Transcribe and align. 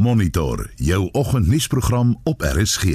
Monitor 0.00 0.70
jou 0.74 1.08
oggendnuusprogram 1.12 2.16
op 2.24 2.40
RSG. 2.40 2.84
In 2.84 2.92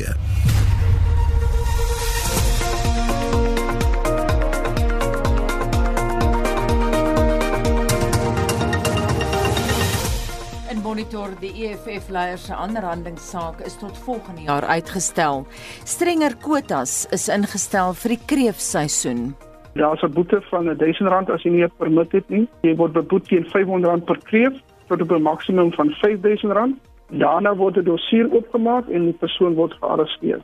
Monitor 10.82 11.30
die 11.40 11.54
EFF 11.54 12.10
leier 12.10 12.38
se 12.38 12.56
aanhandingssaak 12.56 13.60
is 13.60 13.78
tot 13.78 13.98
volgende 13.98 14.42
jaar 14.42 14.66
uitgestel. 14.66 15.46
Strenger 15.84 16.34
kwotas 16.42 17.06
is 17.14 17.28
ingestel 17.28 17.94
vir 17.94 18.16
die 18.16 18.22
kreefseisoen. 18.26 19.36
Daar's 19.74 20.02
'n 20.02 20.12
boete 20.14 20.42
van 20.50 20.74
R1000 20.74 21.30
as 21.30 21.44
jy 21.44 21.52
nie 21.52 21.64
'n 21.64 21.72
permit 21.78 22.12
het 22.12 22.30
nie. 22.30 22.48
Jy 22.62 22.76
word 22.76 22.94
beboet 22.94 23.28
teen 23.28 23.46
R500 23.46 24.06
per 24.06 24.18
kreef 24.24 24.54
tot 24.88 25.02
op 25.02 25.12
'n 25.12 25.22
maksimum 25.22 25.74
van 25.74 25.90
R5000. 25.90 26.94
Daarna 27.10 27.56
word 27.56 27.78
'n 27.78 27.84
dossier 27.84 28.34
oopgemaak 28.34 28.90
en 28.90 29.04
die 29.06 29.18
persoon 29.20 29.54
word 29.54 29.74
gearresteer. 29.74 30.42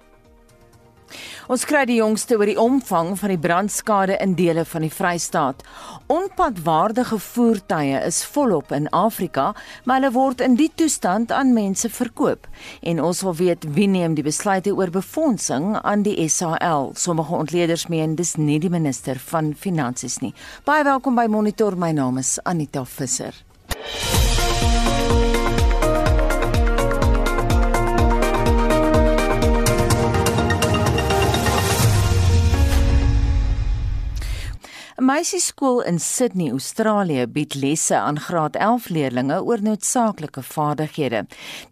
Ons 1.51 1.65
kry 1.67 1.81
die 1.89 1.97
jongste 1.97 2.37
oor 2.37 2.47
die 2.47 2.59
omvang 2.59 3.09
van 3.19 3.33
die 3.33 3.39
brandskade 3.41 4.15
in 4.23 4.35
dele 4.39 4.63
van 4.65 4.85
die 4.85 4.91
Vrystaat. 4.93 5.63
Onpadwaardige 6.07 7.17
voertuie 7.19 7.97
is 8.07 8.21
volop 8.25 8.71
in 8.71 8.87
Afrika, 8.95 9.49
maar 9.83 9.99
hulle 9.99 10.13
word 10.15 10.41
in 10.45 10.55
die 10.55 10.69
toestand 10.75 11.31
aan 11.31 11.53
mense 11.53 11.89
verkoop. 11.89 12.47
En 12.81 13.01
ons 13.03 13.21
wil 13.21 13.35
weet 13.35 13.67
wie 13.75 13.87
neem 13.87 14.15
die 14.15 14.23
besluite 14.23 14.71
oor 14.75 14.89
befondsing 14.89 15.75
aan 15.81 16.05
die 16.07 16.29
SAL. 16.29 16.91
Sommige 16.95 17.35
ontleeders 17.35 17.87
meen 17.87 18.15
dis 18.15 18.37
nie 18.37 18.59
die 18.59 18.71
minister 18.71 19.19
van 19.19 19.53
finansies 19.53 20.21
nie. 20.21 20.33
Baie 20.63 20.83
welkom 20.87 21.15
by 21.19 21.27
Monitor. 21.27 21.75
My 21.75 21.91
naam 21.91 22.17
is 22.17 22.39
Anita 22.43 22.85
Visser. 22.85 23.33
Meisieskool 35.01 35.79
in 35.89 35.99
Sydney, 35.99 36.51
Australië 36.51 37.25
bied 37.27 37.55
lesse 37.57 37.95
aan 37.97 38.19
graad 38.19 38.55
11 38.55 38.89
leerdlinge 38.93 39.39
oor 39.43 39.61
noodsaaklike 39.61 40.43
vaardighede. 40.45 41.23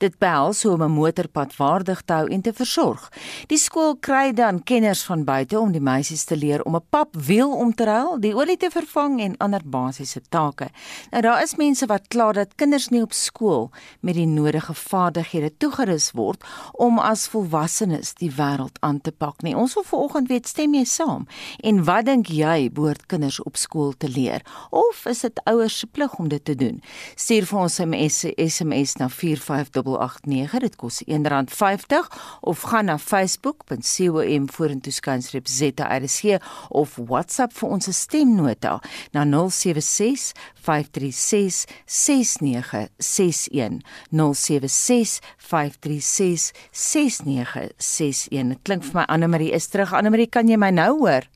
Dit 0.02 0.17
behels 0.17 0.63
hoe 0.63 0.72
om 0.73 0.83
'n 0.83 0.91
motorpad 0.91 1.55
waardig 1.55 2.02
te 2.02 2.13
hou 2.13 2.27
en 2.27 2.41
te 2.41 2.53
versorg. 2.53 3.11
Die 3.47 3.57
skool 3.57 3.95
kry 3.95 4.33
dan 4.33 4.63
kenners 4.63 5.03
van 5.03 5.23
buite 5.23 5.59
om 5.59 5.72
die 5.72 5.81
meisies 5.81 6.23
te 6.23 6.38
leer 6.38 6.63
om 6.63 6.75
'n 6.75 6.85
papwiel 6.89 7.52
om 7.52 7.75
te 7.75 7.83
ruil, 7.83 8.19
die 8.19 8.35
olie 8.35 8.57
te 8.57 8.69
vervang 8.69 9.22
en 9.22 9.38
ander 9.38 9.61
basiese 9.66 10.22
take. 10.30 10.67
Nou 11.11 11.22
daar 11.22 11.44
is 11.44 11.55
mense 11.55 11.85
wat 11.85 12.07
kla 12.07 12.31
dat 12.31 12.55
kinders 12.55 12.88
nie 12.89 13.02
op 13.02 13.13
skool 13.13 13.72
met 14.00 14.16
die 14.16 14.27
nodige 14.27 14.73
vaardighede 14.73 15.57
toegerus 15.57 16.11
word 16.11 16.44
om 16.72 17.00
as 17.00 17.27
volwassenes 17.27 18.13
die 18.13 18.31
wêreld 18.31 18.80
aan 18.80 19.02
te 19.02 19.11
pak 19.11 19.41
nie. 19.41 19.55
Ons 19.55 19.73
wil 19.73 19.83
vanoggend 19.83 20.27
weet, 20.27 20.47
stem 20.47 20.73
jy 20.73 20.83
saam? 20.83 21.27
En 21.59 21.83
wat 21.83 22.05
dink 22.05 22.27
jy 22.27 22.72
behoort 22.72 23.05
kinders 23.20 23.44
op 23.44 23.58
skool 23.58 23.94
te 23.98 24.08
leer? 24.09 24.42
Of 24.72 25.06
is 25.09 25.22
dit 25.25 25.42
ouers 25.44 25.80
se 25.80 25.88
plig 25.88 26.14
om 26.20 26.30
dit 26.30 26.44
te 26.45 26.56
doen? 26.56 26.81
Stuur 27.16 27.45
vir 27.45 27.59
ons 27.59 27.80
'n 27.80 27.94
SMS 28.09 28.95
na 28.95 29.09
45889. 29.09 30.59
Dit 30.59 30.75
kos 30.75 31.03
R1.50 31.03 32.08
of 32.42 32.62
gaan 32.62 32.86
na 32.86 32.97
facebook.com 32.97 34.50
vorentoe 34.50 34.92
skynstreep 34.92 35.47
ZRC 35.47 36.40
of 36.70 36.95
WhatsApp 36.95 37.53
vir 37.53 37.70
ons 37.70 37.88
stemnota 37.92 38.81
na 39.12 39.25
076 39.25 40.34
536 40.53 41.66
6961 41.86 43.81
076 44.12 45.20
536 45.38 46.52
6961 46.72 48.50
Dit 48.50 48.59
klink 48.64 48.84
vir 48.84 48.94
my 48.94 49.06
Anne 49.08 49.28
Marie 49.28 49.52
is 49.52 49.67
terug. 49.67 49.94
Anne 49.94 50.09
Marie 50.09 50.28
kan 50.28 50.47
jy 50.47 50.58
my 50.58 50.72
nou 50.72 51.00
hoor 51.00 51.28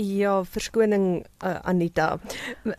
Ja, 0.00 0.38
verskoning 0.48 1.26
uh, 1.44 1.58
Anita. 1.68 2.14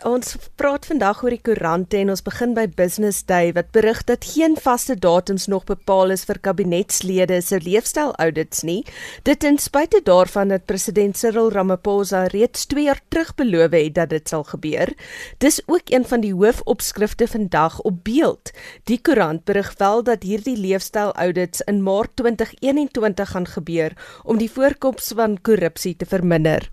Ons 0.09 0.31
praat 0.57 0.87
vandag 0.89 1.19
oor 1.21 1.35
die 1.35 1.43
koerante 1.45 1.99
en 1.99 2.09
ons 2.09 2.23
begin 2.25 2.55
by 2.57 2.63
Business 2.79 3.21
Day 3.29 3.51
wat 3.53 3.69
berig 3.75 3.99
dat 4.09 4.25
geen 4.25 4.55
vaste 4.57 4.95
datums 4.97 5.45
nog 5.51 5.67
bepaal 5.69 6.15
is 6.15 6.25
vir 6.25 6.39
kabinetslede 6.41 7.37
se 7.45 7.59
leefstyl-audits 7.61 8.63
nie. 8.65 8.79
Dit 9.27 9.43
ten 9.45 9.61
spyte 9.61 10.01
daarvan 10.07 10.49
dat 10.49 10.65
president 10.65 11.19
Cyril 11.19 11.51
Ramaphosa 11.53 12.23
reeds 12.33 12.65
2 12.73 12.87
jaar 12.87 13.03
terug 13.13 13.35
beloof 13.37 13.77
het 13.77 13.93
dat 13.99 14.09
dit 14.09 14.33
sal 14.33 14.47
gebeur. 14.49 14.89
Dis 15.37 15.61
ook 15.67 15.93
een 15.93 16.07
van 16.09 16.25
die 16.25 16.33
hoofopskrifte 16.33 17.29
vandag 17.29 17.77
op 17.85 18.01
beeld. 18.03 18.49
Die 18.89 18.97
koerant 18.97 19.45
berig 19.45 19.75
wel 19.77 20.01
dat 20.09 20.25
hierdie 20.25 20.57
leefstyl-audits 20.57 21.61
in 21.69 21.85
Maart 21.85 22.17
2021 22.17 23.35
gaan 23.35 23.47
gebeur 23.47 23.93
om 24.25 24.41
die 24.41 24.49
voorkoms 24.49 25.13
van 25.13 25.37
korrupsie 25.41 25.93
te 25.95 26.09
verminder. 26.09 26.71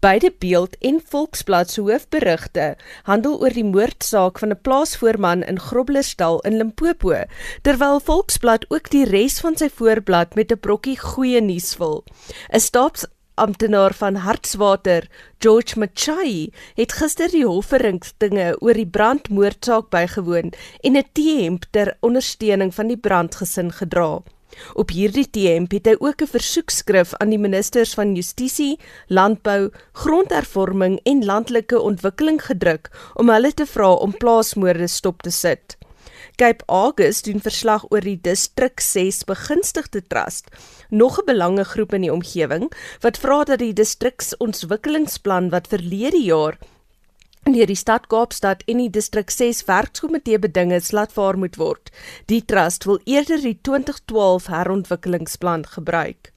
Beide 0.00 0.32
Beeld 0.38 0.76
en 0.80 1.00
Volksblad 1.10 1.70
se 1.70 1.80
hoofberigte 1.80 2.76
handel 3.08 3.38
oor 3.40 3.54
die 3.54 3.64
moordsaak 3.64 4.38
van 4.38 4.50
'n 4.50 4.60
plaasvoorman 4.62 5.42
in 5.42 5.60
Groblersdal 5.60 6.40
in 6.40 6.56
Limpopo, 6.56 7.24
terwyl 7.62 8.00
Volksblad 8.00 8.64
ook 8.68 8.90
die 8.90 9.04
res 9.04 9.40
van 9.40 9.56
sy 9.56 9.68
voorblad 9.68 10.34
met 10.34 10.52
'n 10.52 10.60
brokkie 10.60 10.98
goeie 10.98 11.40
nuus 11.40 11.74
vul. 11.74 12.04
'n 12.50 12.60
Staatsamptenaar 12.60 13.94
van 13.94 14.14
Hartswater, 14.14 15.08
George 15.38 15.78
Machai, 15.78 16.52
het 16.74 16.92
gister 16.92 17.30
die 17.30 17.46
hofverrigtinge 17.46 18.56
oor 18.60 18.74
die 18.74 18.86
brandmoordsaak 18.86 19.90
bygewoon 19.90 20.52
en 20.80 20.96
'n 20.96 21.08
T-hemp 21.12 21.64
ter 21.70 21.96
ondersteuning 22.00 22.74
van 22.74 22.86
die 22.86 22.98
brandgesin 22.98 23.72
gedra. 23.72 24.22
Op 24.74 24.90
hierdie 24.90 25.26
TM 25.30 25.66
het 25.68 25.86
hy 25.86 25.94
ook 25.98 26.22
'n 26.22 26.32
versoekskrif 26.34 27.14
aan 27.14 27.30
die 27.30 27.38
ministers 27.38 27.94
van 27.94 28.14
Justisie, 28.14 28.78
Landbou, 29.08 29.70
Grondhervorming 29.92 31.00
en 31.02 31.24
Landelike 31.24 31.80
Ontwikkeling 31.80 32.40
gedruk 32.44 32.90
om 33.14 33.28
hulle 33.28 33.54
te 33.54 33.66
vra 33.66 33.92
om 33.92 34.16
plaasmoorde 34.16 34.86
stop 34.86 35.22
te 35.22 35.30
sit. 35.30 35.76
Cape 36.36 36.64
August 36.66 37.24
doen 37.24 37.40
verslag 37.40 37.84
oor 37.90 38.00
die 38.00 38.18
Distrik 38.20 38.80
6 38.80 39.24
begunstigde 39.24 40.02
trust, 40.06 40.48
nog 40.88 41.18
'n 41.18 41.26
belangegroep 41.26 41.92
in 41.94 42.00
die 42.00 42.12
omgewing 42.12 42.72
wat 43.00 43.18
vra 43.18 43.44
dat 43.44 43.58
die 43.58 43.72
distriksontwikkelingsplan 43.72 45.50
wat 45.50 45.68
verlede 45.68 46.22
jaar 46.22 46.58
deur 47.50 47.66
die 47.66 47.78
stad 47.78 48.06
Kaapstad 48.06 48.62
en 48.70 48.78
die 48.78 48.90
distrik 48.92 49.32
6 49.34 49.64
werkskomitee 49.66 50.38
beding 50.42 50.72
is 50.72 50.92
laat 50.94 51.12
vaar 51.16 51.38
moet 51.38 51.58
word. 51.58 51.90
Die 52.30 52.42
trust 52.46 52.86
wil 52.86 53.00
eerder 53.04 53.42
die 53.42 53.58
2012 53.66 54.46
herontwikkelingsplan 54.46 55.66
gebruik. 55.74 56.30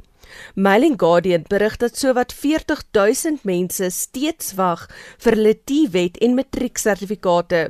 Mailing 0.55 0.97
Guardian 0.97 1.45
berig 1.47 1.77
dat 1.77 1.97
sowat 1.97 2.33
40000 2.33 3.43
mense 3.45 3.89
steeds 3.93 4.55
wag 4.57 4.87
vir 5.21 5.37
hulle 5.37 5.53
T-wet 5.69 6.17
en 6.25 6.33
matrieksertifikate. 6.35 7.67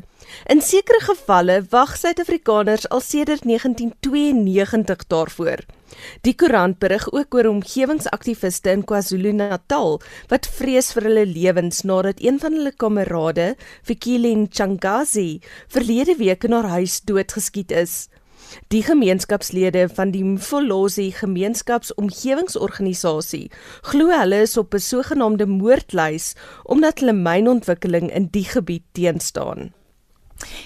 In 0.50 0.64
sekere 0.64 1.04
gevalle 1.04 1.60
wag 1.76 1.98
Suid-Afrikaners 2.00 2.88
al 2.90 3.04
sedert 3.04 3.44
1992 3.44 5.08
daarvoor. 5.12 5.68
Die 6.26 6.34
koerant 6.34 6.80
berig 6.80 7.12
ook 7.12 7.36
oor 7.36 7.48
omgewingsaktiviste 7.50 8.72
in 8.74 8.84
KwaZulu-Natal 8.90 10.00
wat 10.32 10.50
vrees 10.58 10.92
vir 10.96 11.04
hulle 11.10 11.26
lewens 11.30 11.84
nadat 11.84 12.24
een 12.24 12.40
van 12.42 12.54
hulle 12.58 12.74
kamerade, 12.74 13.56
Fikile 13.84 14.36
Nchangazi, 14.36 15.42
verlede 15.68 16.16
week 16.18 16.44
in 16.44 16.54
haar 16.58 16.70
huis 16.78 17.02
doodgeskiet 17.06 17.72
is. 17.72 18.08
Die 18.74 18.84
gemeenskapslede 18.86 19.90
van 19.90 20.12
die 20.14 20.24
Mfolozi 20.24 21.12
Gemeenskapsomgewingsorganisasie 21.18 23.50
glo 23.90 24.06
hulle 24.14 24.42
is 24.46 24.58
op 24.58 24.74
'n 24.74 24.80
sogenaamde 24.80 25.46
moordlys 25.46 26.34
omdat 26.64 27.00
hulle 27.00 27.14
mynontwikkeling 27.14 28.12
in 28.12 28.28
die 28.32 28.46
gebied 28.46 28.84
teenstaan. 28.92 29.74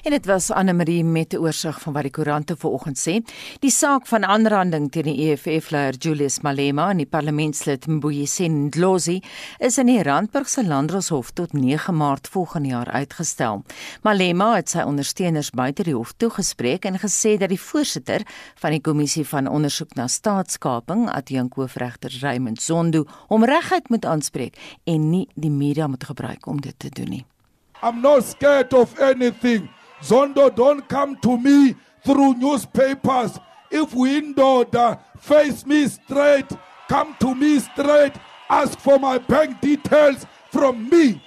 En 0.03 0.11
dit 0.11 0.25
was 0.25 0.51
Anne 0.51 0.73
Marie 0.73 1.03
met 1.03 1.33
'n 1.33 1.37
oorsig 1.37 1.81
van 1.81 1.93
wat 1.93 2.01
die 2.01 2.11
koerante 2.11 2.55
vanoggend 2.57 2.99
sê. 2.99 3.21
Die 3.59 3.71
saak 3.71 4.07
van 4.07 4.25
aanranding 4.25 4.91
teen 4.91 5.03
die 5.03 5.31
EFF-leier 5.31 5.95
Julius 5.97 6.39
Malema 6.41 6.89
en 6.89 6.97
die 6.97 7.05
parlementslid 7.05 7.87
Mbuyiseni 7.87 8.65
Ndlozi 8.65 9.21
is 9.57 9.77
in 9.77 9.85
die 9.85 10.03
Randburg 10.03 10.49
se 10.49 10.65
Landdroshof 10.65 11.31
tot 11.31 11.53
9 11.53 11.95
Maart 11.95 12.27
volgende 12.27 12.69
jaar 12.69 12.91
uitgestel. 12.91 13.63
Malema 14.01 14.55
het 14.55 14.69
sy 14.69 14.79
ondersteuners 14.79 15.49
buite 15.49 15.83
die 15.83 15.95
hof 15.95 16.13
toegespreek 16.17 16.85
en 16.85 16.99
gesê 16.99 17.37
dat 17.37 17.49
die 17.49 17.61
voorsitter 17.61 18.21
van 18.55 18.71
die 18.71 18.81
kommissie 18.81 19.27
van 19.27 19.47
ondersoek 19.47 19.95
na 19.95 20.07
staatskaping, 20.07 21.09
adjunkhoofregter 21.09 22.17
Raymond 22.21 22.61
Zondo, 22.61 23.05
hom 23.27 23.43
reguit 23.43 23.89
moet 23.89 24.05
aanspreek 24.05 24.57
en 24.83 25.09
nie 25.09 25.27
die 25.35 25.51
media 25.51 25.87
moet 25.87 26.03
gebruik 26.03 26.47
om 26.47 26.61
dit 26.61 26.79
te 26.79 26.89
doen 26.89 27.09
nie. 27.09 27.25
I'm 27.81 28.01
not 28.01 28.23
scared 28.23 28.73
of 28.73 28.99
anything. 28.99 29.69
Zondo, 30.01 30.53
don't 30.53 30.87
come 30.87 31.17
to 31.17 31.37
me 31.37 31.75
through 32.05 32.35
newspapers. 32.35 33.39
If 33.71 33.93
we 33.93 34.17
in 34.17 34.39
order, 34.39 34.97
face 35.17 35.65
me 35.65 35.87
straight, 35.87 36.49
come 36.87 37.15
to 37.19 37.35
me 37.35 37.59
straight, 37.59 38.13
ask 38.49 38.79
for 38.79 38.97
my 38.99 39.17
bank 39.17 39.61
details 39.61 40.25
from 40.51 40.89
me. 40.89 41.21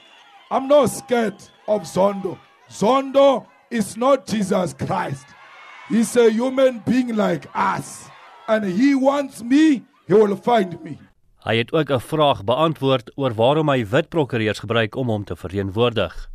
I'm 0.50 0.69
not 0.69 0.87
scared 0.87 1.37
of 1.69 1.82
Zondo. 1.82 2.38
Zondo 2.70 3.46
is 3.70 3.96
not 3.96 4.26
Jesus 4.26 4.75
Christ. 4.75 5.26
He's 5.88 6.16
a 6.16 6.31
human 6.31 6.81
being 6.81 7.16
like 7.16 7.46
us. 7.54 8.08
And 8.49 8.64
he 8.64 8.94
wants 8.94 9.43
me, 9.43 9.84
he 10.06 10.14
will 10.14 10.37
find 10.37 10.82
me. 10.82 10.99
Hy 11.43 11.56
het 11.56 11.72
ook 11.72 11.90
'n 11.90 12.00
vraag 12.00 12.44
beantwoord 12.44 13.10
oor 13.16 13.34
waarom 13.34 13.69
hy 13.69 13.84
wit 13.84 14.08
prokureurs 14.08 14.58
gebruik 14.58 14.94
om 14.96 15.08
hom 15.08 15.25
te 15.25 15.37
verteenwoordig. 15.37 16.28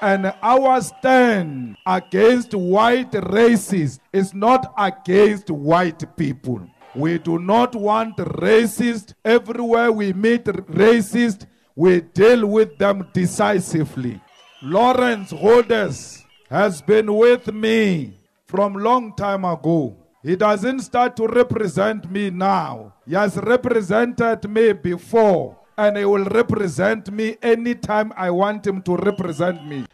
And 0.00 0.32
our 0.42 0.80
stand 0.80 1.76
against 1.84 2.54
white 2.54 3.10
racists 3.12 3.98
is 4.12 4.32
not 4.32 4.72
against 4.78 5.50
white 5.50 6.16
people. 6.16 6.68
We 6.94 7.18
do 7.18 7.38
not 7.38 7.74
want 7.74 8.16
racists 8.16 9.14
everywhere 9.24 9.92
we 9.92 10.12
meet 10.12 10.44
racists, 10.44 11.46
we 11.76 12.00
deal 12.00 12.46
with 12.46 12.78
them 12.78 13.08
decisively. 13.12 14.20
Lawrence 14.62 15.30
Holders 15.30 16.24
has 16.50 16.80
been 16.82 17.14
with 17.14 17.52
me 17.52 18.18
from 18.46 18.74
long 18.74 19.14
time 19.14 19.44
ago. 19.44 19.96
He 20.22 20.34
doesn't 20.34 20.80
start 20.80 21.16
to 21.16 21.26
represent 21.26 22.10
me 22.10 22.30
now. 22.30 22.94
He 23.06 23.14
has 23.14 23.36
represented 23.36 24.48
me 24.50 24.72
before 24.72 25.57
and 25.78 25.96
he 25.96 26.04
will 26.04 26.24
represent 26.24 27.10
me 27.10 27.36
anytime 27.40 28.12
I 28.16 28.30
want 28.30 28.66
him 28.66 28.82
to 28.82 28.96
represent 28.96 29.64
me. 29.66 29.86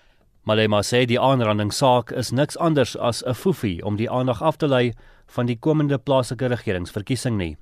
Malema 0.48 0.80
sê 0.82 1.04
die 1.08 1.20
aanrandingssaak 1.20 2.12
is 2.20 2.32
niks 2.32 2.56
anders 2.56 2.96
as 2.96 3.22
'n 3.22 3.34
foefie 3.34 3.84
om 3.84 3.96
die 3.96 4.08
aandag 4.10 4.42
af 4.42 4.56
te 4.56 4.66
lei 4.66 4.92
van 5.36 5.46
die 5.46 5.56
komende 5.56 5.98
plaaslike 5.98 6.48
regeringsverkiesing 6.48 7.36
nie. 7.36 7.56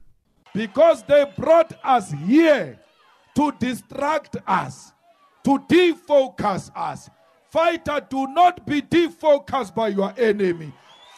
Because 0.54 1.02
they 1.02 1.24
brought 1.36 1.72
us 1.84 2.12
here 2.26 2.78
to 3.34 3.52
distract 3.58 4.36
us, 4.46 4.92
to 5.44 5.58
defocus 5.68 6.70
us. 6.76 7.10
Fighter, 7.50 8.00
do 8.08 8.26
not 8.26 8.64
be 8.66 8.80
defocused 8.82 9.74
by 9.74 9.88
your 9.88 10.12
enemy. 10.16 10.72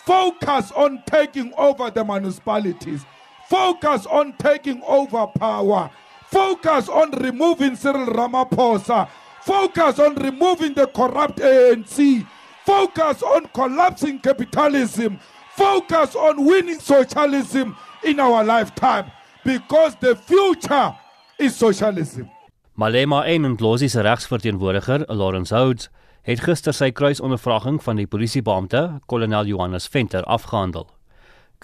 Focus 0.04 0.72
on 0.72 1.02
taking 1.06 1.52
over 1.56 1.90
the 1.90 2.04
municipalities. 2.04 3.04
Focus 3.48 4.06
on 4.06 4.34
taking 4.38 4.82
over 4.86 5.26
power. 5.38 5.90
Focus 6.34 6.88
on 6.88 7.12
removing 7.12 7.76
Cyril 7.76 8.06
Ramaphosa. 8.06 9.08
Focus 9.42 10.00
on 10.00 10.16
removing 10.16 10.74
the 10.74 10.86
corrupt 10.86 11.38
ANC. 11.38 12.26
Focus 12.66 13.22
on 13.22 13.46
collapsing 13.54 14.18
capitalism. 14.18 15.20
Focus 15.56 16.16
on 16.16 16.44
winning 16.44 16.80
socialism 16.80 17.76
in 18.02 18.18
our 18.18 18.42
lifetime 18.42 19.12
because 19.44 19.94
the 20.00 20.16
future 20.16 20.92
is 21.38 21.54
socialism. 21.54 22.26
Malema 22.74 23.24
en 23.26 23.42
Ndlozi 23.52 23.88
se 23.88 24.02
regsverteenwoordiger, 24.02 25.04
Lawrence 25.08 25.54
Houds, 25.54 25.88
het 26.22 26.40
gister 26.40 26.74
sy 26.74 26.90
kruisondervraging 26.90 27.78
van 27.82 28.02
die 28.02 28.10
polisiebeampte, 28.10 28.82
kolonel 29.06 29.46
Johannes 29.46 29.86
Venter, 29.86 30.24
afgehandel. 30.26 30.88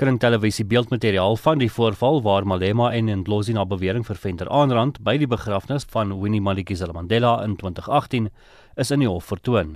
Kring 0.01 0.17
televisie 0.17 0.65
beeldmateriaal 0.65 1.35
van 1.37 1.59
die 1.61 1.69
voorval 1.69 2.23
waar 2.25 2.47
Malema 2.49 2.87
en 2.97 3.11
Ndlozi 3.21 3.53
na 3.53 3.67
bewering 3.69 4.07
vir 4.09 4.17
Venter 4.17 4.49
aanrand 4.49 4.97
by 5.05 5.19
die 5.21 5.27
begrafnis 5.29 5.85
van 5.93 6.15
Winnie 6.23 6.41
Madikizela 6.41 6.95
Mandela 6.97 7.35
in 7.45 7.59
2018 7.61 8.31
is 8.81 8.91
in 8.97 9.05
die 9.05 9.11
hof 9.11 9.29
vertoon. 9.29 9.75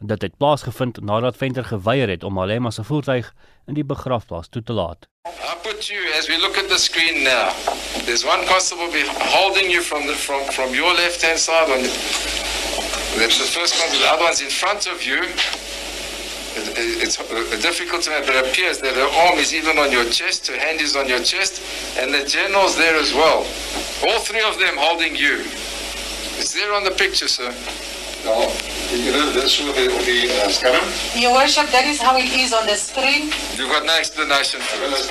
Dit 0.00 0.24
het 0.24 0.38
plaasgevind 0.40 1.02
nadat 1.04 1.36
Venter 1.36 1.68
geweier 1.68 2.08
het 2.08 2.24
om 2.24 2.38
Malema 2.40 2.72
se 2.72 2.86
voertuig 2.88 3.28
in 3.68 3.76
die 3.76 3.84
begrafplaas 3.84 4.48
toe 4.48 4.62
te 4.62 4.72
laat. 4.72 5.04
I 5.28 5.52
put 5.60 5.92
you 5.92 6.00
as 6.16 6.32
we 6.32 6.40
look 6.40 6.56
at 6.56 6.72
the 6.72 6.80
screen 6.80 7.20
now. 7.22 7.52
There's 8.08 8.24
one 8.24 8.46
constable 8.48 8.88
holding 9.36 9.68
you 9.68 9.82
from 9.82 10.08
the 10.08 10.16
from 10.16 10.40
from 10.56 10.72
your 10.72 10.94
left 10.94 11.20
hand 11.20 11.38
side 11.38 11.68
on 11.68 11.84
That's 13.20 13.36
the 13.36 13.50
first 13.58 13.76
one. 13.76 13.92
The 13.92 14.08
other 14.08 14.24
one's 14.24 14.40
in 14.40 14.48
front 14.48 14.86
of 14.88 15.04
you. 15.04 15.20
It, 16.56 17.02
it's 17.04 17.16
difficult 17.62 18.02
to 18.02 18.10
but 18.26 18.34
it 18.34 18.46
appears 18.46 18.78
that 18.80 18.94
her 18.94 19.10
arm 19.28 19.38
is 19.38 19.54
even 19.54 19.78
on 19.78 19.92
your 19.92 20.04
chest, 20.04 20.48
her 20.48 20.58
hand 20.58 20.80
is 20.80 20.96
on 20.96 21.08
your 21.08 21.20
chest, 21.20 21.62
and 21.98 22.12
the 22.12 22.24
general's 22.24 22.76
there 22.76 22.96
as 22.96 23.14
well. 23.14 23.46
All 24.06 24.18
three 24.18 24.42
of 24.42 24.58
them 24.58 24.74
holding 24.76 25.14
you. 25.14 25.44
It's 26.40 26.54
there 26.54 26.72
on 26.74 26.84
the 26.84 26.90
picture, 26.90 27.28
sir. 27.28 27.52
No, 28.24 28.50
this 29.32 29.60
will 29.62 29.72
be 29.72 29.88
the 29.88 30.44
uh, 30.44 30.48
scanner. 30.48 30.82
Your 31.16 31.32
worship, 31.32 31.70
that 31.70 31.86
is 31.86 32.02
how 32.02 32.16
it 32.18 32.28
is 32.32 32.52
on 32.52 32.66
the 32.66 32.74
screen. 32.76 33.32
You've 33.56 33.70
got 33.70 33.86
no 33.86 33.96
explanation 33.96 34.60
for 34.60 34.76
it. 34.84 35.08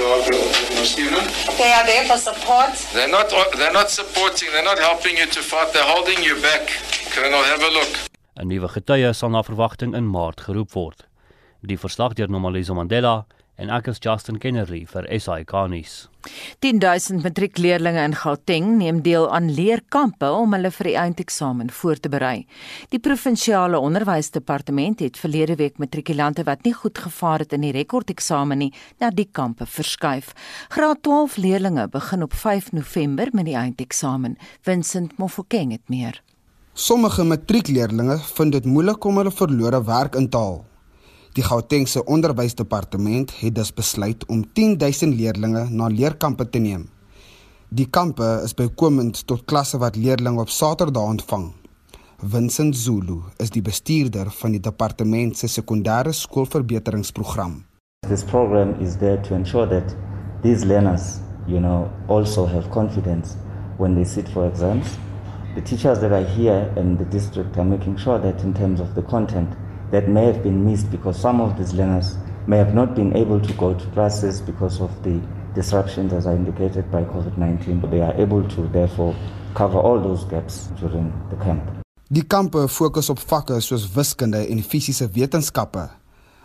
They 1.58 1.72
are 1.74 1.86
there 1.86 2.06
for 2.06 2.18
support. 2.18 2.76
They're 2.94 3.08
not. 3.10 3.30
They're 3.58 3.74
not 3.74 3.90
supporting. 3.90 4.52
They're 4.52 4.64
not 4.64 4.78
helping 4.78 5.18
you 5.18 5.26
to 5.26 5.42
fight. 5.42 5.74
They're 5.74 5.82
holding 5.84 6.22
you 6.22 6.36
back. 6.42 6.70
Colonel, 7.10 7.42
have 7.42 7.64
a 7.64 7.72
look. 7.72 8.10
'n 8.40 8.48
Nuwe 8.48 8.70
getuie 8.72 9.14
sal 9.14 9.30
na 9.30 9.42
verwagting 9.44 9.96
in 9.96 10.06
Maart 10.08 10.42
geroep 10.46 10.72
word. 10.76 11.09
Die 11.62 11.78
verslag 11.78 12.14
deur 12.16 12.30
Normalizo 12.32 12.74
Mandela 12.74 13.26
en 13.60 13.68
ek 13.76 13.90
is 13.92 14.00
Justin 14.00 14.38
Kennerly 14.40 14.86
vir 14.88 15.04
SAK 15.12 15.52
nuus. 15.68 15.96
10000 16.64 17.26
matriekleerdlinge 17.26 18.06
in 18.08 18.16
Gauteng 18.16 18.70
neem 18.80 19.02
deel 19.04 19.26
aan 19.36 19.50
leerkampe 19.52 20.30
om 20.32 20.56
hulle 20.56 20.72
vir 20.72 20.88
die 20.88 20.96
eindeksamen 21.02 21.72
voor 21.82 22.00
te 22.00 22.12
berei. 22.14 22.46
Die 22.96 23.02
provinsiale 23.04 23.82
onderwysdepartement 23.84 25.04
het 25.04 25.20
verlede 25.20 25.58
week 25.60 25.84
matrikulante 25.84 26.48
wat 26.48 26.64
nie 26.64 26.74
goed 26.78 27.04
gevaar 27.04 27.44
het 27.44 27.58
in 27.58 27.68
die 27.68 27.74
rekordeksamen 27.76 28.64
nie, 28.64 28.72
na 29.04 29.12
die 29.12 29.28
kampe 29.28 29.68
verskuif. 29.68 30.32
Graad 30.72 31.04
12 31.04 31.38
leerdlinge 31.44 31.90
begin 31.92 32.24
op 32.24 32.40
5 32.40 32.72
November 32.80 33.36
met 33.36 33.52
die 33.52 33.60
eindeksamen. 33.60 34.40
Vincent 34.64 35.20
Mofokeng 35.20 35.76
het 35.76 35.84
meer. 35.92 36.24
Sommige 36.80 37.28
matriekleerdlinge 37.28 38.22
vind 38.40 38.56
dit 38.56 38.66
moeilik 38.66 39.04
om 39.04 39.20
hulle 39.20 39.36
verlore 39.36 39.84
werk 39.84 40.16
in 40.16 40.32
te 40.32 40.40
haal. 40.40 40.69
Die 41.38 41.44
Gautengse 41.44 42.06
onderwysdepartement 42.06 43.32
het 43.40 43.56
dus 43.56 43.74
besluit 43.74 44.26
om 44.26 44.46
10000 44.54 45.14
leerdlinge 45.14 45.68
na 45.70 45.88
leerkampe 45.88 46.50
te 46.50 46.60
neem. 46.60 46.88
Die 47.70 47.86
kampe 47.86 48.42
is 48.44 48.56
bykomend 48.58 49.22
tot 49.28 49.46
klasse 49.46 49.78
wat 49.78 49.96
leerdlinge 49.96 50.42
op 50.42 50.50
Saterdag 50.50 51.04
ontvang. 51.04 51.52
Vincent 52.20 52.78
Zulu 52.78 53.20
is 53.38 53.54
die 53.54 53.62
bestuurder 53.62 54.32
van 54.42 54.58
die 54.58 54.60
departement 54.60 55.38
se 55.38 55.48
sekondêre 55.48 56.12
skoolverbeteringsprogram. 56.12 57.60
This 58.08 58.24
program 58.24 58.74
is 58.82 58.98
there 58.98 59.22
to 59.22 59.36
ensure 59.36 59.68
that 59.68 59.96
these 60.42 60.66
learners, 60.66 61.20
you 61.46 61.60
know, 61.60 61.90
also 62.08 62.48
have 62.48 62.70
confidence 62.70 63.38
when 63.78 63.94
they 63.94 64.06
sit 64.06 64.30
for 64.30 64.48
exams 64.48 64.98
the 65.56 65.62
teachers 65.62 66.00
that 66.00 66.12
are 66.12 66.24
here 66.24 66.72
in 66.78 66.98
the 66.98 67.06
district 67.06 67.58
are 67.58 67.66
making 67.66 67.98
sure 67.98 68.20
that 68.20 68.44
in 68.44 68.54
terms 68.54 68.80
of 68.80 68.94
the 68.96 69.02
content 69.02 69.50
that 69.92 70.08
may 70.08 70.26
have 70.26 70.44
been 70.44 70.66
missed 70.66 70.90
because 70.92 71.20
some 71.20 71.42
of 71.42 71.58
these 71.58 71.74
learners 71.74 72.16
may 72.48 72.58
have 72.58 72.74
not 72.74 72.96
been 72.96 73.16
able 73.16 73.40
to 73.40 73.54
go 73.54 73.74
to 73.74 73.86
classes 73.88 74.42
because 74.42 74.82
of 74.82 74.90
the 75.04 75.20
disruptions 75.56 76.14
as 76.14 76.26
I 76.26 76.34
indicated 76.34 76.90
by 76.92 77.04
COVID-19. 77.04 77.90
They 77.90 78.02
are 78.02 78.14
able 78.14 78.44
to 78.50 78.68
therefore 78.68 79.16
cover 79.54 79.80
all 79.80 80.00
those 80.00 80.24
gaps 80.26 80.70
during 80.80 81.12
the 81.30 81.38
camp. 81.44 81.64
Die 82.10 82.24
kampe 82.26 82.68
fokus 82.68 83.10
op 83.10 83.20
vakke 83.22 83.60
soos 83.62 83.86
wiskunde 83.94 84.40
en 84.50 84.64
fisiese 84.64 85.10
wetenskappe. 85.14 85.90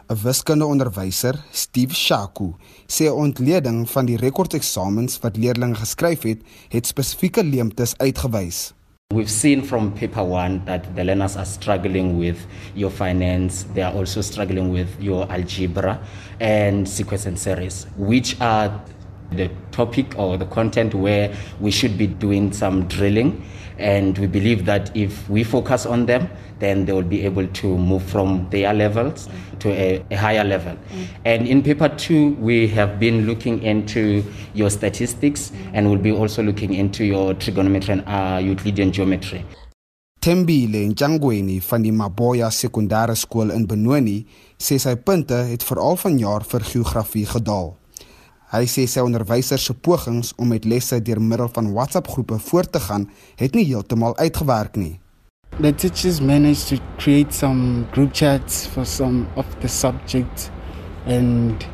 'n 0.08 0.16
Wiskundeonderwyser, 0.22 1.44
Steve 1.50 1.94
Shaku, 1.94 2.52
sê 2.86 3.08
ontleding 3.08 3.88
van 3.88 4.04
die 4.04 4.16
rekordeksamens 4.20 5.16
wat 5.22 5.36
leerders 5.36 5.78
geskryf 5.78 6.22
het, 6.28 6.42
het 6.68 6.86
spesifieke 6.86 7.44
leemtes 7.44 7.96
uitgewys. 7.96 8.74
We've 9.14 9.30
seen 9.30 9.62
from 9.62 9.94
paper 9.94 10.24
one 10.24 10.64
that 10.64 10.96
the 10.96 11.04
learners 11.04 11.36
are 11.36 11.44
struggling 11.44 12.18
with 12.18 12.48
your 12.74 12.90
finance. 12.90 13.62
They 13.72 13.82
are 13.82 13.92
also 13.92 14.22
struggling 14.22 14.72
with 14.72 15.00
your 15.00 15.30
algebra 15.30 16.04
and 16.40 16.88
sequence 16.88 17.24
and 17.24 17.38
series, 17.38 17.86
which 17.96 18.40
are 18.40 18.82
the 19.30 19.52
topic 19.70 20.18
or 20.18 20.36
the 20.36 20.46
content 20.46 20.96
where 20.96 21.32
we 21.60 21.70
should 21.70 21.96
be 21.96 22.08
doing 22.08 22.52
some 22.52 22.88
drilling. 22.88 23.44
And 23.78 24.16
we 24.18 24.26
believe 24.26 24.64
that 24.66 24.96
if 24.96 25.28
we 25.28 25.44
focus 25.44 25.86
on 25.86 26.06
them, 26.06 26.28
then 26.60 26.84
they 26.84 26.92
will 26.92 27.02
be 27.02 27.24
able 27.24 27.46
to 27.46 27.66
move 27.76 28.02
from 28.02 28.48
their 28.50 28.72
levels 28.72 29.28
to 29.60 29.70
a, 29.70 30.04
a 30.10 30.16
higher 30.16 30.44
level. 30.44 30.72
Mm. 30.72 31.06
And 31.24 31.48
in 31.48 31.62
paper 31.62 31.88
two, 31.88 32.34
we 32.40 32.68
have 32.68 32.98
been 33.00 33.26
looking 33.26 33.62
into 33.62 34.22
your 34.54 34.70
statistics 34.70 35.50
mm. 35.50 35.70
and 35.74 35.90
we'll 35.90 35.98
be 35.98 36.12
also 36.12 36.42
looking 36.42 36.74
into 36.74 37.04
your 37.04 37.34
trigonometry 37.34 37.92
and 37.94 38.04
uh, 38.06 38.40
Euclidean 38.42 38.92
geometry. 38.92 39.44
Tembile 40.24 40.86
Njangweni 40.88 41.60
van 41.60 41.82
die 41.82 41.92
Maboya 41.92 42.48
Sekondêre 42.50 43.12
Skool 43.14 43.50
in 43.52 43.66
Benoni 43.68 44.22
sê 44.56 44.78
sy 44.80 44.94
punte 44.96 45.36
het 45.50 45.66
veral 45.68 45.98
vanjaar 46.00 46.46
vir 46.48 46.64
geografie 46.64 47.26
gedaal. 47.28 47.74
Hy 48.54 48.68
sê 48.70 48.84
sy 48.86 49.02
onderwysers 49.02 49.64
se 49.66 49.74
pogings 49.74 50.28
om 50.38 50.52
met 50.52 50.66
lesse 50.68 51.00
deur 51.02 51.18
middel 51.18 51.48
van 51.56 51.72
WhatsApp-groepe 51.74 52.38
voort 52.48 52.70
te 52.72 52.80
gaan, 52.84 53.08
het 53.40 53.56
nie 53.58 53.64
heeltemal 53.66 54.14
uitgewerk 54.20 54.76
nie. 54.78 55.00
The 55.58 55.72
teachers 55.74 56.20
managed 56.20 56.68
to 56.68 56.78
create 56.98 57.34
some 57.34 57.86
group 57.92 58.14
chats 58.14 58.66
for 58.66 58.86
some 58.86 59.26
of 59.36 59.46
the 59.60 59.68
subjects 59.68 60.50
and 61.06 61.66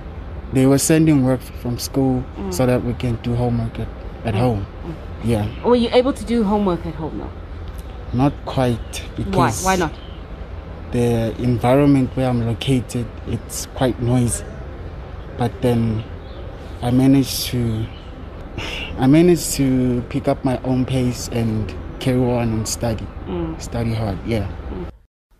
they 0.52 0.66
were 0.66 0.78
sending 0.78 1.24
work 1.24 1.40
from 1.60 1.78
school 1.78 2.22
mm. 2.36 2.52
so 2.52 2.66
that 2.66 2.84
we 2.84 2.94
can 2.94 3.18
do 3.22 3.34
homework 3.34 3.78
at, 3.78 3.88
at 4.24 4.34
mm. 4.34 4.40
home. 4.40 4.66
Mm. 4.84 4.94
Yeah. 5.24 5.48
Were 5.64 5.76
you 5.76 5.90
able 5.92 6.12
to 6.12 6.24
do 6.24 6.44
homework 6.44 6.84
at 6.86 6.94
home 6.94 7.18
now? 7.18 7.30
Not 8.12 8.32
quite 8.46 9.04
because 9.16 9.64
Why? 9.64 9.76
Why 9.76 9.84
not? 9.84 9.92
The 10.92 11.36
environment 11.42 12.16
where 12.16 12.28
I'm 12.28 12.46
located, 12.46 13.06
it's 13.28 13.66
quite 13.76 14.00
noisy. 14.00 14.44
but 15.40 15.50
then 15.62 16.04
I 16.82 16.90
managed 16.90 17.50
to 17.52 17.84
I 18.98 19.06
managed 19.06 19.52
to 19.56 20.00
pick 20.08 20.28
up 20.28 20.44
my 20.44 20.58
own 20.64 20.84
pace 20.84 21.28
and 21.28 21.68
carry 22.00 22.20
on 22.20 22.52
and 22.52 22.68
study. 22.68 23.06
Mm. 23.28 23.60
Study 23.60 23.92
hard, 23.92 24.16
yeah. 24.24 24.48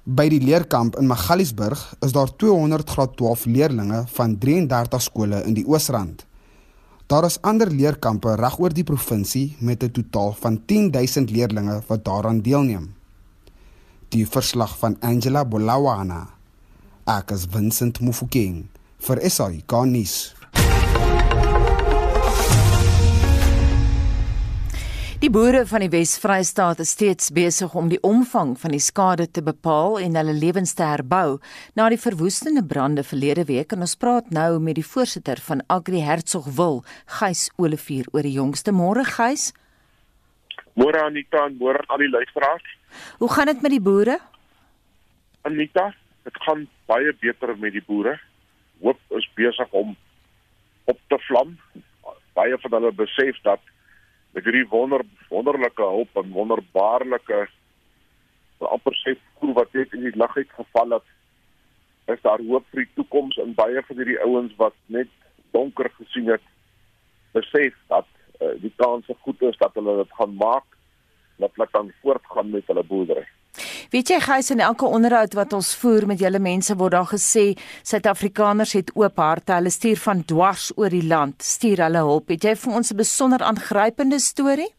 By 0.04 0.28
die 0.28 0.40
leerkamp 0.40 0.98
in 1.00 1.08
Magaliesburg 1.08 1.80
is 2.04 2.12
daar 2.12 2.28
200 2.36 2.90
graad 2.90 3.16
12 3.16 3.44
leerders 3.46 4.10
van 4.12 4.38
33 4.38 5.02
skole 5.02 5.40
in 5.44 5.54
die 5.56 5.64
Oosrand. 5.64 6.26
Daar 7.08 7.24
is 7.24 7.40
ander 7.40 7.70
leerkampe 7.72 8.36
regoor 8.36 8.74
die 8.76 8.84
provinsie 8.84 9.56
met 9.60 9.82
'n 9.82 9.90
totaal 9.90 10.32
van 10.40 10.60
10000 10.66 11.30
leerders 11.30 11.86
wat 11.86 12.04
daaraan 12.04 12.40
deelneem. 12.40 12.94
Die 14.08 14.26
verslag 14.26 14.78
van 14.78 14.96
Angela 15.00 15.44
Bolawana. 15.44 16.28
Ek 17.06 17.30
is 17.30 17.46
Vincent 17.50 18.00
Mufokeng 18.00 18.68
vir 18.98 19.30
SAI 19.30 19.62
Garnis. 19.66 20.39
Die 25.20 25.28
boere 25.28 25.66
van 25.68 25.82
die 25.84 25.90
Wes-Vrystaat 25.92 26.78
is 26.80 26.94
steeds 26.94 27.26
besig 27.36 27.74
om 27.76 27.90
die 27.92 27.98
omvang 28.08 28.54
van 28.56 28.72
die 28.72 28.80
skade 28.80 29.26
te 29.28 29.42
bepaal 29.44 29.98
en 30.00 30.14
hulle 30.16 30.32
lewens 30.32 30.70
te 30.72 30.86
herbou 30.88 31.34
na 31.76 31.88
die 31.92 31.98
verwoestende 32.00 32.62
brande 32.64 33.02
verlede 33.04 33.42
week 33.50 33.74
en 33.76 33.84
ons 33.84 33.92
praat 34.00 34.30
nou 34.32 34.54
met 34.64 34.78
die 34.78 34.86
voorsitter 34.86 35.42
van 35.44 35.60
Agri 35.68 36.00
Hertsgwil, 36.00 36.80
Gys 37.18 37.42
Olivier 37.60 38.08
oor 38.14 38.24
die 38.24 38.32
jongste 38.32 38.72
môre 38.72 39.04
Gys. 39.04 39.50
Môre 40.80 41.02
Anita 41.04 41.42
en 41.50 41.58
môre 41.60 41.84
aan 41.92 42.00
die 42.00 42.08
luisteraars. 42.08 42.70
Hoe 43.20 43.28
gaan 43.34 43.52
dit 43.52 43.60
met 43.60 43.74
die 43.76 43.82
boere? 43.90 44.16
Anita, 45.44 45.90
dit 46.24 46.40
gaan 46.46 46.64
baie 46.88 47.12
beter 47.20 47.52
met 47.60 47.76
die 47.76 47.84
boere. 47.84 48.16
Hoop 48.80 49.20
is 49.20 49.28
besig 49.36 49.76
om 49.82 49.92
op 50.88 51.04
te 51.12 51.20
vlam. 51.28 51.52
Baie 52.32 52.56
van 52.64 52.78
hulle 52.78 52.94
besef 53.04 53.36
dat 53.44 53.60
met 54.34 54.44
hierdie 54.44 54.68
wonder 54.70 55.04
wonderlike 55.28 55.82
hulp 55.82 56.20
en 56.22 56.32
wonderbaarlike 56.36 57.46
amper 58.60 58.94
sê 59.00 59.16
voel 59.38 59.54
wat 59.56 59.72
net 59.72 59.94
in 59.96 60.04
die 60.04 60.16
lig 60.22 60.34
het 60.36 60.52
geval 60.58 60.98
het 60.98 62.14
is 62.14 62.22
daar 62.26 62.42
hoop 62.50 62.66
vir 62.70 62.84
die 62.84 62.94
toekoms 62.98 63.38
in 63.44 63.54
baie 63.58 63.82
van 63.88 64.00
hierdie 64.02 64.20
ouens 64.26 64.54
wat 64.60 64.76
net 64.86 65.10
donker 65.56 65.90
gesien 65.96 66.28
het 66.30 66.44
besef 67.36 67.76
dat 67.92 68.08
uh, 68.40 68.54
die 68.62 68.72
kanse 68.82 69.14
goed 69.24 69.42
is 69.48 69.58
dat 69.62 69.74
hulle 69.78 69.96
dit 70.02 70.16
gaan 70.18 70.34
maak 70.42 70.66
dat 71.42 71.54
hulle 71.56 71.68
kan 71.72 71.92
voortgaan 72.02 72.50
met 72.54 72.66
hulle 72.66 72.84
boerdery 72.92 73.26
Weet 73.90 74.10
jy 74.12 74.20
gous 74.22 74.52
in 74.54 74.60
elke 74.62 74.86
onderhoud 74.86 75.32
wat 75.34 75.54
ons 75.56 75.72
voer 75.80 76.04
met 76.06 76.20
julle 76.22 76.38
mense 76.38 76.74
word 76.78 76.94
daar 76.94 77.08
gesê 77.10 77.56
Suid-Afrikaners 77.82 78.76
het 78.78 78.92
oop 78.94 79.16
harte. 79.18 79.56
Hulle 79.56 79.72
stuur 79.74 79.98
van 79.98 80.20
dwars 80.30 80.68
oor 80.76 80.94
die 80.94 81.02
land, 81.02 81.42
stuur 81.42 81.82
hulle 81.82 82.04
hulp. 82.06 82.30
Het 82.30 82.46
jy 82.46 82.54
vir 82.62 82.76
ons 82.78 82.92
'n 82.92 82.96
besonder 82.96 83.42
aangrypende 83.42 84.20
storie? 84.22 84.70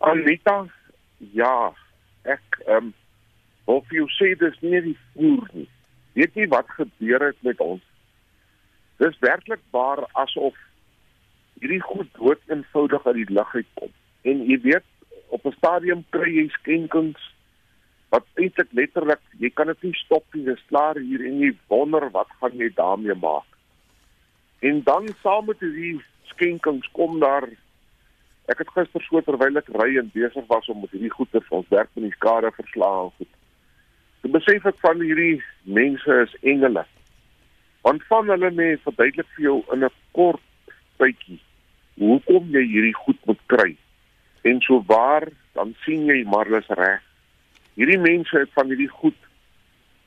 Anita, 0.00 0.66
ja, 1.36 1.74
ek 2.24 2.40
ehm 2.66 2.76
um, 2.76 2.94
wil 3.66 3.84
vir 3.88 3.96
jou 3.98 4.08
sê 4.16 4.32
dis 4.38 4.56
nie 4.62 4.80
die 4.80 4.98
voer 5.12 5.48
nie. 5.52 5.68
Weet 6.14 6.34
jy 6.34 6.48
wat 6.48 6.68
gebeur 6.68 7.20
het 7.20 7.42
met 7.42 7.60
ons? 7.60 7.82
Dis 8.96 9.18
werklik 9.20 9.60
waar 9.70 10.08
asof 10.12 10.56
hierdie 11.60 11.82
goed 11.84 12.08
dood 12.16 12.40
eenvoudig 12.48 13.06
uit 13.06 13.14
die 13.14 13.34
lug 13.34 13.54
uitkom. 13.54 13.92
En 14.22 14.44
jy 14.48 14.58
weet 14.62 14.88
op 15.32 15.46
'n 15.46 15.56
stadium 15.56 16.04
kry 16.10 16.30
jy 16.36 16.48
skenkings 16.58 17.22
wat 18.12 18.24
eintlik 18.36 18.72
letterlik 18.78 19.22
jy 19.40 19.50
kan 19.50 19.66
dit 19.66 19.82
nie 19.82 19.96
stop 20.04 20.24
nie 20.34 20.44
dis 20.44 20.64
klaar 20.68 20.98
hier 21.00 21.24
en 21.26 21.40
jy 21.40 21.52
wonder 21.72 22.10
wat 22.16 22.28
gaan 22.40 22.56
jy 22.60 22.68
daarmee 22.76 23.14
maak. 23.14 23.48
En 24.60 24.82
dan 24.82 25.08
saam 25.22 25.46
met 25.46 25.60
die 25.60 26.00
skenkings 26.32 26.88
kom 26.92 27.20
daar 27.20 27.48
ek 28.52 28.58
het 28.58 28.74
gister 28.76 29.02
so 29.02 29.20
terwyl 29.20 29.56
ek 29.56 29.70
ry 29.80 29.96
en 29.98 30.10
besig 30.14 30.46
was 30.46 30.68
om 30.68 30.80
met 30.80 30.90
hierdie 30.90 31.16
goeder 31.16 31.46
ons 31.50 31.68
werk 31.68 31.88
met 31.94 32.04
die 32.04 32.18
skade 32.18 32.50
verslae 32.58 33.10
goed 33.16 33.32
te 34.22 34.28
besef 34.28 34.66
ek 34.66 34.78
van 34.84 35.00
hierdie 35.00 35.42
mense 35.62 36.18
is 36.24 36.34
engele. 36.42 36.84
Want 37.82 38.04
van 38.10 38.28
hulle 38.30 38.50
net 38.50 38.84
verduidelik 38.84 39.30
vir 39.36 39.44
jou 39.44 39.56
in 39.72 39.84
'n 39.84 39.96
kort 40.12 40.42
tydjie 40.98 41.40
hoekom 41.98 42.50
jy 42.50 42.62
hierdie 42.74 42.98
goed 43.04 43.18
moet 43.26 43.42
kry 43.46 43.72
En 44.42 44.60
so 44.60 44.82
waar 44.86 45.28
dan 45.52 45.74
sien 45.84 46.06
jy 46.08 46.22
maar 46.26 46.48
dis 46.50 46.70
reg. 46.78 47.02
Hierdie 47.74 48.00
mense 48.00 48.38
het 48.38 48.50
van 48.56 48.68
hierdie 48.72 48.90
goed 48.90 49.18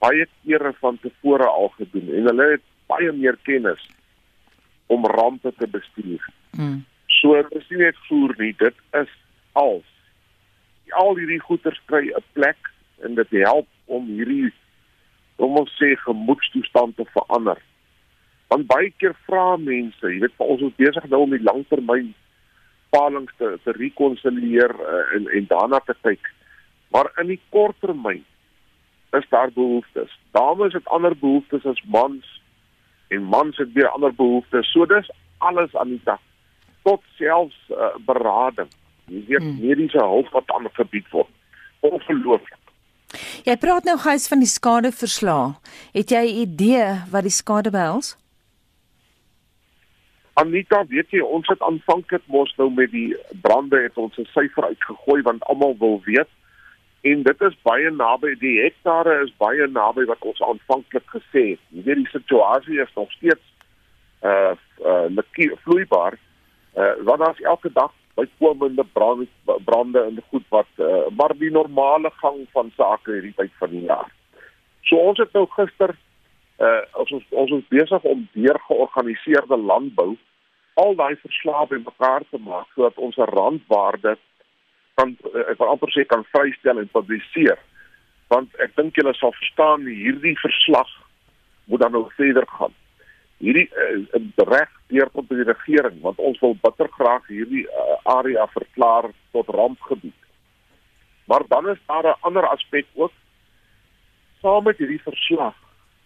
baie 0.04 0.28
kere 0.44 0.74
van 0.82 0.98
tevore 1.02 1.48
al 1.48 1.72
gedoen 1.78 2.12
en 2.14 2.30
hulle 2.30 2.50
het 2.56 2.66
baie 2.92 3.12
meer 3.12 3.38
kennis 3.48 3.82
om 4.88 5.06
rampe 5.10 5.54
te 5.58 5.68
bestuur. 5.68 6.22
Mm. 6.58 6.84
So 7.20 7.34
dit 7.42 7.56
is 7.62 7.70
nie 7.72 7.82
net 7.86 8.02
voer 8.10 8.36
nie, 8.38 8.52
dit 8.60 8.84
is 9.02 9.14
als. 9.54 9.88
Al 10.94 11.16
hierdie 11.18 11.42
goeder 11.42 11.80
kry 11.90 12.12
'n 12.12 12.26
plek 12.34 12.70
en 13.04 13.16
dit 13.16 13.32
help 13.44 13.68
om 13.86 14.06
hierdie 14.06 14.52
om 15.36 15.58
ons 15.58 15.72
sê 15.82 15.96
gemoedstoestand 16.00 16.96
te 16.96 17.06
verander. 17.14 17.58
Want 18.48 18.68
baie 18.68 18.92
keer 18.98 19.16
vra 19.26 19.58
mense, 19.58 20.08
jy 20.08 20.20
weet, 20.20 20.38
ons 20.38 20.62
is 20.62 20.78
besig 20.78 21.10
nou 21.10 21.22
om 21.26 21.34
die 21.34 21.44
langtermyn 21.44 22.14
bepalings 22.96 23.34
te, 23.38 23.58
te 23.64 23.72
rekonsilier 23.72 24.72
uh, 24.72 25.16
en 25.16 25.28
en 25.28 25.46
daarna 25.48 25.80
te 25.86 25.96
kyk. 26.02 26.32
Maar 26.92 27.12
in 27.22 27.28
die 27.34 27.42
kort 27.50 27.76
termyn 27.80 28.24
is 29.16 29.28
daar 29.30 29.52
behoeftes. 29.52 30.12
Dames 30.32 30.74
het 30.74 30.88
ander 30.88 31.16
behoeftes 31.16 31.66
as 31.66 31.82
mans 31.88 32.26
en 33.08 33.24
mans 33.24 33.58
het 33.58 33.72
weer 33.74 33.90
ander 33.90 34.14
behoeftes. 34.14 34.72
So 34.72 34.86
dis 34.86 35.10
alles 35.38 35.76
aan 35.76 35.94
die 35.96 36.02
dag 36.04 36.22
tot 36.84 37.02
selfs 37.18 37.58
uh, 37.72 37.96
berading. 38.06 38.70
Jy 39.08 39.24
weet 39.28 39.42
hmm. 39.42 39.60
mediese 39.62 40.02
hulp 40.02 40.30
wat 40.34 40.52
aan 40.52 40.70
gebied 40.74 41.10
word. 41.12 41.32
Ongelooflik. 41.86 42.62
Jy 43.46 43.56
praat 43.62 43.86
nou 43.86 43.96
gous 44.02 44.28
van 44.28 44.42
die 44.42 44.50
skadeverslae. 44.50 45.56
Het 45.94 46.12
jy 46.12 46.24
'n 46.26 46.38
idee 46.46 46.88
wat 47.12 47.24
die 47.24 47.34
skade 47.34 47.72
behels? 47.72 48.16
Anita, 50.36 50.82
weet 50.92 51.14
jy, 51.16 51.22
ons 51.24 51.48
het 51.48 51.62
aanvanklik 51.64 52.24
mos 52.28 52.52
nou 52.58 52.68
met 52.76 52.92
die 52.92 53.16
brande 53.42 53.80
het 53.80 53.98
ons 53.98 54.18
'n 54.20 54.28
syfer 54.36 54.66
uitgegooi 54.68 55.22
want 55.22 55.44
almal 55.44 55.76
wil 55.80 56.02
weet 56.06 56.28
en 57.06 57.24
dit 57.24 57.42
is 57.42 57.58
baie 57.62 57.90
naby 57.92 58.34
die 58.42 58.56
hektare 58.62 59.20
is 59.24 59.34
baie 59.38 59.68
naby 59.68 60.06
wat 60.10 60.24
ons 60.26 60.42
aanvanklik 60.42 61.06
gesê 61.14 61.44
het. 61.54 61.62
Jy 61.70 61.84
weet 61.86 62.02
die 62.02 62.14
situasie 62.14 62.82
is 62.82 62.96
nog 62.96 63.12
steeds 63.12 63.46
uh 64.24 64.56
uh 64.82 65.54
vloeibaar. 65.64 66.18
Uh 66.76 66.94
wat 67.10 67.20
daar's 67.20 67.42
elke 67.42 67.72
dag 67.74 67.94
bykomende 68.16 68.86
brande 68.94 69.28
brande 69.66 70.06
in 70.10 70.22
goed 70.30 70.46
wat 70.50 70.68
uh, 70.78 71.08
maar 71.18 71.34
die 71.38 71.52
normale 71.52 72.12
gang 72.22 72.48
van 72.52 72.72
sake 72.76 73.12
hierdie 73.12 73.36
tyd 73.36 73.52
van 73.60 73.70
die 73.70 73.86
jaar. 73.86 74.12
So 74.82 74.98
ons 74.98 75.18
het 75.18 75.34
nou 75.34 75.46
gister 75.50 75.96
uh 76.60 76.82
ons 77.02 77.12
ons 77.30 77.52
is 77.52 77.68
besig 77.70 78.04
om 78.04 78.28
deur 78.34 78.60
georganiseerde 78.68 79.58
landbou 79.58 80.16
al 80.76 80.96
daai 80.96 81.16
verslae 81.24 81.68
bymekaar 81.72 82.24
te 82.32 82.40
maak 82.40 82.68
sodat 82.76 82.98
ons 82.98 83.18
'n 83.18 83.32
randwaarde 83.32 84.16
kan 84.96 85.18
uh, 85.34 85.50
ek 85.52 85.60
wil 85.60 85.72
amper 85.74 85.92
sê 85.92 86.06
kan 86.08 86.24
vrystel 86.32 86.80
en 86.80 86.92
publiseer. 86.92 87.60
Want 88.28 88.56
ek 88.64 88.76
dink 88.76 88.96
julle 88.96 89.14
sal 89.14 89.36
verstaan 89.36 89.88
hierdie 89.88 90.38
verslag 90.40 90.92
moet 91.66 91.82
dan 91.82 91.92
nog 91.92 92.14
verder 92.16 92.48
gaan. 92.58 92.74
Hierdie 93.44 93.68
uh, 93.72 94.48
reg 94.48 94.72
deur 94.88 95.10
tot 95.12 95.30
die 95.30 95.44
regering 95.44 96.00
want 96.02 96.20
ons 96.20 96.40
wil 96.40 96.56
bitter 96.64 96.88
graag 96.98 97.28
hierdie 97.28 97.66
uh, 97.68 98.00
area 98.18 98.48
verklaar 98.56 99.12
tot 99.32 99.52
rampgebied. 99.60 100.20
Maar 101.28 101.44
dan 101.48 101.70
is 101.70 101.80
daar 101.88 102.08
'n 102.08 102.22
ander 102.22 102.48
aspek 102.48 102.86
ook 102.94 103.12
saam 104.42 104.64
met 104.64 104.78
hierdie 104.78 105.02
verslag 105.02 105.56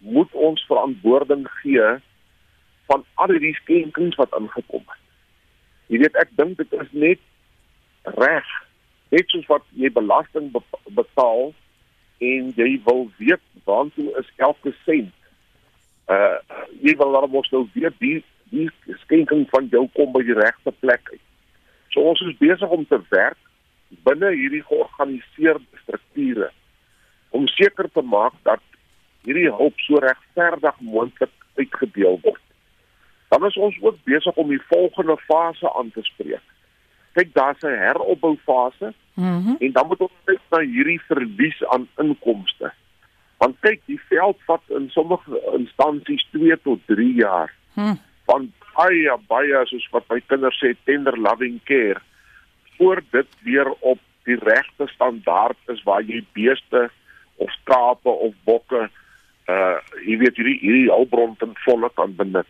moet 0.00 0.32
ons 0.32 0.64
verantwoording 0.68 1.44
gee 1.60 1.90
van 2.90 3.04
al 3.14 3.36
die 3.38 3.54
skenkings 3.62 4.16
wat 4.18 4.34
ingekom 4.38 4.82
het. 4.86 5.04
Jy 5.92 6.02
weet 6.04 6.18
ek 6.22 6.32
dink 6.38 6.58
dit 6.58 6.74
is 6.80 6.90
net 6.92 7.22
reg 8.16 8.48
net 9.10 9.32
soos 9.32 9.46
wat 9.50 9.64
jy 9.74 9.90
belasting 9.92 10.50
betaal 10.96 11.50
en 12.22 12.52
jy 12.56 12.70
wil 12.86 13.08
weet 13.18 13.42
waantoe 13.66 14.10
is 14.20 14.28
elke 14.38 14.72
sent. 14.84 15.14
Uh 16.10 16.38
jy 16.82 16.94
wil 16.98 17.16
dan 17.18 17.30
mos 17.32 17.50
nou 17.54 17.66
weet 17.74 17.96
die 18.02 18.20
die 18.50 18.68
skenking 19.04 19.44
van 19.50 19.68
jou 19.70 19.84
kom 19.94 20.10
by 20.14 20.22
die 20.26 20.38
regte 20.38 20.72
plek 20.82 21.10
uit. 21.12 21.22
So 21.94 22.06
ons 22.06 22.22
is 22.26 22.38
besig 22.38 22.70
om 22.70 22.86
te 22.86 22.98
werk 23.10 23.38
binne 24.06 24.30
hierdie 24.34 24.62
georganiseerde 24.66 25.82
strukture 25.82 26.50
om 27.34 27.46
seker 27.50 27.90
te 27.94 28.02
maak 28.02 28.34
dat 28.46 28.62
hierdie 29.26 29.50
hulp 29.50 29.78
so 29.84 30.00
regverdig 30.02 30.80
moontlik 30.80 31.32
uitgedeel 31.56 32.18
word. 32.22 32.42
Dan 33.28 33.46
is 33.46 33.56
ons 33.56 33.76
ook 33.80 33.98
besig 34.04 34.34
om 34.34 34.48
die 34.48 34.62
volgende 34.68 35.16
fase 35.26 35.72
aan 35.74 35.90
te 35.94 36.02
spreek. 36.02 36.42
Kyk, 37.14 37.34
daar's 37.34 37.62
'n 37.62 37.78
heropbou 37.84 38.36
fase. 38.44 38.94
Mhm. 39.14 39.26
Mm 39.26 39.56
en 39.60 39.72
dan 39.72 39.86
moet 39.86 40.00
ons 40.00 40.18
kyk 40.24 40.40
na 40.50 40.58
hierdie 40.58 41.00
verlies 41.00 41.64
aan 41.64 41.88
inkomste. 41.98 42.72
Want 43.38 43.56
kyk, 43.60 43.80
die 43.86 44.00
veld 44.08 44.38
vat 44.46 44.62
in 44.68 44.90
sommige 44.90 45.40
instansies 45.52 46.26
2 46.30 46.60
tot 46.62 46.80
3 46.86 47.14
jaar. 47.14 47.54
Hm. 47.74 47.94
Van 48.24 48.52
baie 48.76 49.16
baie 49.28 49.66
soos 49.66 49.88
wat 49.90 50.04
my 50.08 50.20
kinders 50.26 50.58
sê 50.62 50.74
tender 50.84 51.18
loving 51.18 51.60
care 51.64 52.00
voor 52.76 53.02
dit 53.10 53.26
weer 53.42 53.70
op 53.80 53.98
die 54.24 54.38
regte 54.40 54.86
standaard 54.86 55.56
is 55.66 55.82
waar 55.82 56.02
jy 56.02 56.22
beeste 56.32 56.88
of 57.36 57.50
skape 57.50 58.08
of 58.08 58.34
bokke 58.44 58.88
uh 59.50 59.76
jy 60.06 60.16
weet 60.22 60.38
hierdie 60.38 60.58
hierdie 60.62 60.88
hulpbron 60.92 61.36
ten 61.40 61.54
volle 61.64 61.90
kan 61.98 62.14
benut. 62.16 62.48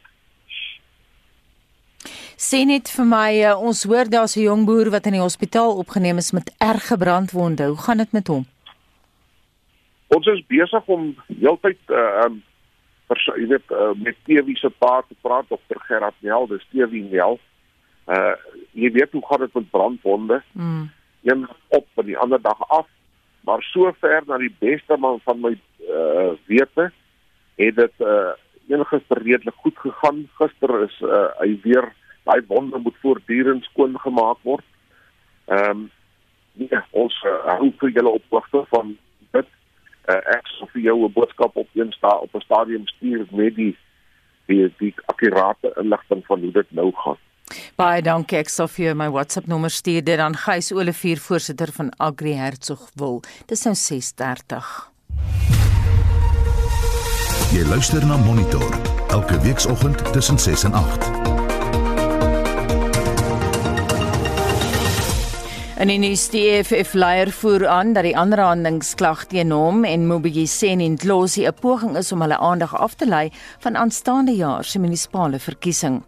Sê 2.40 2.62
net 2.64 2.88
vir 2.88 3.04
my, 3.04 3.32
uh, 3.44 3.56
ons 3.68 3.82
hoor 3.84 4.08
daar's 4.08 4.36
'n 4.36 4.46
jong 4.48 4.62
boer 4.64 4.88
wat 4.90 5.06
in 5.06 5.12
die 5.18 5.26
hospitaal 5.28 5.76
opgeneem 5.76 6.16
is 6.16 6.32
met 6.32 6.52
erge 6.58 6.96
brandwonde. 6.96 7.64
Hoe 7.72 7.82
gaan 7.84 7.98
dit 7.98 8.12
met 8.12 8.26
hom? 8.26 8.46
Ons 10.08 10.26
is 10.26 10.46
besig 10.46 10.86
om 10.86 11.14
heeltyd 11.26 11.78
uh 11.88 12.24
um 12.24 12.42
jy 13.10 13.46
weet 13.50 13.70
uh, 13.70 13.92
met 13.98 14.16
TV 14.24 14.56
se 14.56 14.70
pa 14.70 15.02
te 15.08 15.14
praat 15.20 15.46
Dr. 15.48 15.78
Gerard 15.86 16.14
Nel, 16.20 16.46
dis 16.46 16.66
TV 16.70 17.02
Nel. 17.10 17.38
Uh 18.06 18.34
jy 18.72 18.90
weet 18.92 19.12
hoe 19.12 19.26
gaan 19.26 19.40
dit 19.40 19.54
met 19.54 19.70
brandwonde? 19.70 20.42
Mm. 20.52 20.90
Een 21.22 21.48
op 21.68 21.86
en 21.94 22.06
die 22.06 22.18
ander 22.18 22.40
dag 22.40 22.68
af. 22.68 22.86
Maar 23.40 23.62
sover 23.62 24.22
na 24.26 24.38
die 24.38 24.54
beste 24.58 24.96
man 24.96 25.20
van 25.24 25.40
my 25.40 25.58
uh 25.88 26.32
wete 26.46 26.90
het 27.56 27.76
dit 27.76 27.92
uh 27.98 28.32
enige 28.68 29.02
redelik 29.08 29.54
goed 29.56 29.78
gegaan. 29.78 30.28
Gister 30.38 30.82
is 30.82 31.00
uh 31.00 31.28
hy 31.38 31.58
weer 31.62 31.92
daai 32.24 32.42
wonde 32.46 32.78
moet 32.78 32.96
voortdurend 33.02 33.64
skoon 33.64 33.98
gemaak 33.98 34.38
word. 34.42 34.64
Ehm 35.46 35.70
um, 35.70 35.90
ja, 36.52 36.84
ons 36.90 37.14
uh, 37.24 37.38
hou 37.56 37.70
vir 37.80 37.90
julle 37.96 38.12
op 38.18 38.34
hoogte 38.34 38.64
van 38.74 38.92
dit. 39.36 39.48
Uh, 40.10 40.18
ek 40.36 40.46
sou 40.56 40.68
vir 40.74 40.82
jou 40.82 40.96
'n 41.04 41.12
boodskap 41.12 41.56
op 41.56 41.68
een 41.74 41.92
sta 41.92 42.12
op 42.18 42.34
'n 42.34 42.44
stadium 42.44 42.86
stuur 42.86 43.26
met 43.30 43.54
die 43.56 43.76
die 44.46 44.72
die 44.78 44.94
akkurate 45.06 45.72
inligting 45.76 46.26
van 46.26 46.40
hoe 46.40 46.52
dit 46.52 46.70
nou 46.70 46.92
gaan. 46.92 47.18
Baie 47.76 48.02
dankie 48.02 48.38
ek 48.38 48.48
sal 48.48 48.68
vir 48.68 48.84
jou 48.84 48.94
my 48.94 49.08
WhatsApp 49.10 49.46
nommer 49.46 49.70
stuur 49.70 50.04
dit 50.04 50.18
aan 50.18 50.36
Gys 50.36 50.72
Olivier 50.72 51.18
voorsitter 51.18 51.72
van 51.72 51.90
Agri 51.98 52.34
Hertsgwil. 52.34 53.22
Dis 53.46 53.64
nou 53.64 53.74
6:30. 53.74 55.69
Jy 57.50 57.64
luister 57.66 58.04
na 58.06 58.14
Monitor 58.16 58.76
elke 59.10 59.40
weekoggend 59.40 60.12
tussen 60.12 60.38
6 60.38 60.64
en 60.64 60.72
8. 60.72 61.10
En 65.80 65.90
in 65.90 66.04
die 66.04 66.42
EFF 66.42 66.92
leier 66.92 67.32
voer 67.32 67.66
aan 67.66 67.92
dat 67.92 68.06
die 68.06 68.16
aanrandingsklag 68.16 69.24
teen 69.32 69.50
hom 69.50 69.82
en 69.88 70.06
Mobiyisen 70.06 70.80
en 70.80 70.96
Dlosi 70.96 71.46
'n 71.46 71.54
poging 71.60 71.96
is 71.96 72.12
om 72.12 72.20
hulle 72.20 72.38
aandag 72.38 72.76
af 72.76 72.94
te 72.94 73.06
lei 73.06 73.32
van 73.58 73.76
aanstaande 73.76 74.36
jaar 74.36 74.64
se 74.64 74.78
munisipale 74.78 75.38
verkiesing. 75.38 76.02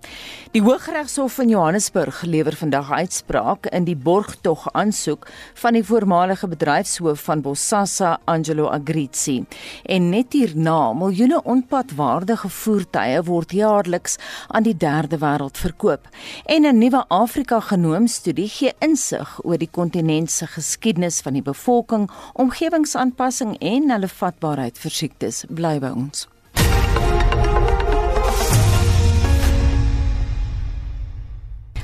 Die 0.52 0.60
Hooggeregshof 0.60 1.38
in 1.38 1.48
Johannesburg 1.48 2.18
lewer 2.28 2.52
vandag 2.52 2.90
uitspraak 2.92 3.70
in 3.72 3.86
die 3.86 3.96
borgtog 3.96 4.66
aansoek 4.76 5.22
van 5.56 5.72
die 5.72 5.84
voormalige 5.88 6.44
bedryfshoof 6.44 7.22
van 7.24 7.40
Bosasa, 7.40 8.18
Angelo 8.28 8.66
Agrizi. 8.68 9.46
En 9.88 10.10
net 10.12 10.36
hierna, 10.36 10.92
miljoene 10.92 11.38
onpadwaardige 11.54 12.50
voertuie 12.52 13.22
word 13.24 13.54
jaarliks 13.56 14.18
aan 14.48 14.68
die 14.68 14.76
derde 14.76 15.22
wêreld 15.24 15.56
verkoop. 15.56 16.12
En 16.44 16.68
'n 16.68 16.78
nuwe 16.78 17.04
Afrika-genoomstudie 17.08 18.48
gee 18.48 18.72
insig 18.78 19.40
oor 19.44 19.58
die 19.58 19.70
kontinent 19.70 20.30
se 20.30 20.46
geskiedenis 20.46 21.20
van 21.20 21.32
die 21.32 21.42
bevolking, 21.42 22.10
omgewingsaanpassing 22.32 23.56
en 23.58 23.90
hulle 23.90 24.08
vatbaarheid 24.08 24.78
vir 24.78 24.90
siektes. 24.90 25.44
Bly 25.48 25.78
by 25.78 25.92
ons. 25.96 26.28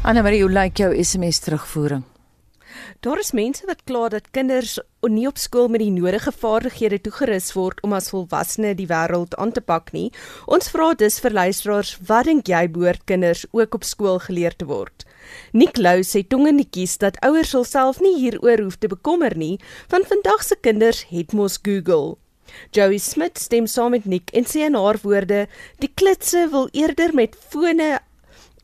Anna 0.08 0.22
Marie, 0.24 0.40
hoe 0.40 0.48
lyk 0.48 0.78
jou 0.80 0.88
SMS 0.96 1.42
terugvoering? 1.44 2.00
Daar 3.04 3.20
is 3.20 3.34
mense 3.36 3.66
wat 3.68 3.82
kla 3.84 4.06
dat 4.08 4.30
kinders 4.32 4.78
nie 5.04 5.26
op 5.28 5.36
skool 5.36 5.66
met 5.68 5.82
die 5.82 5.90
nodige 5.92 6.32
vaardighede 6.32 6.96
toegerus 7.04 7.50
word 7.52 7.82
om 7.84 7.92
as 7.92 8.08
volwassenes 8.08 8.78
die 8.78 8.86
wêreld 8.88 9.36
aan 9.36 9.52
te 9.52 9.60
pak 9.60 9.92
nie. 9.92 10.06
Ons 10.48 10.70
vra 10.72 10.94
dus 10.96 11.18
vir 11.20 11.36
luisteraars, 11.36 11.90
wat 12.08 12.24
dink 12.24 12.48
jy 12.48 12.62
behoort 12.72 13.04
kinders 13.04 13.44
ook 13.52 13.76
op 13.76 13.84
skool 13.84 14.16
geleer 14.24 14.56
te 14.56 14.64
word? 14.70 15.04
Nick 15.52 15.76
Lou 15.76 16.00
sê 16.00 16.24
tongenetjies 16.24 16.96
dat 17.04 17.20
ouers 17.20 17.52
self 17.68 18.00
nie 18.00 18.16
hieroor 18.16 18.64
hoef 18.64 18.80
te 18.80 18.88
bekommer 18.88 19.36
nie, 19.36 19.58
want 19.92 20.08
vandag 20.08 20.40
se 20.40 20.56
kinders 20.56 21.04
het 21.12 21.36
mos 21.36 21.60
Google. 21.60 22.16
Joey 22.72 22.96
Smith 22.96 23.36
stem 23.36 23.68
saam 23.68 23.92
met 23.92 24.08
Nick 24.08 24.32
en 24.32 24.48
sê 24.48 24.64
in 24.72 24.74
haar 24.74 24.96
woorde: 25.04 25.48
"Die 25.84 25.92
klitse 25.92 26.48
wil 26.48 26.72
eerder 26.72 27.12
met 27.12 27.36
fone 27.36 27.98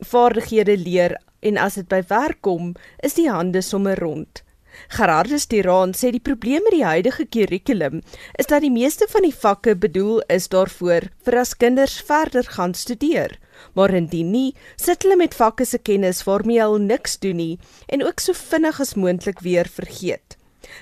vaardighede 0.01 0.77
leer 0.77 1.19
en 1.39 1.57
as 1.57 1.75
dit 1.75 1.87
by 1.87 2.01
werk 2.09 2.41
kom, 2.41 2.73
is 3.03 3.13
die 3.13 3.29
hande 3.29 3.61
sommer 3.61 3.99
rond." 3.99 4.43
Gerardus 4.91 5.45
Tiraan 5.47 5.93
sê 5.95 6.11
die 6.11 6.19
probleem 6.19 6.63
met 6.63 6.73
die 6.75 6.83
huidige 6.83 7.25
kurrikulum 7.31 8.01
is 8.35 8.49
dat 8.51 8.61
die 8.61 8.71
meeste 8.71 9.07
van 9.07 9.23
die 9.23 9.35
vakke 9.35 9.75
bedoel 9.75 10.19
is 10.27 10.49
daarvoor 10.51 11.07
vir 11.23 11.39
as 11.39 11.55
kinders 11.55 11.95
verder 12.09 12.43
gaan 12.57 12.73
studeer 12.75 13.37
maar 13.73 13.93
indien 13.93 14.31
nie, 14.31 14.55
sit 14.75 15.03
hulle 15.03 15.17
met 15.19 15.35
vakke 15.37 15.65
se 15.65 15.79
kennis 15.79 16.23
waarmee 16.27 16.61
hulle 16.61 16.81
niks 16.83 17.19
doen 17.23 17.39
nie 17.39 17.53
en 17.87 18.03
ook 18.05 18.23
so 18.23 18.35
vinnig 18.37 18.81
as 18.83 18.95
moontlik 18.99 19.43
weer 19.45 19.69
vergeet. 19.71 20.37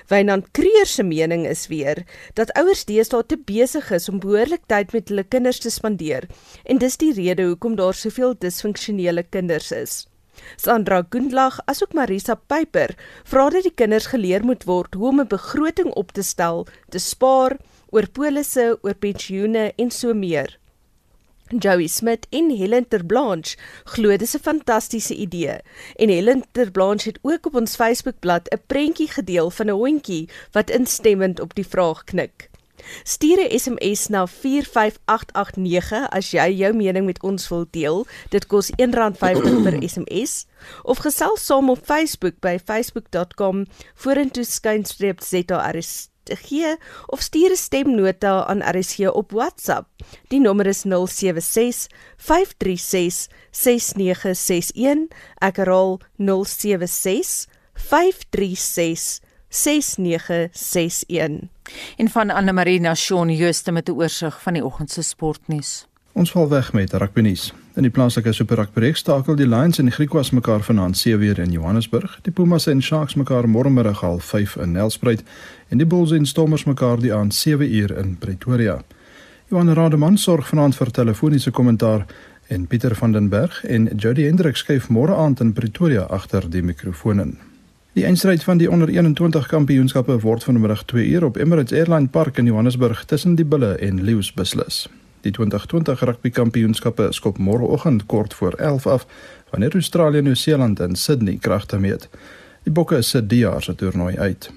Wynand 0.08 0.48
Kreer 0.56 0.88
se 0.88 1.04
mening 1.04 1.44
is 1.46 1.66
weer 1.68 2.02
dat 2.38 2.52
ouers 2.58 2.84
deesdae 2.88 3.26
te 3.28 3.36
besig 3.36 3.90
is 3.94 4.08
om 4.08 4.22
behoorlik 4.22 4.64
tyd 4.72 4.94
met 4.96 5.12
hulle 5.12 5.26
kinders 5.28 5.60
te 5.62 5.70
spandeer 5.70 6.26
en 6.64 6.80
dis 6.82 6.98
die 7.00 7.12
rede 7.14 7.46
hoekom 7.50 7.76
daar 7.80 7.94
soveel 7.94 8.34
disfunksionele 8.40 9.26
kinders 9.28 9.70
is. 9.76 10.04
Sandra 10.56 11.02
Gundlach 11.10 11.60
asook 11.66 11.92
Marisa 11.92 12.34
Pyper 12.34 12.94
vra 13.24 13.50
dat 13.50 13.62
die 13.62 13.74
kinders 13.74 14.06
geleer 14.06 14.44
moet 14.44 14.64
word 14.64 14.94
hoe 14.94 15.08
om 15.08 15.20
'n 15.20 15.28
begroting 15.28 15.90
op 15.94 16.12
te 16.12 16.22
stel, 16.22 16.66
te 16.88 16.98
spaar, 16.98 17.56
oor 17.90 18.08
polisse, 18.08 18.78
oor 18.82 18.94
pensioene 18.94 19.72
en 19.76 19.90
so 19.90 20.14
meer. 20.14 20.58
Joey 21.58 21.86
Smith 21.86 22.26
en 22.30 22.50
Helen 22.50 22.88
Terblanche 22.88 23.56
glo 23.84 24.16
dis 24.16 24.34
'n 24.34 24.42
fantastiese 24.42 25.14
idee. 25.14 25.58
En 25.96 26.08
Helen 26.08 26.42
Terblanche 26.52 27.08
het 27.08 27.18
ook 27.22 27.46
op 27.46 27.54
ons 27.54 27.76
Facebookblad 27.76 28.48
'n 28.48 28.62
prentjie 28.66 29.08
gedeel 29.08 29.50
van 29.50 29.66
'n 29.66 29.80
hondjie 29.84 30.28
wat 30.52 30.70
instemmend 30.70 31.40
op 31.40 31.54
die 31.54 31.66
vraag 31.66 32.04
knik. 32.04 32.50
Stuur 33.02 33.38
'n 33.40 33.58
SMS 33.58 34.08
na 34.08 34.26
45889 34.26 36.08
as 36.10 36.30
jy 36.30 36.48
jou 36.52 36.72
mening 36.72 37.06
met 37.06 37.22
ons 37.22 37.48
wil 37.48 37.66
deel. 37.70 38.06
Dit 38.30 38.46
kos 38.46 38.70
R1.50 38.70 39.62
per 39.62 39.76
SMS 39.92 40.46
of 40.82 40.98
gesels 40.98 41.44
saam 41.46 41.70
op 41.70 41.84
Facebook 41.84 42.40
by 42.40 42.58
facebook.com 42.58 43.66
vorentoe 43.94 44.44
skynstreep 44.44 45.20
ZARST 45.20 46.14
te 46.24 46.36
gee 46.36 46.76
of 47.06 47.20
stuur 47.20 47.50
'n 47.50 47.56
stemnota 47.56 48.44
aan 48.46 48.62
RSG 48.62 48.98
op 48.98 49.30
WhatsApp. 49.32 49.88
Die 50.28 50.40
nommer 50.40 50.66
is 50.66 50.82
076 50.82 51.86
536 52.16 53.28
6961. 53.50 55.08
Ek 55.38 55.56
herhaal 55.56 56.00
076 56.16 57.46
536 57.74 59.23
6961. 59.54 61.48
En 61.96 62.08
van 62.08 62.30
Anne 62.30 62.52
Marie 62.52 62.80
Nation 62.80 63.30
Jooste 63.30 63.72
met 63.72 63.88
'n 63.88 63.92
oorsig 63.92 64.42
van 64.42 64.52
die 64.52 64.64
oggend 64.64 64.90
se 64.90 65.02
sportnuus. 65.02 65.86
Ons 66.12 66.30
val 66.30 66.48
weg 66.48 66.72
met 66.72 66.92
rugby 66.92 67.20
nuus. 67.20 67.52
In 67.74 67.82
die 67.82 67.90
plaaslike 67.90 68.32
Super 68.32 68.56
Rugby 68.56 68.80
reeks 68.80 68.98
stakel 68.98 69.34
die 69.34 69.48
Lions 69.48 69.78
en 69.78 69.84
die 69.84 69.94
Griquas 69.94 70.30
mekaar 70.30 70.62
vanaand 70.62 70.98
7 70.98 71.22
uur 71.22 71.38
in 71.38 71.50
Johannesburg. 71.50 72.18
Die 72.22 72.32
Pumas 72.32 72.66
en 72.66 72.82
Sharks 72.82 73.14
mekaar 73.14 73.48
môremiddag 73.48 74.00
half 74.00 74.24
5 74.24 74.56
in 74.56 74.72
Nelspruit 74.72 75.22
en 75.68 75.78
die 75.78 75.86
Bulls 75.86 76.10
en 76.10 76.26
Stormers 76.26 76.64
mekaar 76.64 77.00
die 77.00 77.14
aand 77.14 77.34
7 77.34 77.74
uur 77.74 77.98
in 77.98 78.16
Pretoria. 78.18 78.82
Johan 79.48 79.72
Rademan 79.72 80.16
sorg 80.18 80.46
vanaand 80.46 80.76
vir 80.76 80.90
telefoniese 80.90 81.50
kommentaar 81.50 82.06
en 82.46 82.66
Pieter 82.66 82.94
van 82.94 83.12
den 83.12 83.28
Berg 83.28 83.64
en 83.64 83.90
Jody 83.96 84.22
Hendrik 84.22 84.56
skuif 84.56 84.88
môre 84.88 85.14
aand 85.14 85.40
in 85.40 85.52
Pretoria 85.52 86.02
agter 86.02 86.50
die 86.50 86.62
mikrofoon 86.62 87.20
in. 87.20 87.53
Die 87.94 88.04
eindstryd 88.04 88.42
van 88.42 88.58
die 88.58 88.70
onder 88.70 88.88
21 88.88 89.46
kampioenskappe 89.46 90.16
word 90.20 90.44
vanmiddag 90.44 90.80
2 90.90 91.06
uur 91.06 91.24
op 91.24 91.36
Emirates 91.36 91.78
Airline 91.78 92.08
Park 92.08 92.38
in 92.38 92.46
Johannesburg 92.46 93.04
tussen 93.04 93.34
die 93.34 93.44
Bulle 93.44 93.76
en 93.78 94.02
Lions 94.02 94.32
beslis. 94.34 94.88
Die 95.20 95.32
2020 95.32 96.02
rugby 96.02 96.30
kampioenskappe 96.30 97.06
skop 97.14 97.38
môreoggend 97.38 98.06
kort 98.06 98.34
voor 98.34 98.52
11 98.58 98.86
af 98.86 99.06
wanneer 99.50 99.74
Australië 99.74 100.18
en 100.18 100.24
Nieu-Seeland 100.24 100.80
in 100.80 100.96
Sydney 100.96 101.38
kragte 101.40 101.78
meet. 101.78 102.08
Die 102.62 102.72
Bokke 102.72 103.02
se 103.02 103.24
jaar 103.28 103.62
se 103.62 103.74
toernooi 103.74 104.16
uit. 104.18 104.50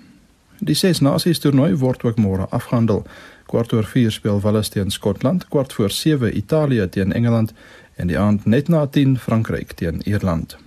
Die 0.60 0.76
Ses 0.76 1.00
Nasies 1.00 1.40
toernooi 1.40 1.76
word 1.76 2.04
ook 2.04 2.18
môre 2.18 2.50
afgehandel. 2.50 3.06
Kwart 3.46 3.74
oor 3.74 3.86
4 3.86 4.12
speel 4.12 4.42
Wales 4.42 4.70
teen 4.70 4.92
Skotland, 4.92 5.48
kwart 5.48 5.74
voor 5.74 5.92
7 5.92 6.38
Italië 6.38 6.90
teen 6.90 7.14
Engeland 7.14 7.54
en 7.96 8.08
die 8.08 8.20
aand 8.20 8.46
net 8.46 8.68
na 8.68 8.88
10 8.88 9.20
Frankryk 9.20 9.72
teen 9.72 10.02
Ierland. 10.02 10.58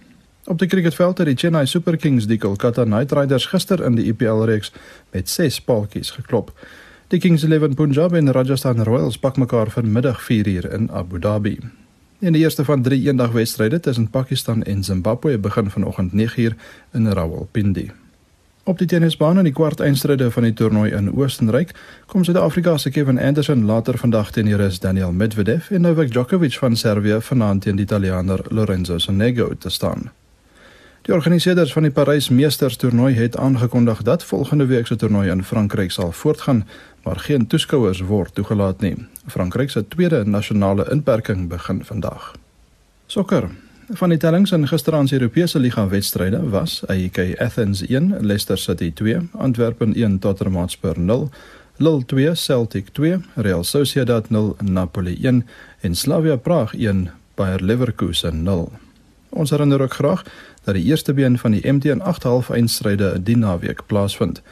Op 0.45 0.59
die 0.59 0.69
cricketveld 0.69 1.19
het 1.19 1.27
die 1.27 1.37
Chennai 1.37 1.67
Super 1.67 1.97
Kings 1.97 2.27
die 2.27 2.39
Kolkata 2.39 2.85
Knight 2.85 3.13
Riders 3.13 3.47
gister 3.47 3.85
in 3.85 3.95
die 3.95 4.07
IPL 4.09 4.47
reeks 4.49 4.73
met 5.13 5.29
6 5.29 5.61
paaltjies 5.61 6.11
geklop. 6.17 6.53
Die 7.09 7.21
Kings 7.21 7.43
11 7.45 7.75
Punjab 7.75 8.13
en 8.13 8.33
Rajasthan 8.33 8.83
Royals 8.83 9.19
pak 9.19 9.37
mekaar 9.37 9.71
vanmiddag 9.71 10.23
4uur 10.23 10.73
in 10.73 10.91
Abu 10.91 11.19
Dhabi. 11.19 11.59
In 12.19 12.33
die 12.33 12.43
eerste 12.43 12.65
van 12.65 12.83
3 12.83 13.03
eendagwedstryde 13.07 13.81
tussen 13.81 14.11
Pakistan 14.11 14.63
en 14.63 14.85
Zimbabwe 14.85 15.39
begin 15.39 15.71
vanoggend 15.71 16.13
9uur 16.13 16.55
in 16.93 17.13
Rawalpindi. 17.13 17.91
Op 18.65 18.79
die 18.79 18.87
tennisbaan 18.87 19.39
in 19.39 19.45
die 19.45 19.53
kwart 19.53 19.81
eindstryde 19.81 20.31
van 20.31 20.43
die 20.43 20.53
toernooi 20.53 20.91
in 20.91 21.13
Oostenryk 21.13 21.75
kom 22.07 22.25
Suid-Afrika 22.25 22.79
se 22.79 22.91
Kevin 22.91 23.19
Anderson 23.19 23.65
later 23.65 23.99
vandag 23.99 24.31
teen 24.31 24.45
die 24.45 24.57
Rus 24.57 24.81
Daniel 24.81 25.13
Medvedev 25.13 25.71
en 25.71 25.81
Novak 25.81 26.13
Djokovic 26.13 26.59
van 26.59 26.77
Servië 26.77 27.21
vanaand 27.21 27.63
teen 27.63 27.77
die 27.77 27.85
Italiaaner 27.85 28.45
Lorenzo 28.49 28.99
Sonego 28.99 29.55
te 29.59 29.69
staan. 29.69 30.11
Die 31.03 31.15
organiseerders 31.15 31.73
van 31.73 31.87
die 31.87 31.91
Parys 31.91 32.29
Meesters 32.29 32.77
toernooi 32.77 33.15
het 33.17 33.37
aangekondig 33.37 34.03
dat 34.03 34.25
volgende 34.25 34.67
week 34.67 34.87
se 34.87 34.97
toernooi 34.97 35.31
in 35.31 35.45
Frankryk 35.45 35.91
sal 35.91 36.13
voortgaan, 36.13 36.67
maar 37.03 37.17
geen 37.17 37.47
toeskouers 37.47 38.01
word 38.01 38.35
toegelaat 38.35 38.81
nie. 38.81 39.07
Frankryk 39.27 39.71
se 39.71 39.89
tweede 39.89 40.25
nasionale 40.25 40.87
inperking 40.91 41.49
begin 41.49 41.85
vandag. 41.85 42.35
Sokker. 43.07 43.49
Van 43.89 44.09
die 44.09 44.19
tellings 44.19 44.53
in 44.53 44.69
gisteraand 44.69 45.09
se 45.09 45.15
Europese 45.15 45.59
liga 45.59 45.89
wedstryde 45.89 46.43
was 46.49 46.83
AEK 46.87 47.41
Athens 47.41 47.87
1, 47.87 48.17
Leicester 48.21 48.59
City 48.59 48.93
2, 48.93 49.29
Antwerpen 49.33 49.95
1, 49.95 50.19
Tottenham 50.19 50.61
Hotspur 50.61 51.01
0, 51.01 51.31
Lille 51.77 52.05
2, 52.05 52.35
Celtic 52.35 52.89
2, 52.93 53.19
Real 53.35 53.65
Sociedad 53.65 54.31
0, 54.31 54.57
Napoli 54.61 55.17
1 55.23 55.47
en 55.81 55.95
Slavia 55.95 56.37
Praag 56.37 56.75
1, 56.75 57.11
Bayer 57.35 57.65
Leverkusen 57.65 58.43
0. 58.43 58.73
Ons 59.31 59.51
herinner 59.51 59.83
ook 59.83 59.93
graag 59.95 60.25
dat 60.65 60.75
die 60.75 60.85
eerste 60.85 61.15
been 61.15 61.39
van 61.39 61.51
die 61.51 61.73
MTN 61.73 62.01
8.5 62.01 62.51
eindstryde 62.55 63.23
die 63.23 63.37
naweek 63.37 63.87
plaasvind. 63.87 64.43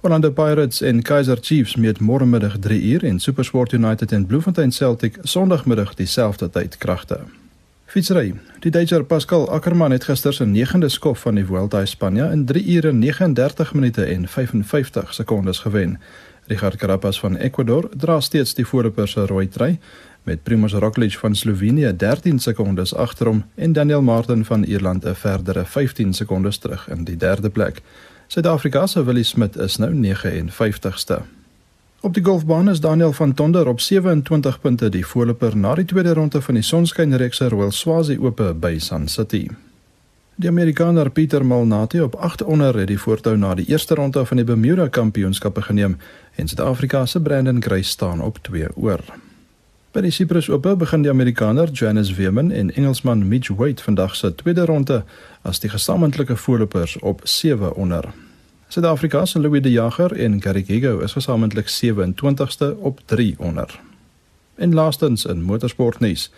Orlando 0.00 0.30
Pirates 0.30 0.80
en 0.80 1.02
Kaizer 1.02 1.38
Chiefs 1.40 1.76
meet 1.76 1.98
môre 2.00 2.26
middag 2.26 2.58
3 2.58 2.82
uur 2.92 3.04
en 3.04 3.18
SuperSport 3.18 3.72
United 3.72 4.12
en 4.12 4.26
Bloemfontein 4.26 4.72
Celtic 4.72 5.18
Sondagmiddag 5.22 5.94
dieselfde 5.94 6.50
tyd 6.50 6.78
kragte. 6.78 7.18
Fietsry. 7.86 8.34
Die 8.60 8.70
Duitser 8.70 9.04
Pascal 9.04 9.48
Ackermann 9.50 9.90
het 9.90 10.04
gister 10.04 10.32
se 10.32 10.44
9de 10.44 10.86
skof 10.86 11.20
van 11.20 11.34
die 11.34 11.44
Vuelta 11.44 11.78
a 11.78 11.86
España 11.86 12.30
in 12.32 12.44
3 12.46 12.76
ure 12.76 12.92
39 12.92 13.74
minute 13.74 14.04
en 14.04 14.28
55 14.28 15.14
sekondes 15.14 15.58
gewen. 15.58 15.98
Richard 16.46 16.76
Carapaz 16.76 17.20
van 17.20 17.36
Ecuador 17.36 17.88
dra 17.96 18.20
steeds 18.20 18.54
die 18.54 18.66
voorloper 18.66 19.08
se 19.08 19.26
rooi 19.26 19.48
trui 19.48 19.78
met 20.28 20.42
Primož 20.42 20.72
Roglič 20.72 21.16
van 21.18 21.34
Slovenië 21.34 21.96
13 21.96 22.38
sekondes 22.38 22.94
agter 22.94 23.26
hom 23.26 23.44
en 23.54 23.72
Daniel 23.72 24.02
Martin 24.02 24.44
van 24.44 24.64
Ierland 24.64 25.04
'n 25.04 25.14
verdere 25.14 25.64
15 25.64 26.12
sekondes 26.12 26.58
terug 26.58 26.88
in 26.88 27.04
die 27.04 27.16
derde 27.16 27.50
plek. 27.50 27.82
Suid-Afrika 28.26 28.86
se 28.86 29.04
Willie 29.04 29.24
Smit 29.24 29.56
is 29.56 29.76
nou 29.76 29.92
59ste. 29.94 31.22
Op 32.00 32.14
die 32.14 32.24
golfbaan 32.24 32.68
is 32.68 32.80
Daniel 32.80 33.12
van 33.12 33.34
Tonder 33.34 33.66
op 33.66 33.80
27 33.80 34.60
punte 34.60 34.88
die 34.88 35.06
voorloper 35.06 35.56
na 35.56 35.74
die 35.74 35.84
tweede 35.84 36.12
ronde 36.12 36.42
van 36.42 36.54
die 36.54 36.62
Sonskynreeks 36.62 37.38
Royal 37.38 37.70
Swazi 37.70 38.18
Ope 38.20 38.54
by 38.54 38.78
Sun 38.78 39.08
City. 39.08 39.48
Die 40.34 40.48
Amerikaner 40.48 41.10
Pieter 41.10 41.46
Malnati 41.46 42.00
op 42.00 42.14
8 42.14 42.42
onder 42.42 42.78
het 42.78 42.86
die 42.86 42.98
voortou 42.98 43.36
na 43.36 43.54
die 43.54 43.66
eerste 43.66 43.94
ronde 43.94 44.26
van 44.26 44.36
die 44.36 44.46
Bermuda 44.46 44.88
Kampioenskappe 44.88 45.62
geneem 45.62 45.96
en 46.34 46.48
Suid-Afrika 46.48 47.06
se 47.06 47.20
Brandon 47.20 47.62
Grace 47.62 47.90
staan 47.90 48.20
op 48.20 48.38
2 48.38 48.66
oor. 48.74 49.27
By 49.88 50.02
die 50.04 50.10
Cyprus 50.12 50.50
Ope 50.52 50.74
begin 50.76 51.00
die 51.02 51.08
Amerikaner 51.08 51.70
Johannes 51.72 52.10
Weeman 52.18 52.50
en 52.50 52.74
Engelsman 52.74 53.22
Mitch 53.28 53.48
Wade 53.56 53.82
vandag 53.82 54.16
se 54.16 54.34
tweede 54.34 54.66
ronde 54.68 55.04
as 55.42 55.60
die 55.60 55.70
gesamentlike 55.72 56.36
voorlopers 56.36 56.98
op 56.98 57.20
7 57.24 57.74
onder. 57.74 58.04
Suid-Afrika 58.68 59.24
se 59.24 59.40
Louis 59.40 59.62
De 59.62 59.70
Jager 59.70 60.12
en 60.12 60.42
Gary 60.42 60.62
Gego 60.64 60.98
is 60.98 61.12
gesamentlik 61.12 61.70
27ste 61.72 62.76
op 62.78 63.00
3 63.04 63.34
onder. 63.38 63.80
En 64.54 64.74
laastens 64.74 65.24
in 65.24 65.42
motorsportnuus. 65.42 66.30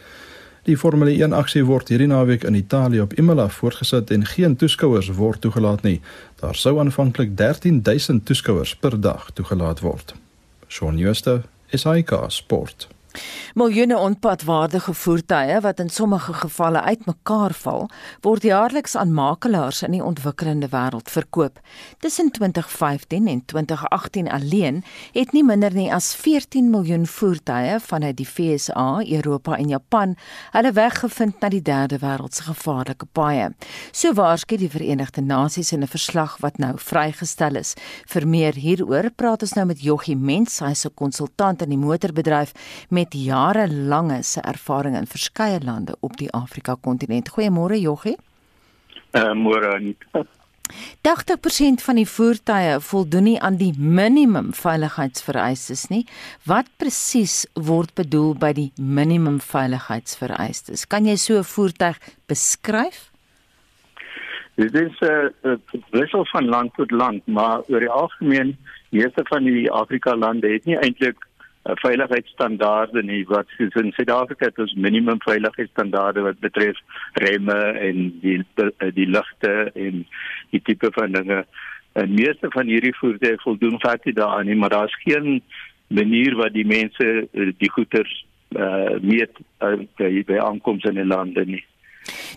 Die 0.63 0.79
Formule 0.79 1.11
1 1.11 1.33
aksie 1.33 1.65
word 1.65 1.89
hierdie 1.89 2.07
naweek 2.07 2.45
in 2.45 2.55
Italië 2.55 3.01
op 3.01 3.19
Imola 3.19 3.49
voortgesit 3.49 4.11
en 4.11 4.27
geen 4.27 4.57
toeskouers 4.57 5.09
word 5.09 5.41
toegelaat 5.41 5.83
nie. 5.83 6.01
Daar 6.39 6.55
sou 6.55 6.79
aanvanklik 6.79 7.37
13000 7.37 8.27
toeskouers 8.27 8.77
per 8.77 9.01
dag 9.01 9.31
toegelaat 9.35 9.81
word. 9.81 10.15
Shaun 10.69 10.99
Schuster, 10.99 11.43
SAK 11.75 12.25
Sport. 12.29 12.89
Miljoene 13.55 13.99
onpadwaardige 13.99 14.95
voertuie 14.95 15.61
wat 15.61 15.81
in 15.81 15.89
sommige 15.91 16.33
gevalle 16.33 16.81
uitmekaar 16.81 17.53
val, 17.53 17.89
word 18.23 18.43
jaarliks 18.47 18.97
aan 18.97 19.13
makelaars 19.15 19.83
in 19.83 19.97
die 19.97 20.05
ontwikkelende 20.05 20.69
wêreld 20.71 21.11
verkoop. 21.11 21.59
Tussen 21.99 22.31
2015 22.31 23.27
en 23.29 23.43
2018 23.45 24.31
alleen 24.31 24.83
het 25.13 25.33
nie 25.33 25.45
minder 25.45 25.75
nie 25.75 25.89
as 25.93 26.15
14 26.15 26.71
miljoen 26.71 27.07
voertuie 27.07 27.81
vanuit 27.81 28.17
die 28.17 28.29
VSA, 28.29 29.03
Europa 29.07 29.57
en 29.57 29.69
Japan 29.69 30.17
hulle 30.53 30.73
weg 30.73 31.01
gevind 31.01 31.41
na 31.41 31.49
die 31.49 31.63
derde 31.63 31.99
wêreld 31.99 32.35
se 32.35 32.47
gevaarlike 32.47 33.07
paaie. 33.13 33.51
So 33.93 34.15
waarskei 34.15 34.61
die 34.61 34.71
Verenigde 34.71 35.23
Nasies 35.23 35.73
in 35.73 35.83
'n 35.83 35.87
verslag 35.91 36.39
wat 36.41 36.59
nou 36.59 36.79
vrygestel 36.79 37.57
is. 37.57 37.75
Vir 38.07 38.27
meer 38.27 38.55
hieroor 38.55 39.11
praat 39.17 39.43
ons 39.43 39.55
nou 39.55 39.67
met 39.67 39.83
Joggie 39.83 40.17
Mens, 40.17 40.59
hy's 40.61 40.85
'n 40.87 40.95
konsultant 40.95 41.63
in 41.63 41.69
die 41.69 41.79
motorbedryf 41.79 42.53
met 42.89 43.00
jarelange 43.09 44.23
se 44.23 44.41
ervaring 44.41 44.97
in 44.97 45.07
verskeie 45.07 45.61
lande 45.65 45.97
op 46.01 46.17
die 46.17 46.31
Afrika 46.33 46.77
kontinent. 46.81 47.31
Goeiemôre 47.31 47.81
Joggie. 47.81 48.17
Uh, 49.13 49.33
môre 49.35 49.75
Anita. 49.75 50.27
80% 51.03 51.83
van 51.83 51.99
die 51.99 52.07
voertuie 52.07 52.81
voldoen 52.81 53.23
nie 53.23 53.39
aan 53.43 53.57
die 53.59 53.73
minimum 53.79 54.53
veiligheidsvereistes 54.55 55.89
nie. 55.91 56.05
Wat 56.47 56.71
presies 56.79 57.47
word 57.55 57.95
bedoel 57.99 58.35
by 58.39 58.53
die 58.57 58.71
minimum 58.77 59.41
veiligheidsvereistes? 59.43 60.87
Kan 60.87 61.07
jy 61.07 61.17
so 61.17 61.39
'n 61.39 61.45
voertuig 61.45 61.99
beskryf? 62.27 63.11
Dit 64.55 64.75
is 64.75 64.95
'n 65.01 65.33
uh, 65.43 65.53
uh, 65.53 65.57
wissel 65.91 66.25
van 66.27 66.45
land 66.45 66.75
tot 66.75 66.91
land, 66.91 67.27
maar 67.27 67.63
oor 67.69 67.81
die 67.81 67.89
algemeen, 67.89 68.57
meeste 68.91 69.23
van 69.25 69.45
die 69.45 69.71
Afrika 69.71 70.17
lande 70.17 70.53
het 70.53 70.65
nie 70.65 70.77
eintlik 70.77 71.27
veiligheidsstandaarde 71.63 73.03
nie 73.03 73.25
wat 73.29 73.49
soos 73.57 73.75
in 73.83 73.93
Suid-Afrika 73.93 74.49
het 74.49 74.59
ons 74.59 74.73
minimum 74.75 75.21
veiligheidsstandaarde 75.25 76.25
wat 76.25 76.41
betref 76.41 76.79
remme 77.21 77.59
en 77.89 78.07
die 78.23 78.39
die 78.97 79.07
ligte 79.07 79.71
en 79.75 80.07
die 80.51 80.63
tipe 80.65 80.89
van 80.97 81.13
dinge. 81.13 81.45
En 81.93 82.15
meeste 82.15 82.49
van 82.55 82.67
hierdie 82.67 82.95
voertuie 82.97 83.41
voldoen 83.43 83.81
glad 83.81 84.05
nie 84.05 84.15
daaraan 84.15 84.47
nie, 84.47 84.57
maar 84.57 84.71
daar's 84.71 84.97
geen 85.03 85.43
manier 85.89 86.37
wat 86.39 86.53
die 86.53 86.67
mense 86.67 87.07
uh, 87.33 87.51
die 87.59 87.71
goederes 87.71 88.27
uh, 88.57 88.97
meet 89.03 89.43
uh, 89.59 90.25
by 90.27 90.39
aankoms 90.39 90.85
in 90.85 90.95
die 90.95 91.07
lande 91.07 91.45
nie. 91.45 91.65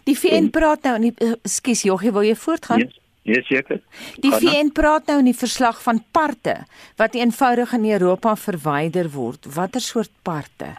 Die 0.03 0.17
VN 0.17 0.49
praat 0.51 0.83
nou 0.83 0.97
in 0.99 1.13
ekskuus 1.29 1.85
Joggie, 1.87 2.11
wil 2.11 2.25
jy 2.27 2.35
voortgaan? 2.35 2.83
Yes. 2.83 2.99
Ja, 3.23 3.39
seker. 3.47 3.79
Die 4.19 4.31
VN 4.35 4.73
praat 4.75 5.07
nou 5.07 5.21
in 5.21 5.29
die 5.29 5.37
verslag 5.37 5.77
van 5.85 6.01
parte 6.11 6.57
wat 6.99 7.15
eenvoudig 7.15 7.71
in 7.77 7.85
Europa 7.95 8.35
verwyder 8.35 9.07
word. 9.13 9.47
Watter 9.55 9.81
soort 9.81 10.11
parte? 10.27 10.73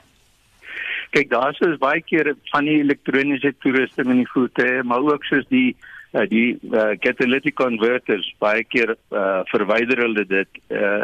Kyk, 1.15 1.31
daar 1.31 1.57
is 1.65 1.79
baie 1.81 2.03
keer 2.03 2.35
van 2.51 2.69
die 2.69 2.81
elektroniese 2.83 3.55
toerusting 3.63 4.11
in 4.11 4.25
die 4.25 4.31
voete, 4.33 4.67
maar 4.85 5.01
ook 5.01 5.25
soos 5.25 5.47
die 5.49 5.77
uh, 6.15 6.25
die 6.31 6.59
uh, 6.71 6.95
catalytic 7.03 7.57
converters 7.59 8.27
baie 8.43 8.65
keer 8.65 8.95
uh, 8.95 9.43
verwyder 9.51 10.05
hulle 10.07 10.25
dit 10.31 10.63
uh, 10.71 11.03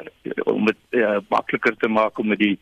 om 0.50 0.70
dit 0.70 1.02
uh, 1.02 1.18
makliker 1.32 1.76
te 1.82 1.90
maak 1.90 2.18
om 2.18 2.30
met 2.32 2.40
die 2.40 2.56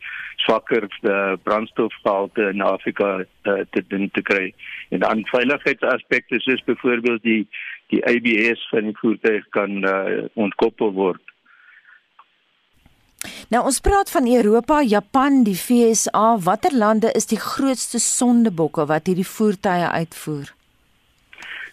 swakker 0.45 0.87
uh, 0.89 1.37
brandstofgehalte 1.43 2.49
in 2.53 2.65
Afrika 2.65 3.19
uh, 3.21 3.61
te 3.73 3.83
doen 3.87 4.09
te 4.13 4.21
kry. 4.25 4.49
En 4.89 5.05
dan 5.05 5.25
veiligheidsaspekte 5.31 6.41
soos 6.45 6.63
byvoorbeeld 6.65 7.23
die 7.23 7.43
die 7.89 8.03
ABS 8.05 8.67
van 8.69 8.85
die 8.85 8.97
voertuig 8.99 9.47
kan 9.49 9.81
uh, 9.81 10.27
ontkoppel 10.37 10.91
word. 10.93 11.23
Nou 13.49 13.63
ons 13.65 13.79
praat 13.81 14.11
van 14.13 14.29
Europa, 14.29 14.83
Japan, 14.85 15.41
die 15.43 15.57
FSA, 15.57 16.37
watter 16.45 16.75
lande 16.77 17.09
is 17.17 17.25
die 17.31 17.39
grootste 17.41 17.99
sondebokke 17.99 18.85
wat 18.91 19.09
hierdie 19.09 19.27
voertuie 19.27 19.89
uitvoer? 19.89 20.53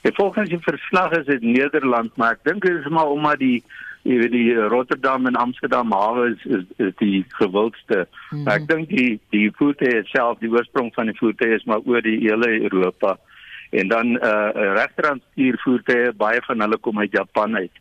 Ja, 0.02 0.10
volgens 0.14 0.48
die 0.48 0.60
verslag 0.60 1.10
is 1.10 1.26
dit 1.26 1.42
Nederland, 1.42 2.16
maar 2.16 2.36
ek 2.36 2.44
dink 2.44 2.62
dit 2.62 2.78
is 2.78 2.88
maar 2.88 3.10
omdat 3.10 3.38
die 3.38 3.62
jy 4.06 4.18
weet 4.20 4.32
die 4.32 4.54
Rotterdam 4.54 5.26
en 5.26 5.34
Amsterdam 5.34 5.90
hawe 5.92 6.28
is, 6.30 6.44
is, 6.44 6.66
is 6.76 6.92
die 7.00 7.24
gewildste. 7.28 8.06
Mm 8.06 8.38
-hmm. 8.38 8.48
Ek 8.54 8.68
dink 8.68 8.88
die 8.88 9.20
die 9.34 9.50
voertuie 9.58 10.04
self, 10.04 10.38
die 10.38 10.50
oorsprong 10.52 10.92
van 10.94 11.10
die 11.10 11.18
voertuie 11.18 11.54
is 11.54 11.64
maar 11.64 11.82
oor 11.84 12.02
die 12.02 12.18
hele 12.22 12.52
Europa 12.70 13.16
en 13.70 13.88
dan 13.88 14.06
uh 14.22 14.50
regterhand 14.78 15.22
stuurvoertuie 15.32 16.12
baie 16.12 16.40
van 16.46 16.60
hulle 16.60 16.78
kom 16.78 16.98
uit 16.98 17.12
Japan 17.12 17.56
uit. 17.56 17.72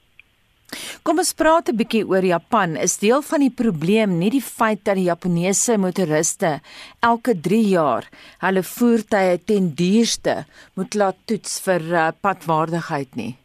Kom 1.05 1.19
ons 1.21 1.33
praat 1.37 1.69
'n 1.69 1.77
bietjie 1.77 2.03
oor 2.09 2.25
Japan. 2.25 2.75
Is 2.75 2.97
deel 2.97 3.21
van 3.21 3.39
die 3.39 3.53
probleem 3.53 4.17
nie 4.17 4.31
die 4.33 4.41
feit 4.41 4.83
dat 4.85 4.97
die 4.97 5.09
Japaneese 5.09 5.77
motoriste 5.77 6.59
elke 7.01 7.35
3 7.47 7.61
jaar 7.69 8.07
hulle 8.41 8.63
voertuie 8.63 9.37
ten 9.45 9.73
duurste 9.75 10.45
moet 10.75 10.95
laat 10.95 11.17
toets 11.25 11.59
vir 11.67 11.81
uh, 11.93 12.11
padwaardigheid 12.21 13.15
nie? 13.15 13.35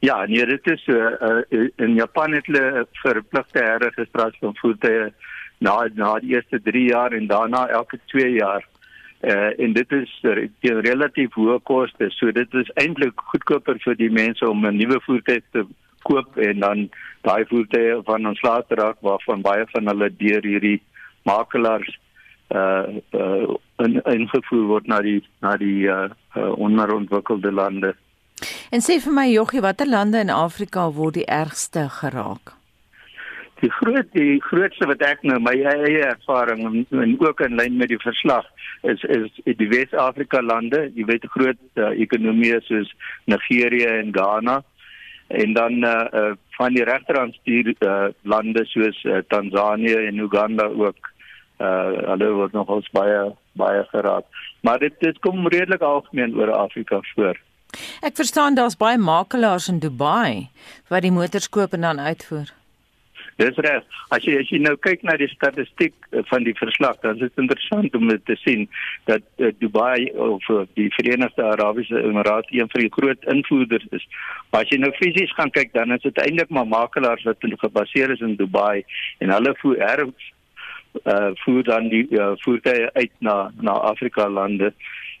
Ja, 0.00 0.24
nee, 0.26 0.46
dit 0.46 0.66
is 0.66 0.84
so 0.84 0.96
uh, 0.96 1.68
in 1.76 1.94
Japan 1.94 2.32
het 2.32 2.46
hulle 2.46 2.86
verpligte 3.02 3.60
herregistrasie 3.60 4.40
van 4.40 4.56
voertuie 4.56 5.12
na 5.60 5.88
na 5.94 6.18
die 6.18 6.34
eerste 6.34 6.60
3 6.60 6.88
jaar 6.88 7.12
en 7.12 7.26
daarna 7.26 7.66
elke 7.68 7.98
2 8.12 8.32
jaar. 8.40 8.64
Uh, 9.22 9.52
en 9.58 9.72
dit 9.72 9.92
is 9.92 10.10
teen 10.60 10.80
relatief 10.84 11.34
hoë 11.34 11.60
koste. 11.64 12.10
So 12.10 12.32
dit 12.32 12.54
is 12.54 12.70
eintlik 12.76 13.20
goedkoper 13.32 13.80
vir 13.84 13.96
die 13.96 14.10
mense 14.10 14.48
om 14.48 14.66
'n 14.66 14.76
nuwe 14.76 15.00
voertuig 15.04 15.44
te 15.52 15.66
koop 16.08 16.38
en 16.48 16.64
dan 16.64 16.88
daai 17.26 17.44
voertuie 17.50 18.00
van 18.08 18.26
ons 18.30 18.42
later 18.46 18.82
raak 18.82 18.98
waarvan 19.06 19.44
baie 19.44 19.66
van 19.74 19.92
hulle 19.92 20.10
deur 20.22 20.46
hierdie 20.46 20.80
makelaars 21.28 21.94
uh, 22.54 22.98
uh 23.12 23.54
ingevoer 24.14 24.66
word 24.72 24.86
na 24.90 25.00
die 25.04 25.20
na 25.44 25.56
die 25.60 25.86
uh, 25.90 26.08
uh 26.36 26.52
onderontwikkelde 26.68 27.52
lande. 27.52 27.94
En 28.70 28.82
sê 28.84 28.98
vir 29.02 29.14
my 29.14 29.26
Joggie, 29.30 29.62
watter 29.64 29.88
lande 29.88 30.20
in 30.22 30.30
Afrika 30.30 30.86
word 30.92 31.18
die 31.18 31.26
ergste 31.26 31.88
geraak? 32.00 32.54
Die 33.62 33.70
groot 33.72 34.08
die 34.12 34.36
grootste 34.44 34.88
wat 34.90 35.02
ek 35.06 35.22
nou 35.24 35.38
my 35.40 35.54
eie 35.56 36.02
ervaring 36.04 36.64
en, 36.68 36.82
en 36.92 37.14
ook 37.24 37.40
in 37.46 37.56
lyn 37.56 37.78
met 37.80 37.92
die 37.92 38.02
verslag 38.02 38.44
is 38.84 39.02
is 39.08 39.30
die 39.58 39.68
Wes-Afrika 39.72 40.42
lande, 40.44 40.86
jy 40.94 41.06
weet 41.08 41.24
groot 41.32 41.62
uh, 41.80 41.92
ekonomieë 41.96 42.60
soos 42.68 42.92
Nigerië 43.32 43.88
en 44.02 44.12
Ghana 44.14 44.60
en 45.26 45.52
dan 45.52 45.72
uh, 45.84 46.06
uh 46.12 46.34
van 46.56 46.72
die 46.72 46.84
regterhandstuur 46.84 47.74
uh, 47.78 48.06
lande 48.22 48.64
soos 48.64 49.02
uh, 49.04 49.18
Tansanië 49.28 50.06
en 50.06 50.18
Uganda 50.18 50.64
ook 50.66 51.10
uh 51.60 51.90
hulle 52.12 52.30
word 52.32 52.52
nogals 52.52 52.88
baie 52.92 53.32
baie 53.52 53.84
geraak. 53.90 54.24
Maar 54.60 54.78
dit 54.78 54.94
dit 55.00 55.18
kom 55.18 55.48
redelik 55.48 55.80
algemeen 55.80 56.36
oor 56.36 56.52
Afrika 56.52 57.00
voor. 57.14 57.40
Ek 58.00 58.16
verstaan 58.16 58.54
daar's 58.54 58.76
baie 58.76 58.98
makelaars 58.98 59.68
in 59.68 59.78
Dubai 59.78 60.48
wat 60.88 61.02
die 61.02 61.12
motors 61.12 61.48
koop 61.48 61.72
en 61.72 61.80
dan 61.80 62.00
uitvoer. 62.00 62.52
Dis 63.36 63.58
reg. 63.60 63.84
As 64.14 64.24
jy 64.24 64.38
as 64.40 64.48
jy 64.48 64.58
nou 64.64 64.72
kyk 64.80 65.02
na 65.04 65.16
die 65.20 65.28
statistiek 65.28 65.92
uh, 66.08 66.22
van 66.30 66.46
die 66.46 66.54
verslag, 66.56 66.96
dan 67.02 67.18
is 67.18 67.26
dit 67.26 67.42
interessant 67.42 67.96
om 67.98 68.08
te 68.08 68.36
sien 68.40 68.64
dat 69.10 69.24
uh, 69.36 69.50
Dubai 69.60 70.08
of 70.12 70.46
uh, 70.48 70.62
die 70.78 70.88
Verenigde 70.94 71.44
Arabiese 71.44 72.00
Emirate 72.00 72.48
een 72.56 72.70
van 72.72 72.80
die 72.80 72.92
groot 72.94 73.26
invoerders 73.28 73.84
is. 73.98 74.06
Maar 74.50 74.64
as 74.64 74.72
jy 74.72 74.78
nou 74.80 74.92
fisies 74.96 75.34
gaan 75.36 75.52
kyk, 75.52 75.74
dan 75.74 75.92
is 75.92 76.04
dit 76.06 76.22
eintlik 76.24 76.48
maar 76.48 76.68
makelaars 76.70 77.26
wat 77.28 77.44
gebaseer 77.66 78.14
is 78.16 78.24
in 78.24 78.38
Dubai 78.40 78.86
en 79.20 79.34
hulle 79.34 79.52
voer 79.60 79.84
her 79.84 80.06
uh 81.04 81.34
voer 81.42 81.66
dan 81.66 81.90
die 81.92 82.06
uh, 82.16 82.30
voertuie 82.40 82.88
uit 82.96 83.12
na 83.20 83.50
na 83.60 83.74
Afrika 83.90 84.30
lande. 84.32 84.72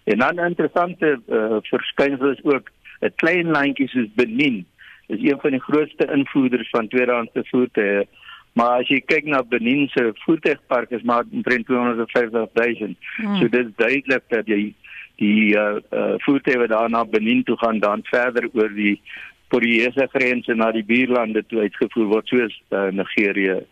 En 0.08 0.24
dan 0.24 0.40
'n 0.40 0.48
interessante 0.56 1.20
uh, 1.28 1.60
verskynsel 1.68 2.30
is 2.30 2.44
ook 2.44 2.72
'n 3.00 3.12
klein 3.16 3.50
landjie 3.50 3.88
soos 3.88 4.08
Benin 4.14 4.64
is 5.06 5.22
een 5.22 5.40
van 5.40 5.50
die 5.50 5.60
grootste 5.60 6.08
invoerders 6.12 6.70
van 6.70 6.88
tweedehandse 6.88 7.44
voertuie. 7.50 8.08
Maar 8.52 8.80
as 8.80 8.88
jy 8.88 9.00
kyk 9.04 9.28
na 9.28 9.42
Benin 9.42 9.88
se 9.92 10.10
voertuigpark 10.24 10.90
is 10.90 11.02
maar 11.02 11.24
omtrent 11.32 11.66
250 11.66 12.48
000. 12.54 12.94
Hmm. 13.16 13.36
So 13.36 13.48
dit 13.48 13.66
is 13.66 13.72
duidelik 13.76 14.24
dat 14.28 14.46
jy 14.46 14.74
die 15.16 15.54
uh, 15.56 15.76
uh 15.92 16.16
voertuie 16.24 16.58
wat 16.58 16.72
daar 16.74 16.90
na 16.90 17.04
Benin 17.04 17.42
toe 17.44 17.56
gaan 17.56 17.78
dan 17.78 18.02
verder 18.02 18.48
oor 18.52 18.72
die 18.74 19.00
Portugese 19.48 20.08
grense 20.12 20.54
na 20.54 20.72
die 20.72 20.84
buurlande 20.84 21.44
toe 21.46 21.60
uitgevoer 21.60 22.06
word 22.06 22.28
soos 22.28 22.62
uh, 22.70 22.88
Nigerië 22.90 23.62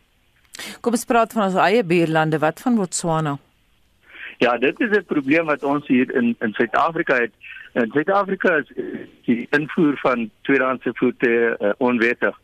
Kom 0.80 0.94
ons 0.94 1.08
praat 1.08 1.32
van 1.34 1.48
ons 1.48 1.58
eie 1.58 1.82
buurlande, 1.86 2.38
wat 2.42 2.62
van 2.62 2.76
Botswana? 2.78 3.34
Ja, 4.42 4.56
dit 4.58 4.80
is 4.80 4.90
'n 4.90 5.04
probleem 5.06 5.46
wat 5.46 5.64
ons 5.64 5.86
hier 5.86 6.14
in 6.14 6.36
in 6.40 6.52
Suid-Afrika 6.52 7.14
het. 7.14 7.32
In 7.74 7.90
Suid-Afrika 7.90 8.56
is 8.62 8.68
die 9.26 9.46
invoer 9.50 9.96
van 10.02 10.28
tweedehandse 10.46 10.92
voertuie 10.94 11.56
uh, 11.58 11.72
onwettig. 11.82 12.36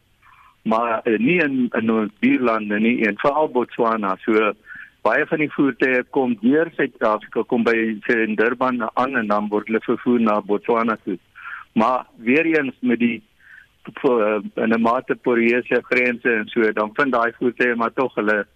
Maar 0.62 1.00
uh, 1.04 1.18
nie 1.18 1.38
in 1.38 1.68
in 1.78 1.92
ons 1.94 2.10
buurlande 2.18 2.80
nie, 2.82 2.96
in 3.06 3.18
veral 3.22 3.50
Botswana, 3.54 4.16
so 4.24 4.50
baie 5.06 5.26
van 5.30 5.44
die 5.44 5.52
voertuie 5.54 6.02
kom 6.16 6.34
deur 6.42 6.72
Suid-Afrika 6.74 7.46
kom 7.46 7.62
by 7.64 7.76
in 8.16 8.34
Durban 8.40 8.82
aan 8.90 9.16
en 9.22 9.30
dan 9.30 9.48
word 9.54 9.70
hulle 9.70 9.84
vervoer 9.86 10.20
na 10.26 10.40
Botswana 10.42 10.98
toe. 11.04 11.18
Maar 11.78 12.06
weer 12.18 12.50
eens 12.50 12.74
met 12.80 12.98
die 12.98 13.20
in 13.94 14.74
'n 14.74 14.82
mate 14.82 15.14
poreuse 15.14 15.82
grense 15.88 16.30
en 16.30 16.48
so 16.48 16.72
dan 16.72 16.90
vind 16.94 17.12
daai 17.12 17.32
voertuie 17.38 17.74
maar 17.74 17.92
tog 17.92 18.14
hulle 18.14 18.46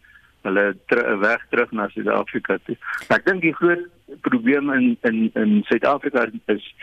hulle 0.42 0.76
ter, 0.86 1.18
weg 1.20 1.46
terug 1.50 1.70
na 1.70 1.88
Suid-Afrika 1.88 2.58
toe. 2.66 2.76
Ek 3.08 3.24
dink 3.24 3.40
die 3.42 3.54
groot 3.54 3.86
probleem 4.20 4.70
in 4.72 4.96
in 5.02 5.30
in 5.34 5.62
Suid-Afrika 5.68 6.26
is 6.46 6.74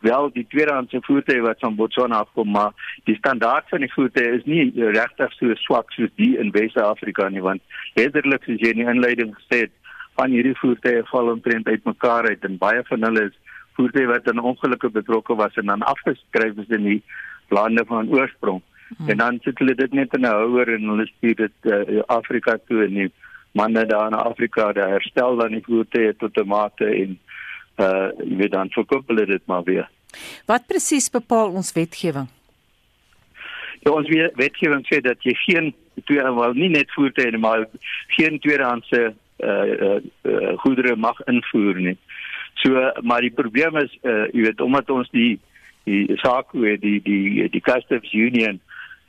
wel 0.00 0.30
die 0.32 0.46
tweedehandse 0.48 1.00
voertuie 1.00 1.42
wat 1.42 1.58
van 1.58 1.76
Botswana 1.76 2.22
afkom 2.22 2.50
maar 2.50 2.72
die 3.04 3.16
standaard 3.16 3.68
van 3.68 3.80
die 3.80 3.92
voertuie 3.92 4.32
is 4.38 4.44
nie 4.44 4.72
regtig 4.74 5.32
so 5.32 5.54
swak 5.54 5.92
soos 5.92 6.10
die 6.16 6.36
in 6.38 6.52
Wes-Afrika 6.54 7.28
nie 7.28 7.42
want 7.42 7.62
letterlik 7.94 8.44
soos 8.44 8.60
jy 8.60 8.74
in 8.74 8.82
die 8.82 8.90
inleiding 8.94 9.32
gesê 9.38 9.64
het 9.66 9.74
van 10.20 10.30
hierdie 10.30 10.58
voertuie 10.60 11.02
val 11.10 11.32
omtrent 11.32 11.68
uitmekaar 11.68 12.28
uit 12.28 12.44
en 12.48 12.60
baie 12.60 12.84
van 12.90 13.08
hulle 13.08 13.28
is 13.30 13.38
voertuie 13.76 14.06
wat 14.10 14.28
in 14.30 14.42
ongelukke 14.52 14.90
betrokke 14.90 15.34
was 15.34 15.56
en 15.60 15.72
dan 15.72 15.86
afgeskryf 15.94 16.58
is 16.64 16.76
in 16.76 16.84
die 16.88 17.00
lande 17.48 17.84
van 17.88 18.10
oorsprong. 18.12 18.60
Hmm. 18.96 19.08
En 19.08 19.16
dan 19.16 19.38
sit 19.42 19.58
hulle 19.58 19.74
dit 19.74 19.92
net 19.92 20.14
in 20.16 20.26
'n 20.26 20.34
houer 20.34 20.74
en 20.74 20.88
hulle 20.92 21.06
stuur 21.06 21.34
dit 21.34 21.56
uh, 21.62 22.02
Afrika 22.06 22.58
toe 22.68 22.84
en 22.84 22.94
die 22.94 23.12
manne 23.52 23.86
daar 23.86 24.06
in 24.06 24.14
Afrika 24.18 24.72
daar 24.72 24.88
herstel 24.88 25.36
dan 25.36 25.56
die 25.56 25.64
voertuie 25.64 26.16
tot 26.16 26.36
'n 26.36 26.46
mate 26.46 26.84
en 26.84 27.18
uh 27.76 28.08
jy 28.28 28.36
weet 28.36 28.52
dan 28.52 28.70
verkoop 28.70 29.08
hulle 29.08 29.26
dit 29.26 29.42
maar 29.46 29.64
weer. 29.64 29.88
Wat 30.46 30.66
presies 30.66 31.10
bepaal 31.10 31.50
ons 31.50 31.72
wetgewing? 31.72 32.28
Ja, 33.80 33.90
ons 33.90 34.08
wetgewing 34.34 34.86
sê 34.86 35.00
dat 35.00 35.22
jy 35.22 35.34
geen 35.34 35.74
twee 36.04 36.22
wel 36.22 36.52
nie 36.54 36.68
net 36.68 36.92
voertuie 36.92 37.38
maar 37.38 37.66
geen 38.06 38.38
tweedehandse 38.38 39.14
uh, 39.38 39.72
uh, 39.86 40.00
uh 40.22 40.52
goedere 40.58 40.96
mag 40.96 41.20
invoer 41.26 41.80
nie. 41.80 41.96
So 42.54 42.92
maar 43.02 43.20
die 43.20 43.34
probleem 43.34 43.76
is 43.76 43.98
uh 44.02 44.28
jy 44.32 44.46
weet 44.46 44.60
omdat 44.60 44.90
ons 44.90 45.10
die 45.10 45.40
die 45.84 46.16
saak 46.22 46.50
hoe 46.50 46.78
die 46.78 47.00
die 47.02 47.48
die 47.50 47.60
customs 47.60 48.12
union 48.12 48.60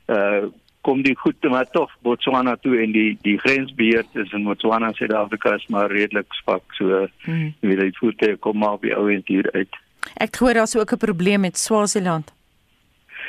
uh 0.06 0.50
kom 0.86 1.02
die 1.02 1.16
goed 1.16 1.48
maar 1.50 1.68
tog 1.72 1.90
Botswana 2.06 2.56
toe 2.62 2.76
en 2.82 2.92
die 2.92 3.16
die 3.22 3.38
grensbeheer 3.38 4.04
tussen 4.12 4.44
Botswana 4.44 4.92
en 4.92 4.98
Suid-Afrika 4.98 5.54
is 5.58 5.66
maar 5.72 5.92
redelik 5.92 6.36
swak 6.40 6.76
so 6.78 7.06
hmm. 7.24 7.54
wie 7.60 7.76
dit 7.80 7.96
voete 8.02 8.36
kom 8.46 8.58
maar 8.58 8.78
by 8.82 8.92
ou 8.98 9.08
en 9.12 9.24
hier 9.26 9.48
uit. 9.54 9.80
Ek 10.20 10.36
hoor 10.42 10.54
daar's 10.60 10.76
ook 10.76 10.92
'n 10.92 11.04
probleem 11.06 11.40
met 11.40 11.58
Swaziland. 11.58 12.32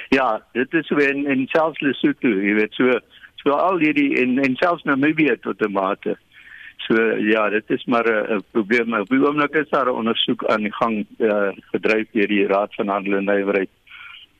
Ja, 0.09 0.43
dit 0.53 0.73
is 0.73 0.87
so 0.87 0.97
in 0.97 1.25
in 1.27 1.47
selfs 1.47 1.79
Lesotho, 1.81 2.29
jy 2.29 2.53
weet 2.53 2.73
so 2.73 2.99
so 3.35 3.51
al 3.51 3.79
hierdie 3.79 4.13
in 4.21 4.37
in 4.43 4.55
selfs 4.55 4.83
Namibië 4.83 5.37
tot 5.41 5.61
'n 5.61 5.71
mate. 5.71 6.17
So 6.77 6.95
ja, 7.17 7.49
dit 7.49 7.69
is 7.69 7.85
maar 7.85 8.05
'n 8.05 8.43
probleem. 8.51 8.93
Op 8.93 9.09
die 9.09 9.27
oomblik 9.27 9.55
is 9.55 9.69
daar 9.69 9.85
'n 9.85 9.97
ondersoek 10.01 10.45
aan 10.45 10.61
die 10.61 10.73
gang 10.73 11.05
uh, 11.17 11.49
gedryf 11.71 12.07
deur 12.11 12.27
die 12.27 12.47
Raad 12.47 12.75
van 12.75 12.87
Handel 12.87 13.17
en 13.17 13.25
Nywerheid. 13.25 13.69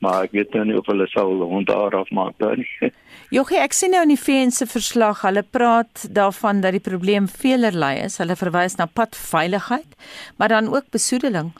Maar 0.04 0.26
ek 0.26 0.34
weet 0.36 0.54
nou 0.54 0.64
nie 0.68 0.76
of 0.78 0.88
hulle 0.90 1.06
sal 1.08 1.30
hond 1.40 1.70
daar 1.70 1.94
afmaak 1.96 2.36
daar 2.42 2.58
nie. 2.60 2.68
Jogie, 3.36 3.58
ek 3.62 3.74
sien 3.74 3.94
nou 3.94 4.02
in 4.04 4.12
die 4.12 4.20
VN 4.20 4.52
se 4.54 4.68
verslag, 4.68 5.22
hulle 5.26 5.42
praat 5.42 6.04
daarvan 6.14 6.60
dat 6.64 6.76
die 6.76 6.84
probleem 6.84 7.28
veelerlei 7.30 7.96
is. 8.04 8.20
Hulle 8.22 8.36
verwys 8.38 8.76
na 8.78 8.86
padveiligheid, 8.86 9.96
maar 10.36 10.52
dan 10.52 10.68
ook 10.72 10.92
besoedeling. 10.94 11.54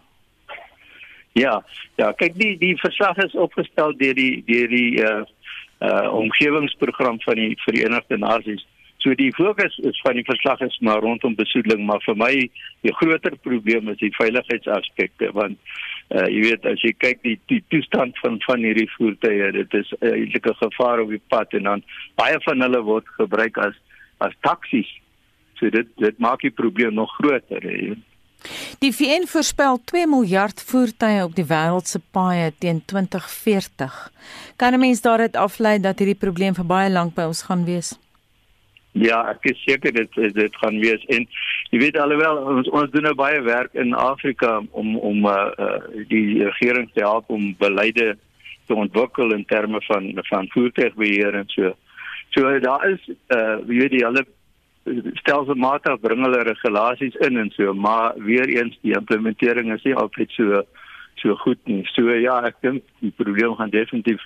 Ja, 1.37 1.59
ja, 2.01 2.13
kyk 2.17 2.37
die 2.41 2.55
die 2.61 2.77
verslag 2.81 3.19
is 3.25 3.35
opgestel 3.37 3.93
deur 4.01 4.17
die 4.17 4.45
deur 4.47 4.71
die 4.73 5.03
uh 5.05 5.25
uh 5.85 6.07
omgewingsprogram 6.17 7.21
van 7.21 7.37
die 7.37 7.53
Verenigde 7.65 8.17
Nasies. 8.17 8.65
So 9.05 9.13
die 9.15 9.33
fokus 9.37 9.77
is 9.85 10.01
van 10.01 10.17
die 10.17 10.25
verslag 10.25 10.63
is 10.65 10.79
maar 10.81 11.05
rondom 11.05 11.35
besoedeling, 11.37 11.85
maar 11.87 12.01
vir 12.07 12.17
my 12.17 12.33
die 12.87 12.95
groter 12.97 13.37
probleem 13.45 13.93
is 13.93 14.01
die 14.01 14.15
veiligheidsaspekte 14.17 15.29
want 15.37 15.61
uh, 16.15 16.27
jy 16.31 16.43
weet 16.51 16.67
as 16.67 16.83
jy 16.85 16.93
kyk 16.99 17.23
die 17.23 17.37
die 17.51 17.63
toestand 17.73 18.19
van 18.23 18.39
van 18.47 18.65
hierdie 18.67 18.89
voertuie, 18.97 19.53
dit 19.53 19.75
is 19.75 19.93
uh, 20.01 20.13
eintlik 20.13 20.47
'n 20.47 20.61
gevaar 20.63 21.01
op 21.01 21.11
die 21.11 21.23
pad 21.29 21.53
en 21.53 21.63
dan 21.63 21.83
baie 22.15 22.39
van 22.45 22.61
hulle 22.61 22.83
word 22.83 23.09
gebruik 23.19 23.59
as 23.59 23.75
as 24.19 24.35
taksies. 24.41 24.91
So 25.59 25.71
dit 25.71 25.89
dit 25.97 26.19
maak 26.19 26.41
die 26.41 26.55
probleem 26.55 26.95
nog 26.95 27.11
groter. 27.19 27.63
He. 27.63 27.97
Die 28.79 28.93
VN 28.93 29.27
voorspel 29.27 29.81
2 29.85 30.07
miljard 30.07 30.63
voertuie 30.63 31.25
op 31.25 31.35
die 31.35 31.47
wêreld 31.49 31.89
se 31.89 32.01
paaie 32.11 32.53
teen 32.59 32.83
2040. 32.85 34.13
Kan 34.57 34.75
'n 34.75 34.81
mens 34.81 35.01
daaruit 35.01 35.37
aflei 35.37 35.81
dat 35.81 35.99
hierdie 35.99 36.23
probleem 36.25 36.55
vir 36.55 36.67
baie 36.67 36.91
lank 36.91 37.15
by 37.15 37.23
ons 37.23 37.43
gaan 37.43 37.65
wees? 37.65 37.99
Ja, 38.97 39.19
ek 39.29 39.45
is 39.51 39.59
seker 39.67 39.93
dit 39.93 40.15
dit 40.35 40.55
gaan 40.63 40.79
wees 40.81 41.03
en 41.13 41.27
jy 41.71 41.81
weet 41.83 41.99
alhoewel 42.01 42.39
ons 42.55 42.69
ons 42.73 42.93
doen 42.95 43.05
nou 43.05 43.15
baie 43.19 43.43
werk 43.45 43.75
in 43.77 43.93
Afrika 43.93 44.61
om 44.73 44.95
om 44.97 45.27
uh, 45.29 45.35
uh 45.61 46.05
die 46.09 46.45
regering 46.45 46.89
te 46.95 47.05
help 47.05 47.29
om 47.29 47.51
beleide 47.61 48.15
te 48.67 48.75
ontwikkel 48.75 49.35
in 49.37 49.45
terme 49.45 49.83
van 49.89 50.09
van 50.31 50.49
voertuigbeheer 50.55 51.37
en 51.43 51.53
so. 51.53 51.75
So 52.33 52.59
daar 52.65 52.89
is 52.89 53.05
uh 53.11 53.59
jy 53.67 53.83
weet 53.83 53.97
die 53.99 54.05
hulle 54.07 54.25
stelselmatig 55.21 56.01
bring 56.01 56.25
hulle 56.25 56.47
regulasies 56.47 57.17
in 57.27 57.37
en 57.43 57.51
so, 57.57 57.75
maar 57.75 58.15
weer 58.17 58.49
eens 58.49 58.79
die 58.83 58.97
implementering 58.97 59.73
is 59.75 59.85
nie 59.85 59.95
altyd 59.95 60.33
so 60.39 60.63
so 61.21 61.35
goed 61.45 61.61
nie. 61.65 61.83
So 61.93 62.13
ja, 62.13 62.41
ek 62.49 62.61
dink 62.65 62.85
die 63.01 63.13
probleem 63.17 63.57
gaan 63.61 63.73
definitief 63.73 64.25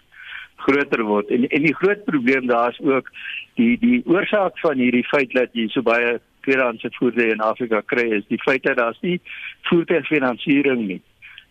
groter 0.67 1.05
word. 1.05 1.31
En 1.31 1.49
en 1.49 1.63
die 1.67 1.75
groot 1.75 2.05
probleem 2.05 2.47
daar 2.51 2.71
is 2.71 2.81
ook 2.81 3.11
die 3.61 3.77
die 3.81 4.01
oorsaak 4.07 4.59
van 4.65 4.79
hierdie 4.79 5.07
feit 5.09 5.33
dat 5.37 5.53
jy 5.53 5.69
so 5.69 5.83
baie 5.83 6.19
tweedehandse 6.47 6.91
voertuie 6.97 7.33
in 7.35 7.45
Afrika 7.45 7.83
kry 7.93 8.09
is 8.17 8.27
die 8.29 8.41
feit 8.43 8.63
dat 8.65 8.79
daar's 8.81 9.01
nie 9.01 9.21
voertuigfinansiering 9.69 10.87
nie. 10.87 11.01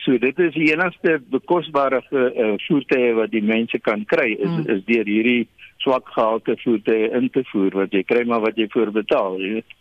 So 0.05 0.17
dit 0.17 0.39
is 0.39 0.53
die 0.55 0.69
enigste 0.71 1.19
bekosbare 1.29 2.01
uh, 2.09 2.53
voertuie 2.67 3.13
wat 3.17 3.33
die 3.35 3.43
mense 3.43 3.79
kan 3.83 4.05
kry 4.07 4.31
is 4.37 4.51
mm. 4.51 4.67
is 4.75 4.85
deur 4.87 5.09
hierdie 5.09 5.47
swak 5.83 6.07
gehalte 6.15 6.55
voertuie 6.63 7.09
in 7.15 7.29
te 7.35 7.43
voer 7.51 7.75
wat 7.83 7.93
jy 7.95 8.03
kry 8.07 8.23
maar 8.27 8.43
wat 8.43 8.57
jy 8.59 8.67
voor 8.71 8.91
betaal, 8.95 9.37
jy 9.39 9.59
weet. 9.59 9.77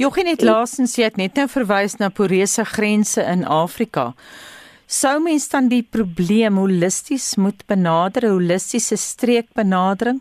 Jochie 0.00 0.26
net 0.26 0.42
laasens 0.46 0.96
jy 0.98 1.10
het 1.10 1.18
net 1.20 1.38
nou 1.38 1.46
verwys 1.50 1.98
na 2.02 2.10
porese 2.14 2.64
grense 2.66 3.22
in 3.22 3.44
Afrika. 3.46 4.10
Sou 4.90 5.20
mens 5.22 5.44
dan 5.52 5.68
die 5.70 5.84
probleem 5.86 6.56
holisties 6.58 7.36
moet 7.38 7.62
benader, 7.70 8.26
holistiese 8.32 8.96
streekbenadering? 8.98 10.18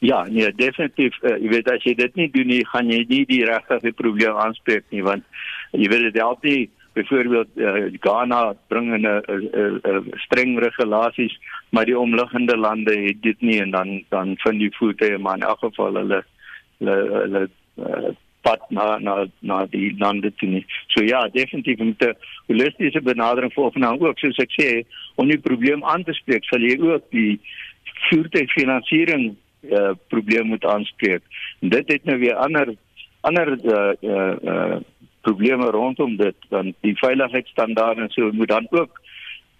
Ja, 0.00 0.22
nee, 0.28 0.48
definitief. 0.56 1.16
Uh, 1.20 1.34
jy 1.42 1.50
weet 1.52 1.68
as 1.68 1.84
jy 1.84 1.92
dit 1.98 2.16
nie 2.16 2.30
doen 2.32 2.48
nie, 2.48 2.62
gaan 2.72 2.88
jy 2.88 3.02
nie 3.10 3.24
die 3.28 3.42
regte 3.44 3.92
probleem 3.98 4.40
aanspreek 4.40 4.88
nie 4.94 5.04
want 5.04 5.24
jy 5.76 5.90
weet 5.92 6.08
dit 6.08 6.18
help 6.22 6.44
nie 6.48 6.70
byvoorbeeld 6.96 7.60
uh, 7.60 7.84
Ghana 8.00 8.40
bring 8.72 8.88
'n 8.96 9.04
'n 9.04 10.12
streng 10.24 10.56
regulasies, 10.64 11.36
maar 11.70 11.84
die 11.84 11.98
omliggende 11.98 12.56
lande 12.56 12.96
het 12.96 13.22
dit 13.22 13.40
nie 13.40 13.60
en 13.60 13.70
dan 13.70 14.04
dan 14.08 14.36
vind 14.44 14.58
die 14.58 14.76
voete 14.78 15.18
maar 15.18 15.36
in 15.36 15.48
elk 15.50 15.60
geval 15.60 16.00
hulle 16.00 16.24
hulle 16.78 16.96
hulle 17.20 17.48
uh, 17.76 18.14
pad 18.46 18.62
na 18.70 18.86
na 19.02 19.14
na 19.50 19.58
die 19.74 19.90
lande 19.98 20.32
toe 20.38 20.48
nie. 20.48 20.64
So 20.94 21.04
ja, 21.04 21.26
definitief 21.32 21.78
met 21.78 22.02
'n 22.06 22.16
holistiese 22.46 23.02
benadering 23.02 23.52
volgens 23.52 23.82
nou 23.84 23.94
ook 24.00 24.18
soos 24.18 24.38
ek 24.46 24.52
sê, 24.60 24.68
om 25.14 25.28
die 25.28 25.42
probleem 25.48 25.84
aan 25.84 26.04
te 26.04 26.12
spreek, 26.12 26.44
sal 26.44 26.60
jy 26.60 26.78
ook 26.80 27.04
die 27.10 27.40
voertuigfinansiering 28.08 29.36
uh, 29.70 29.90
probleem 30.08 30.46
moet 30.46 30.64
aanspreek. 30.64 31.22
En 31.60 31.68
dit 31.68 31.88
het 31.88 32.04
nou 32.04 32.18
weer 32.18 32.34
ander 32.34 32.74
ander 33.20 33.48
uh, 33.64 33.92
uh, 34.00 34.34
uh, 34.52 34.76
probleme 35.20 35.70
rondom 35.70 36.16
dit 36.16 36.36
dan 36.48 36.74
die 36.80 36.94
veiligheidsstandaarde 36.96 38.00
en 38.00 38.10
so 38.10 38.30
moet 38.32 38.48
dan 38.48 38.66
ook 38.70 39.00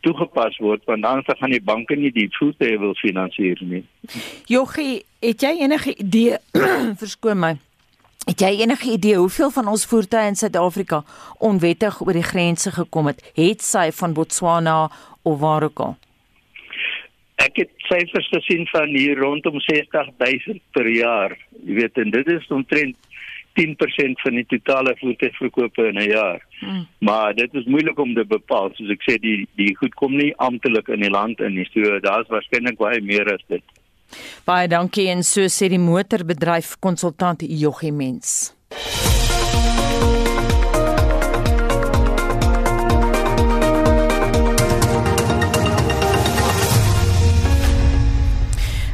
toegepas 0.01 0.59
word 0.63 0.85
want 0.85 1.05
anders 1.05 1.39
gaan 1.41 1.51
die 1.51 1.63
banke 1.63 1.97
nie 1.99 2.13
die 2.15 2.29
voertuie 2.39 2.79
wil 2.79 2.95
finansier 2.95 3.59
nie. 3.61 3.83
Jogie, 4.47 5.03
het 5.25 5.43
jy 5.43 5.57
enige 5.67 5.97
idee 5.97 6.39
verskoon 7.03 7.43
my? 7.43 7.57
Het 8.27 8.41
jy 8.43 8.49
enige 8.65 8.91
idee 8.91 9.15
hoeveel 9.15 9.51
van 9.55 9.69
ons 9.71 9.85
voertuie 9.87 10.27
in 10.27 10.35
Suid-Afrika 10.35 11.05
onwettig 11.39 12.01
oor 12.03 12.17
die 12.17 12.27
grense 12.27 12.73
gekom 12.75 13.07
het? 13.07 13.21
Het 13.37 13.63
sy 13.63 13.85
van 13.95 14.17
Botswana 14.17 14.89
of 15.23 15.39
waar 15.39 15.69
ook 15.69 15.83
al? 15.85 15.95
Ek 17.45 17.61
het 17.63 17.71
syfers 17.87 18.27
gesien 18.33 18.67
van 18.73 18.91
hier 18.97 19.23
rondom 19.23 19.61
60000 19.69 20.59
per 20.75 20.91
jaar. 20.91 21.37
Jy 21.63 21.79
weet 21.79 22.03
en 22.03 22.11
dit 22.11 22.33
is 22.35 22.51
omtrent 22.51 22.99
10% 23.61 24.19
van 24.25 24.41
die 24.41 24.47
totale 24.57 24.97
voertuigverkope 24.99 25.87
in 25.87 26.03
'n 26.03 26.11
jaar. 26.11 26.43
Hmm. 26.59 26.87
Maar 26.99 27.35
dit 27.35 27.55
is 27.55 27.65
moeilik 27.65 27.99
om 27.99 28.15
te 28.15 28.25
bepaal. 28.25 28.71
Soos 28.75 28.91
ek 28.91 29.07
sê 29.07 29.21
die 29.21 29.47
die 29.55 29.77
goed 29.77 29.95
kom 29.95 30.17
nie 30.17 30.35
amptelik 30.37 30.89
in 30.89 31.01
die 31.01 31.15
land 31.15 31.41
in 31.41 31.55
nie. 31.55 31.69
So 31.73 32.01
daar's 32.01 32.29
waarskynlik 32.29 32.77
baie 32.77 33.01
meer 33.01 33.33
as 33.33 33.45
dit. 33.47 33.63
Baie 34.47 34.69
dankie 34.71 35.09
en 35.13 35.25
so 35.27 35.49
sê 35.53 35.71
die 35.73 35.83
motorbedryf 35.83 36.77
konsultant 36.81 37.43
Joggie 37.43 37.93
Mens. 37.93 38.53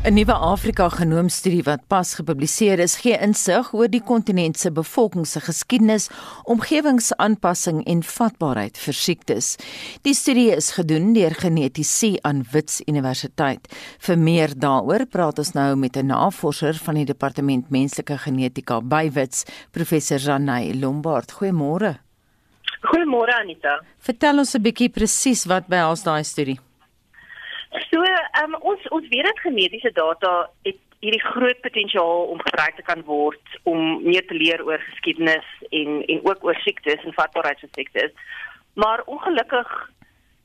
'n 0.02 0.14
Nuwe 0.14 0.34
Afrika-genoomstudie 0.34 1.62
wat 1.62 1.84
pas 1.86 2.14
gepubliseer 2.18 2.80
is, 2.82 2.96
gee 3.04 3.14
insig 3.22 3.68
oor 3.72 3.86
die 3.86 4.02
kontinent 4.02 4.58
se 4.58 4.72
bevolking 4.74 5.26
se 5.26 5.38
geskiedenis, 5.40 6.08
omgewingsaanpassing 6.50 7.84
en 7.86 8.02
vatbaarheid 8.02 8.80
vir 8.82 8.96
siektes. 8.98 9.56
Die 10.02 10.14
studie 10.14 10.48
is 10.56 10.72
gedoen 10.74 11.12
deur 11.14 11.36
genetiese 11.38 12.18
aan 12.26 12.42
Wits 12.50 12.82
Universiteit. 12.90 13.70
Vir 13.98 14.18
meer 14.18 14.56
daaroor 14.58 15.06
praat 15.06 15.38
ons 15.38 15.54
nou 15.54 15.76
met 15.76 15.96
'n 15.96 16.06
navorser 16.06 16.74
van 16.74 16.94
die 16.94 17.04
Departement 17.04 17.70
Menslike 17.70 18.18
Genetika 18.18 18.80
by 18.80 19.10
Wits, 19.10 19.44
professor 19.70 20.18
Janay 20.18 20.74
Lombard. 20.74 21.32
Goeiemôre. 21.32 21.98
Goeiemôre 22.82 23.38
Anita. 23.38 23.80
Vertel 23.98 24.38
ons 24.38 24.54
'n 24.54 24.62
bietjie 24.62 24.88
presies 24.88 25.44
wat 25.44 25.68
behels 25.68 26.02
daai 26.02 26.24
studie. 26.24 26.58
So, 27.88 28.02
um, 28.42 28.54
ons 28.60 28.88
ons 28.88 29.08
weet 29.08 29.24
dat 29.24 29.44
genetiese 29.44 29.92
data 29.92 30.50
het 30.62 30.80
hierdie 31.02 31.24
groot 31.24 31.60
potensiaal 31.60 32.26
om 32.30 32.40
gebruik 32.40 32.76
te 32.76 32.82
kan 32.86 33.02
word 33.06 33.56
om 33.62 34.02
meer 34.04 34.26
te 34.26 34.34
leer 34.34 34.62
oor 34.66 34.78
geskiedenis 34.78 35.48
en 35.70 36.02
en 36.06 36.24
ook 36.24 36.44
oor 36.44 36.58
siektes 36.62 37.04
en 37.04 37.18
vatbaarheid 37.18 37.60
van 37.60 37.74
siektes. 37.78 38.12
Maar 38.74 39.02
ongelukkig 39.04 39.90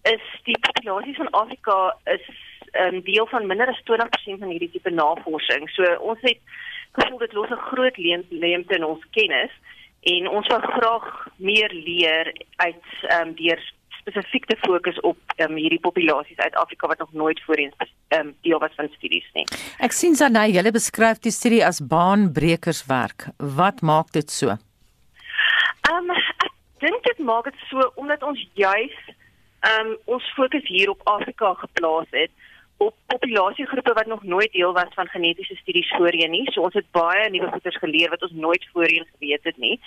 is 0.01 0.25
die 0.43 0.57
populasie 0.59 1.15
van 1.15 1.29
Afrika 1.29 1.97
is 2.03 2.25
'n 2.73 2.95
um, 2.95 3.01
deel 3.01 3.27
van 3.27 3.47
minder 3.47 3.67
as 3.67 3.81
20% 3.83 4.39
van 4.39 4.49
hierdie 4.49 4.71
tipe 4.71 4.89
navorsing. 4.89 5.69
So 5.69 5.83
ons 5.99 6.21
het 6.21 6.39
gevoel 6.91 7.17
dit 7.17 7.33
los 7.33 7.49
'n 7.49 7.67
groot 7.71 7.97
leemte 8.29 8.75
in 8.75 8.85
ons 8.85 9.03
kennis 9.11 9.51
en 10.01 10.27
ons 10.27 10.47
wil 10.47 10.59
graag 10.59 11.27
meer 11.37 11.71
leer 11.73 12.33
uit 12.55 12.85
ehm 13.01 13.27
um, 13.27 13.35
deur 13.35 13.61
spesifiek 14.07 14.45
te 14.45 14.55
fokus 14.63 14.99
op 14.99 15.17
um, 15.43 15.55
hierdie 15.59 15.79
populasies 15.79 16.37
uit 16.37 16.55
Afrika 16.55 16.87
wat 16.87 16.99
nog 16.99 17.13
nooit 17.13 17.41
voorheen 17.43 17.73
um, 18.15 18.35
deel 18.41 18.59
was 18.59 18.75
van 18.75 18.89
studies 18.95 19.27
nie. 19.33 19.45
Ek 19.83 19.91
sien 19.91 20.15
Zanay, 20.15 20.51
jy 20.55 20.71
beskryf 20.71 21.19
die 21.19 21.33
studie 21.35 21.63
as 21.65 21.81
baanbrekerswerk. 21.83 23.29
Wat 23.37 23.81
maak 23.81 24.11
dit 24.15 24.31
so? 24.31 24.55
Ehm 25.87 26.11
um, 26.11 26.15
ek 26.15 26.49
dink 26.79 27.03
dit 27.03 27.19
maak 27.25 27.49
dit 27.49 27.61
so 27.69 27.91
omdat 27.95 28.23
ons 28.23 28.39
juis 28.53 28.97
ehm 29.67 29.91
um, 29.91 29.95
ons 30.05 30.33
fokus 30.35 30.67
hier 30.69 30.89
op 30.93 31.01
Afrika 31.09 31.53
geplaas 31.63 32.07
het 32.11 32.31
op 32.77 32.95
populasiegroepe 33.05 33.93
wat 33.93 34.05
nog 34.05 34.23
nooit 34.23 34.51
deel 34.51 34.73
was 34.73 34.93
van 34.93 35.07
genetiese 35.07 35.55
studies 35.55 35.93
voorheen 35.97 36.31
nie. 36.31 36.51
So 36.51 36.61
ons 36.61 36.73
het 36.73 36.91
baie 36.91 37.29
nuwe 37.29 37.51
goeters 37.51 37.77
geleer 37.77 38.09
wat 38.09 38.21
ons 38.21 38.31
nooit 38.31 38.67
voorheen 38.73 39.07
geweet 39.11 39.43
het 39.43 39.57
nie. 39.57 39.79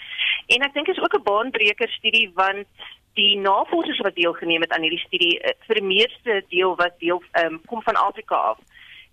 En 0.46 0.66
ek 0.66 0.74
dink 0.74 0.88
is 0.88 1.00
ook 1.00 1.14
'n 1.14 1.22
baanbreker 1.22 1.88
studie 1.88 2.30
want 2.34 2.66
die 3.14 3.38
navorsers 3.38 3.98
wat 3.98 4.14
deelgeneem 4.14 4.60
het 4.60 4.72
aan 4.72 4.82
hierdie 4.82 5.06
studie 5.06 5.40
eh, 5.40 5.54
vir 5.66 5.74
die 5.74 5.88
meeste 5.96 6.44
deel 6.48 6.76
was 6.76 6.94
deel 6.98 7.22
um, 7.44 7.60
kom 7.66 7.82
van 7.82 7.94
Afrika 7.94 8.34
af 8.34 8.58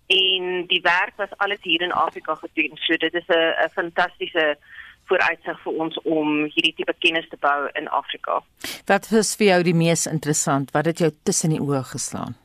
en 0.06 0.66
die 0.66 0.80
werk 0.80 1.12
was 1.16 1.36
alles 1.36 1.58
hier 1.62 1.82
in 1.82 1.92
Afrika 1.92 2.34
gedoen. 2.34 2.76
So 2.76 2.96
dit 2.96 3.14
is 3.14 3.26
'n 3.28 3.70
fantastiese 3.72 4.56
vooruitsig 5.04 5.60
vir 5.62 5.72
ons 5.72 6.00
om 6.02 6.28
hierdie 6.54 6.74
tipe 6.76 6.94
kennis 6.98 7.28
te 7.28 7.36
bou 7.40 7.68
in 7.72 7.88
Afrika. 7.88 8.42
Wat 8.86 9.08
was 9.08 9.36
vir 9.36 9.46
jou 9.46 9.62
die 9.62 9.74
mees 9.74 10.06
interessant? 10.06 10.70
Wat 10.70 10.84
het 10.84 10.98
jou 10.98 11.10
tussen 11.22 11.50
die 11.50 11.60
oë 11.60 11.82
geslaan? 11.82 12.36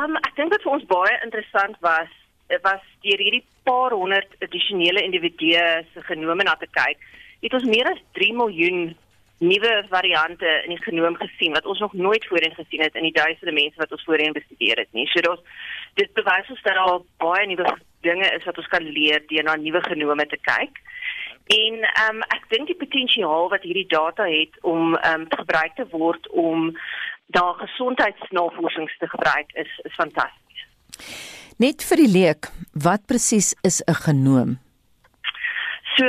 Um 0.00 0.16
ek 0.20 0.34
dink 0.36 0.52
wat 0.52 0.64
vir 0.64 0.74
ons 0.76 0.88
baie 0.90 1.16
interessant 1.24 1.76
was, 1.84 2.12
was 2.64 2.82
deur 3.02 3.22
hierdie 3.22 3.44
paar 3.66 3.94
honderd 3.96 4.34
addisionele 4.44 5.02
individue 5.02 5.64
se 5.92 6.04
genome 6.08 6.44
na 6.46 6.54
te 6.60 6.68
kyk, 6.76 7.00
het 7.42 7.56
ons 7.56 7.66
meer 7.70 7.88
as 7.90 8.02
3 8.18 8.32
miljoen 8.36 8.94
nuwe 9.38 9.72
variante 9.90 10.48
in 10.64 10.72
die 10.72 10.82
genoom 10.84 11.16
gesien 11.20 11.52
wat 11.52 11.66
ons 11.68 11.80
nog 11.84 11.92
nooit 11.92 12.24
voorheen 12.26 12.54
gesien 12.56 12.80
het 12.80 12.94
in 12.96 13.04
die 13.04 13.16
duisende 13.16 13.52
mense 13.52 13.76
wat 13.76 13.92
ons 13.92 14.04
voorheen 14.08 14.32
bestudeer 14.32 14.80
het 14.80 14.92
nie. 14.96 15.04
So 15.12 15.20
daar's 15.20 15.42
dit 16.00 16.12
bewys 16.16 16.48
ons 16.52 16.62
dat 16.64 16.78
daar 16.78 17.02
baie 17.20 17.46
nuwe 17.46 17.76
dinge 18.06 18.28
is 18.36 18.44
wat 18.48 18.58
ons 18.58 18.70
kan 18.72 18.84
leer 18.84 19.20
deur 19.28 19.44
na 19.44 19.56
nuwe 19.60 19.82
genome 19.88 20.26
te 20.26 20.40
kyk. 20.40 20.80
En 21.56 21.74
ehm 21.84 22.16
um, 22.16 22.22
ek 22.34 22.48
dink 22.48 22.72
die 22.72 22.80
potensiaal 22.80 23.50
wat 23.52 23.62
hierdie 23.62 23.88
data 23.92 24.24
het 24.28 24.56
om 24.62 24.96
ehm 24.96 25.20
um, 25.20 25.28
gebruik 25.30 25.76
te 25.76 25.86
word 25.92 26.28
om 26.28 26.72
daar 27.26 27.54
gesondheidsnavorsings 27.54 28.98
te 28.98 29.08
gebruik 29.08 29.52
is 29.52 29.80
is 29.82 29.94
fantasties. 29.94 30.66
Net 31.56 31.84
vir 31.88 31.96
die 31.96 32.12
leek, 32.12 32.50
wat 32.72 33.06
presies 33.06 33.54
is 33.62 33.82
'n 33.86 33.94
genoom? 34.06 34.58
So 35.96 36.06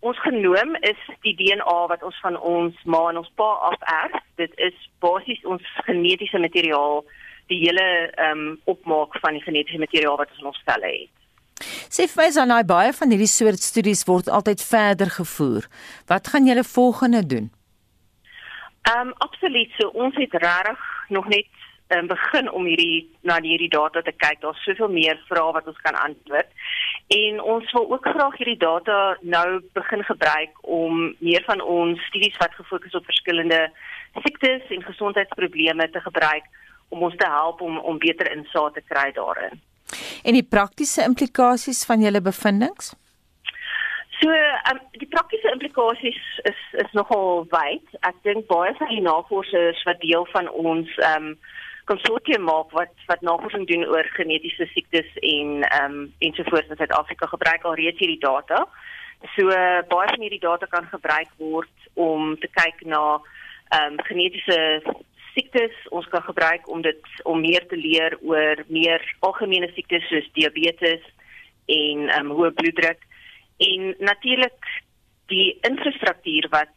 ons 0.00 0.18
genoom 0.20 0.76
is 0.80 1.00
die 1.24 1.34
DNA 1.36 1.86
wat 1.88 2.02
ons 2.02 2.18
van 2.20 2.36
ons 2.40 2.74
ma 2.84 3.08
en 3.08 3.16
ons 3.16 3.32
pa 3.34 3.50
af 3.70 3.80
erf. 3.80 4.20
Dit 4.36 4.52
is 4.56 4.76
basies 4.98 5.44
ons 5.44 5.62
genetiese 5.86 6.38
materiaal, 6.38 7.04
die 7.46 7.60
hele 7.64 8.12
ehm 8.12 8.38
um, 8.38 8.60
opmaak 8.64 9.18
van 9.20 9.32
die 9.32 9.42
genetiese 9.42 9.78
materiaal 9.78 10.16
wat 10.16 10.30
ons 10.30 10.40
in 10.40 10.52
ons 10.52 10.62
selle 10.64 10.86
het. 10.86 11.12
Sê 11.88 12.08
vir 12.10 12.24
my 12.24 12.30
dan 12.34 12.48
nou 12.48 12.62
baie 12.66 12.92
van 12.92 13.10
hierdie 13.10 13.30
soort 13.30 13.62
studies 13.62 14.04
word 14.04 14.28
altyd 14.28 14.62
verder 14.62 15.10
gevoer. 15.10 15.68
Wat 16.06 16.28
gaan 16.28 16.46
julle 16.46 16.64
volgende 16.64 17.26
doen? 17.26 17.50
Ehm 18.84 19.08
um, 19.08 19.14
absoluut. 19.18 19.70
So 19.78 19.88
ons 19.88 20.16
het 20.16 20.32
regtig 20.32 20.80
nog 21.08 21.28
net 21.28 21.46
um, 21.88 22.06
begin 22.06 22.50
om 22.50 22.64
hierdie 22.64 23.10
na 23.20 23.38
hierdie 23.40 23.70
data 23.72 24.02
te 24.02 24.12
kyk. 24.12 24.40
Daar's 24.40 24.64
soveel 24.64 24.90
meer 24.92 25.20
vrae 25.28 25.52
wat 25.56 25.68
ons 25.70 25.80
kan 25.86 25.96
antwoord. 25.96 26.50
En 27.16 27.40
ons 27.40 27.72
wil 27.72 27.90
ook 27.92 28.08
graag 28.08 28.36
hierdie 28.40 28.58
data 28.60 29.16
nou 29.20 29.60
begin 29.72 30.04
gebruik 30.04 30.58
om 30.62 31.14
meer 31.18 31.44
van 31.46 31.60
ons 31.60 32.00
studies 32.08 32.36
wat 32.42 32.56
gefokus 32.56 32.94
op 32.94 33.04
verskillende 33.04 33.60
siektes 34.22 34.68
en 34.68 34.82
gesondheidsprobleme 34.82 35.90
te 35.90 36.00
gebruik 36.00 36.44
om 36.88 37.02
ons 37.02 37.16
te 37.16 37.28
help 37.28 37.60
om 37.60 37.78
om 37.78 37.98
beter 37.98 38.30
insaag 38.32 38.72
te 38.72 38.84
kry 38.88 39.10
daarin. 39.12 39.60
En 40.24 40.36
die 40.36 40.46
praktiese 40.56 41.04
implikasies 41.04 41.84
van 41.84 42.00
julle 42.00 42.20
bevindinge? 42.20 42.92
Um, 44.70 44.78
die 44.96 45.08
praktiese 45.12 45.50
implikasies 45.52 46.20
is 46.48 46.60
is 46.72 46.92
nogal 46.96 47.44
wyd. 47.52 47.84
Ek 48.08 48.16
dink 48.24 48.46
baie 48.48 48.72
van 48.78 48.88
die 48.88 49.02
navorsers 49.04 49.82
wat 49.84 50.00
deel 50.00 50.24
van 50.32 50.48
ons 50.48 50.88
ehm 51.02 51.34
um, 51.34 51.36
konsortium 51.90 52.46
maak 52.48 52.72
wat 52.72 52.94
wat 53.10 53.20
navorsing 53.28 53.66
doen 53.68 53.84
oor 53.92 54.08
genetiese 54.16 54.64
siektes 54.72 55.10
en 55.20 55.66
ehm 55.68 55.98
um, 55.98 56.08
ensovoorts 56.28 56.72
in 56.72 56.80
Suid-Afrika 56.80 57.28
gebruik 57.34 57.68
al 57.68 57.76
reeds 57.82 58.00
hierdie 58.00 58.22
data. 58.24 58.64
So 59.36 59.52
uh, 59.52 59.84
baie 59.92 60.08
van 60.14 60.24
hierdie 60.24 60.40
data 60.40 60.66
kan 60.72 60.88
gebruik 60.88 61.36
word 61.36 61.88
om 62.08 62.32
te 62.40 62.48
kyk 62.56 62.86
na 62.88 63.04
ehm 63.68 63.98
um, 63.98 64.02
genetiese 64.08 64.60
siektes. 65.34 65.76
Ons 65.92 66.08
kan 66.08 66.24
gebruik 66.24 66.70
om 66.72 66.80
dit 66.80 67.16
om 67.28 67.40
meer 67.40 67.68
te 67.68 67.76
leer 67.76 68.16
oor 68.22 68.64
meer 68.72 69.04
algemene 69.20 69.68
siektes 69.76 70.08
soos 70.08 70.36
diabetes 70.40 71.04
en 71.68 72.08
ehm 72.08 72.30
um, 72.30 72.38
hoë 72.40 72.56
bloeddruk 72.62 73.10
en 73.68 73.94
natuurlik 73.98 74.72
die 75.32 75.58
infrastruktuur 75.68 76.48
wat 76.52 76.72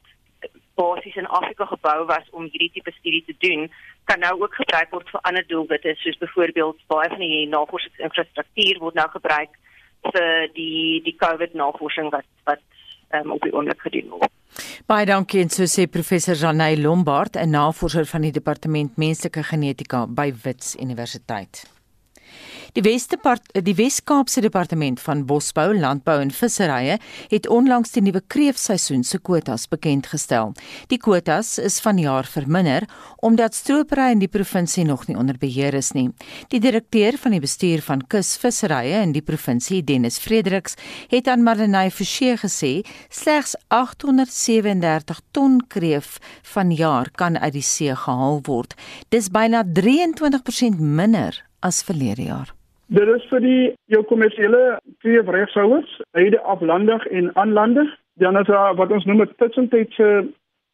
basies 0.78 1.16
in 1.16 1.28
Afrika 1.40 1.66
gebou 1.66 2.06
was 2.06 2.26
om 2.32 2.48
hierdie 2.52 2.72
tipe 2.76 2.94
studie 3.00 3.24
te 3.26 3.36
doen, 3.42 3.66
kan 4.10 4.22
nou 4.22 4.34
ook 4.42 4.54
gebruik 4.62 4.94
word 4.94 5.10
vir 5.14 5.24
ander 5.30 5.46
doelwitte 5.50 5.96
soos 6.04 6.20
byvoorbeeld 6.22 6.84
baie 6.94 7.10
van 7.14 7.24
die 7.24 7.48
navorsingsinfrastruktuur 7.54 8.82
word 8.84 9.00
nou 9.00 9.08
gebruik 9.16 9.58
vir 10.12 10.50
die 10.56 11.02
die 11.08 11.16
COVID 11.24 11.58
navorsing 11.58 12.12
wat 12.14 12.28
wat 12.50 12.62
um, 13.18 13.34
op 13.36 13.42
die 13.46 13.54
oomblik 13.54 13.82
gedoen 13.88 14.12
word. 14.14 14.34
Baie 14.88 15.08
dankie 15.10 15.42
en 15.44 15.52
so 15.52 15.68
sê 15.68 15.88
professor 15.92 16.38
Janey 16.38 16.78
Lombard, 16.78 17.36
'n 17.36 17.50
navorser 17.50 18.06
van 18.06 18.22
die 18.22 18.32
departement 18.32 18.98
menslike 18.98 19.44
genetika 19.44 20.06
by 20.08 20.32
Wits 20.44 20.76
Universiteit. 20.80 21.66
Die 22.76 22.84
Westepart 22.84 23.48
die 23.64 23.76
Wes-Kaapse 23.78 24.42
Departement 24.42 25.00
van 25.00 25.26
Bosbou, 25.26 25.72
Landbou 25.78 26.18
en 26.22 26.32
Visserye 26.32 26.98
het 27.32 27.48
onlangs 27.48 27.94
die 27.96 28.02
nuwe 28.04 28.22
kreefseisoen 28.28 29.06
se 29.08 29.20
kwotas 29.24 29.68
bekend 29.72 30.10
gestel. 30.12 30.52
Die 30.92 31.00
kwotas 31.00 31.56
is 31.64 31.80
vanjaar 31.84 32.28
verminder 32.28 32.88
omdat 33.24 33.56
stropery 33.56 34.10
in 34.12 34.22
die 34.24 34.32
provinsie 34.32 34.86
nog 34.86 35.08
nie 35.08 35.18
onder 35.18 35.38
beheer 35.40 35.78
is 35.78 35.94
nie. 35.96 36.10
Die 36.52 36.60
direkteur 36.60 37.18
van 37.22 37.36
die 37.36 37.42
bestuur 37.44 37.82
van 37.86 38.04
kusvisserye 38.08 39.02
in 39.06 39.16
die 39.16 39.24
provinsie, 39.24 39.84
Dennis 39.84 40.20
Fredericks, 40.20 40.76
het 41.12 41.28
aan 41.32 41.46
Marlenae 41.48 41.92
Forsie 41.92 42.36
gesê 42.38 42.74
slegs 43.10 43.56
837 43.74 45.24
ton 45.32 45.62
kreef 45.68 46.18
vanjaar 46.44 47.12
kan 47.16 47.38
uit 47.38 47.56
die 47.56 47.66
see 47.66 47.96
gehaal 47.96 48.42
word. 48.48 48.76
Dis 49.10 49.32
byna 49.32 49.64
23% 49.64 50.80
minder 50.80 51.44
as 51.60 51.84
verlede 51.84 52.30
jaar. 52.30 52.57
Dit 52.88 53.08
is 53.12 53.24
vir 53.28 53.42
die 53.44 53.64
jou 53.92 54.04
kommersiële 54.08 54.80
kreefregshouers, 55.04 55.90
heide 56.16 56.40
aflandig 56.42 57.04
en 57.12 57.34
aanlandig. 57.36 57.90
Dan 58.16 58.40
is 58.40 58.48
daar 58.48 58.76
wat 58.76 58.92
ons 58.92 59.06
noem 59.06 59.22
'n 59.22 59.34
tussentydse 59.38 60.28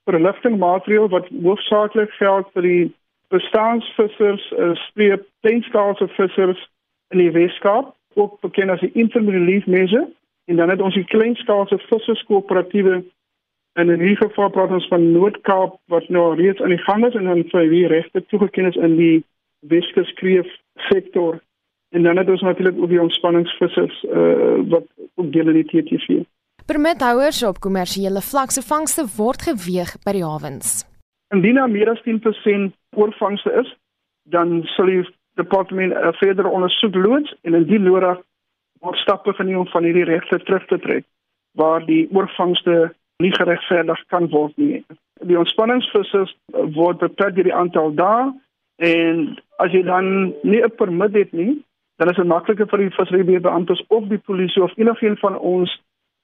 verligtingmaatreël 0.05 1.09
wat 1.09 1.27
hoofsaaklik 1.41 2.11
geld 2.11 2.47
vir 2.53 2.61
die 2.61 2.93
bestaansvissers, 3.27 4.53
streep 4.73 5.25
kleinskaalse 5.41 6.07
vissers 6.07 6.69
in 7.09 7.17
die 7.17 7.31
Weskaap, 7.31 7.95
ook 8.13 8.39
bekend 8.41 8.69
as 8.69 8.79
die 8.79 8.91
interim 8.93 9.29
relief 9.29 9.65
measure. 9.65 10.07
En 10.45 10.55
dan 10.55 10.69
het 10.69 10.81
ons 10.81 10.93
die 10.93 11.05
kleinskaalse 11.05 11.77
visserskoöperatiewe 11.77 13.03
en 13.73 13.89
in 13.89 13.99
hierdie 13.99 14.27
geval 14.27 14.49
praat 14.49 14.71
ons 14.71 14.87
van 14.87 15.11
Noord-Kaap 15.11 15.79
wat 15.87 16.09
nou 16.09 16.35
reeds 16.35 16.61
aan 16.61 16.75
die 16.75 16.83
gang 16.85 17.05
is 17.07 17.15
en 17.15 17.23
dan 17.23 17.43
vir 17.49 17.69
wie 17.69 17.87
regte 17.87 18.25
toegeken 18.25 18.65
is 18.65 18.75
in 18.75 18.95
die 18.97 19.23
Weskus 19.59 20.13
kreef 20.13 20.47
sektor. 20.75 21.39
En 21.93 22.03
dan 22.03 22.17
het 22.17 22.29
ons 22.29 22.41
natuurlik 22.41 22.77
ook 22.81 22.89
die 22.89 23.01
ontspanningsvissers 23.01 24.03
uh 24.03 24.69
wat 24.69 24.85
ook 25.15 25.31
deel 25.31 25.47
in 25.47 25.59
die 25.61 25.69
TTV. 25.69 26.23
Permithouers 26.65 27.43
op 27.43 27.59
kommersiële 27.59 28.21
vlak 28.21 28.51
se 28.51 28.61
vangste 28.61 29.05
word 29.17 29.41
geweeg 29.41 29.91
by 30.05 30.11
die 30.17 30.23
hawens. 30.25 30.85
Indien 31.35 31.59
daar 31.59 31.69
meer 31.69 31.89
as 31.89 32.01
10% 32.07 32.73
oorvangste 32.95 33.51
is, 33.61 33.69
dan 34.23 34.61
sal 34.75 34.89
die 34.89 35.03
departement 35.35 35.93
uh, 35.93 36.13
verder 36.21 36.49
ondersoek 36.49 36.95
loods 36.95 37.35
en 37.41 37.53
indien 37.53 37.83
nodig 37.83 38.21
word 38.79 38.97
stappe 38.97 39.33
geneem 39.33 39.57
om 39.57 39.67
van 39.67 39.83
hierdie 39.83 40.07
regte 40.09 40.39
terug 40.39 40.65
te 40.65 40.79
trek 40.79 41.05
waar 41.57 41.85
die 41.85 42.07
oorvangste 42.11 42.93
nie 43.21 43.33
geregverdig 43.35 43.99
kan 44.07 44.29
word 44.29 44.57
nie. 44.57 44.81
Die 45.21 45.37
ontspanningsvissers 45.37 46.33
word 46.73 47.03
beperk 47.03 47.35
deur 47.35 47.49
die 47.49 47.59
aantal 47.61 47.93
dae 47.99 48.31
en 48.81 49.21
as 49.61 49.71
jy 49.71 49.83
dan 49.85 50.33
nie 50.41 50.63
'n 50.63 50.75
permit 50.75 51.13
het 51.13 51.31
nie, 51.31 51.61
dan 52.03 52.11
is 52.11 52.19
dit 52.19 52.27
makliker 52.27 52.67
vir 52.67 52.81
die 52.83 52.91
visserybeamptes 52.91 53.83
of 53.87 54.07
die 54.11 54.19
polisie 54.27 54.63
of 54.63 54.73
enigiemand 54.77 55.19
van 55.19 55.37
ons 55.37 55.71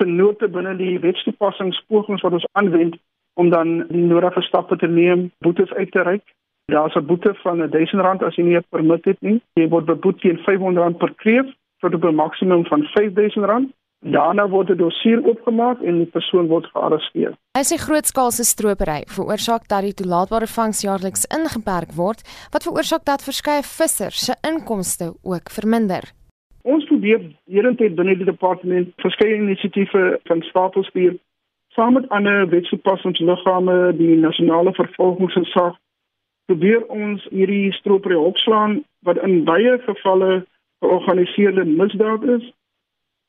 benote 0.01 0.47
binne 0.51 0.73
die 0.75 0.97
wetstoepassingspogings 0.99 2.23
wat 2.25 2.35
ons 2.35 2.47
aanwend 2.59 2.97
om 3.39 3.49
dan 3.53 3.85
die 3.87 4.03
nodige 4.03 4.41
stappe 4.41 4.75
te 4.75 4.87
neem, 4.87 5.29
boetes 5.39 5.71
uit 5.73 5.91
te 5.91 6.03
reik. 6.03 6.25
Daar's 6.73 6.95
'n 6.95 7.05
boete 7.05 7.33
van 7.43 7.61
R1000 7.61 8.23
as 8.27 8.35
jy 8.35 8.43
nie 8.43 8.57
'n 8.57 8.65
permit 8.69 9.05
het 9.05 9.21
nie. 9.21 9.41
Jy 9.53 9.67
word 9.69 9.85
beboet 9.85 10.19
teen 10.19 10.37
R500 10.37 10.97
per 10.97 11.13
kreef 11.15 11.47
tot 11.79 11.93
op 11.93 12.03
'n 12.03 12.15
maksimum 12.15 12.65
van 12.65 12.83
R5000. 12.83 13.71
Daarna 13.99 14.47
word 14.49 14.69
'n 14.69 14.77
dossier 14.77 15.19
oopgemaak 15.27 15.81
en 15.81 15.97
die 15.97 16.05
persoon 16.05 16.47
word 16.47 16.65
gearresteer. 16.65 17.33
Hy 17.57 17.63
sê 17.63 17.75
grootskaalse 17.77 18.43
stropery 18.43 19.03
veroorsaak 19.07 19.67
dat 19.67 19.81
die 19.81 19.93
toelaatbare 19.93 20.47
vangs 20.47 20.81
jaarliks 20.81 21.25
ingeperk 21.37 21.91
word, 21.91 22.21
wat 22.51 22.63
veroorsaak 22.63 23.05
dat 23.05 23.23
verskeie 23.23 23.63
vissers 23.63 24.25
se 24.25 24.33
inkomste 24.41 25.13
ook 25.23 25.49
verminder. 25.49 26.03
Ons 26.63 26.85
probeer 26.85 27.21
hierentoe 27.45 27.89
binne 27.89 28.15
die 28.15 28.25
departement 28.25 28.87
verskeie 28.95 29.35
inisiatiewe 29.35 30.19
van 30.23 30.41
stapel 30.41 30.83
stuur 30.83 31.17
saam 31.75 31.93
met 31.93 32.09
ander 32.09 32.49
wetstoepassingsliggame, 32.49 33.97
die 33.97 34.15
nasionale 34.15 34.73
vervolgingsgesag 34.73 35.75
probeer 36.49 36.85
ons 36.87 37.27
hierdie 37.29 37.71
stropery 37.77 38.15
opslaan 38.15 38.79
wat 39.05 39.21
in 39.27 39.43
baie 39.45 39.75
gevalle 39.85 40.45
georganiseerde 40.83 41.65
misdaad 41.65 42.23
is 42.23 42.47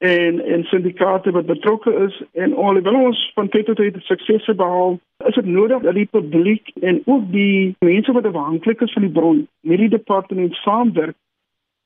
en 0.00 0.44
en 0.44 0.62
syndikaate 0.64 1.30
wat 1.30 1.46
betrokke 1.46 1.92
is 1.94 2.22
en 2.32 2.54
alhoewel 2.56 2.94
ons 2.94 3.30
van 3.34 3.48
tyd 3.48 3.66
tot 3.68 3.76
tyd 3.76 3.96
suksese 4.08 4.54
behaal, 4.54 4.98
is 5.28 5.34
dit 5.34 5.44
nodig 5.44 5.82
dat 5.82 5.94
die 5.94 6.06
publiek 6.08 6.70
en 6.80 7.02
ook 7.04 7.26
die 7.32 7.76
mense 7.84 8.12
wat 8.12 8.28
afhanklik 8.30 8.80
is 8.80 8.92
van 8.92 9.04
die 9.04 9.12
bron 9.18 9.42
met 9.60 9.78
die 9.78 9.88
departement 9.92 10.54
saamwerk 10.54 11.16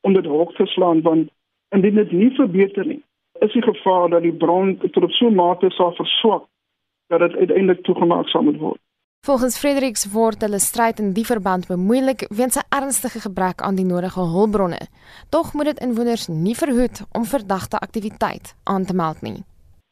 om 0.06 0.14
dit 0.14 0.30
hoog 0.30 0.54
te 0.54 0.66
slaan 0.66 1.02
want 1.02 1.32
indien 1.74 1.98
dit 1.98 2.12
nie 2.12 2.30
verbeter 2.38 2.86
nie, 2.86 3.02
is 3.42 3.52
die 3.52 3.66
gevaar 3.66 4.08
dat 4.08 4.22
die 4.22 4.36
bron 4.44 4.76
tot 4.78 5.02
op 5.02 5.10
so 5.18 5.26
'n 5.26 5.34
mate 5.34 5.70
sal 5.70 5.94
verswak 5.98 6.46
dat 7.06 7.20
dit 7.20 7.36
uiteindelik 7.36 7.82
toegemaak 7.82 8.28
sal 8.28 8.42
moet 8.42 8.62
word. 8.62 8.80
Volgens 9.24 9.58
Fredericks 9.58 10.02
word 10.12 10.42
hulle 10.44 10.58
stryd 10.60 10.98
in 11.00 11.14
die 11.16 11.24
verband 11.24 11.64
bemoeilik 11.70 12.26
weens 12.38 12.58
'n 12.60 12.66
ernstige 12.78 13.20
gebrek 13.26 13.62
aan 13.62 13.76
die 13.80 13.86
nodige 13.92 14.20
hulpbronne. 14.20 14.80
Tog 15.30 15.54
moet 15.54 15.64
dit 15.64 15.80
inwoners 15.86 16.26
nie 16.28 16.54
verhoed 16.54 16.96
om 17.16 17.24
verdagte 17.24 17.78
aktiwiteit 17.86 18.54
aan 18.64 18.84
te 18.84 18.94
meld 18.94 19.22
nie. 19.22 19.38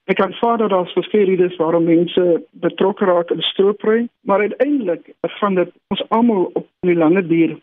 Ek 0.04 0.16
kan 0.16 0.32
sê 0.32 0.50
dat 0.58 0.70
daar 0.70 0.92
verskeie 0.94 1.24
redes 1.24 1.56
waarom 1.56 1.84
mense 1.84 2.44
betrokke 2.50 3.04
raak 3.04 3.30
in 3.30 3.40
stroopry, 3.40 4.08
maar 4.20 4.40
uiteindelik 4.40 5.14
gaan 5.20 5.54
dit 5.54 5.70
ons 5.88 6.08
almal 6.08 6.50
op 6.52 6.66
die 6.80 6.96
lange 6.96 7.26
duur 7.26 7.56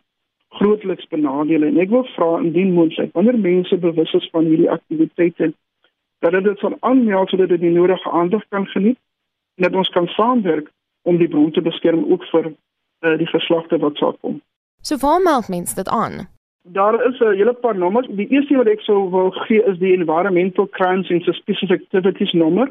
grootliks 0.49 1.07
benadeel 1.07 1.63
en 1.63 1.77
ek 1.77 1.89
wil 1.89 2.05
vra 2.15 2.39
indien 2.39 2.73
moontlik 2.73 3.13
wanneer 3.13 3.37
mense 3.37 3.77
bewus 3.77 4.13
is 4.13 4.29
van 4.31 4.45
hierdie 4.45 4.71
aktiwiteite 4.71 5.53
dat 6.19 6.43
dit 6.43 6.57
sal 6.57 6.77
aanmeld 6.79 7.29
sodat 7.29 7.49
dit 7.49 7.61
die 7.61 7.77
nodige 7.77 8.09
aandag 8.09 8.43
kan 8.49 8.65
geniet 8.65 8.97
en 9.55 9.63
dat 9.63 9.73
ons 9.73 9.89
kan 9.89 10.07
saamwerk 10.07 10.69
om 11.01 11.17
die 11.17 11.27
bron 11.27 11.51
te 11.51 11.61
beskerm 11.61 12.11
ook 12.11 12.23
vir 12.31 12.51
uh, 12.51 13.17
die 13.17 13.27
geslagte 13.27 13.77
wat 13.77 13.97
sal 13.97 14.17
kom. 14.21 14.41
So 14.81 14.97
waar 14.97 15.21
meld 15.21 15.47
mense 15.49 15.75
dit 15.75 15.89
aan? 15.89 16.27
Daar 16.63 17.05
is 17.07 17.19
'n 17.19 17.35
hele 17.35 17.53
paar 17.53 17.77
nommers. 17.77 18.07
Die 18.07 18.27
eerste 18.27 18.57
wat 18.57 18.67
ek 18.67 18.81
sou 18.81 19.09
wil 19.09 19.31
gee 19.31 19.63
is 19.63 19.77
die 19.77 19.93
Environmental 19.93 20.67
Crimes 20.67 21.09
and 21.09 21.23
Suspicious 21.23 21.71
Activities 21.71 22.31
nommer. 22.31 22.67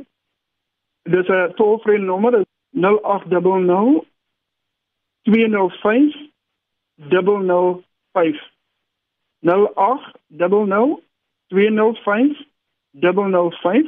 Dit 1.02 1.24
is 1.24 1.28
'n 1.28 1.52
toll-free 1.54 1.98
nommer, 1.98 2.44
0800 2.70 4.04
205 5.22 6.14
005 6.94 8.50
0800 9.40 11.02
205 11.48 12.46
005 12.92 13.86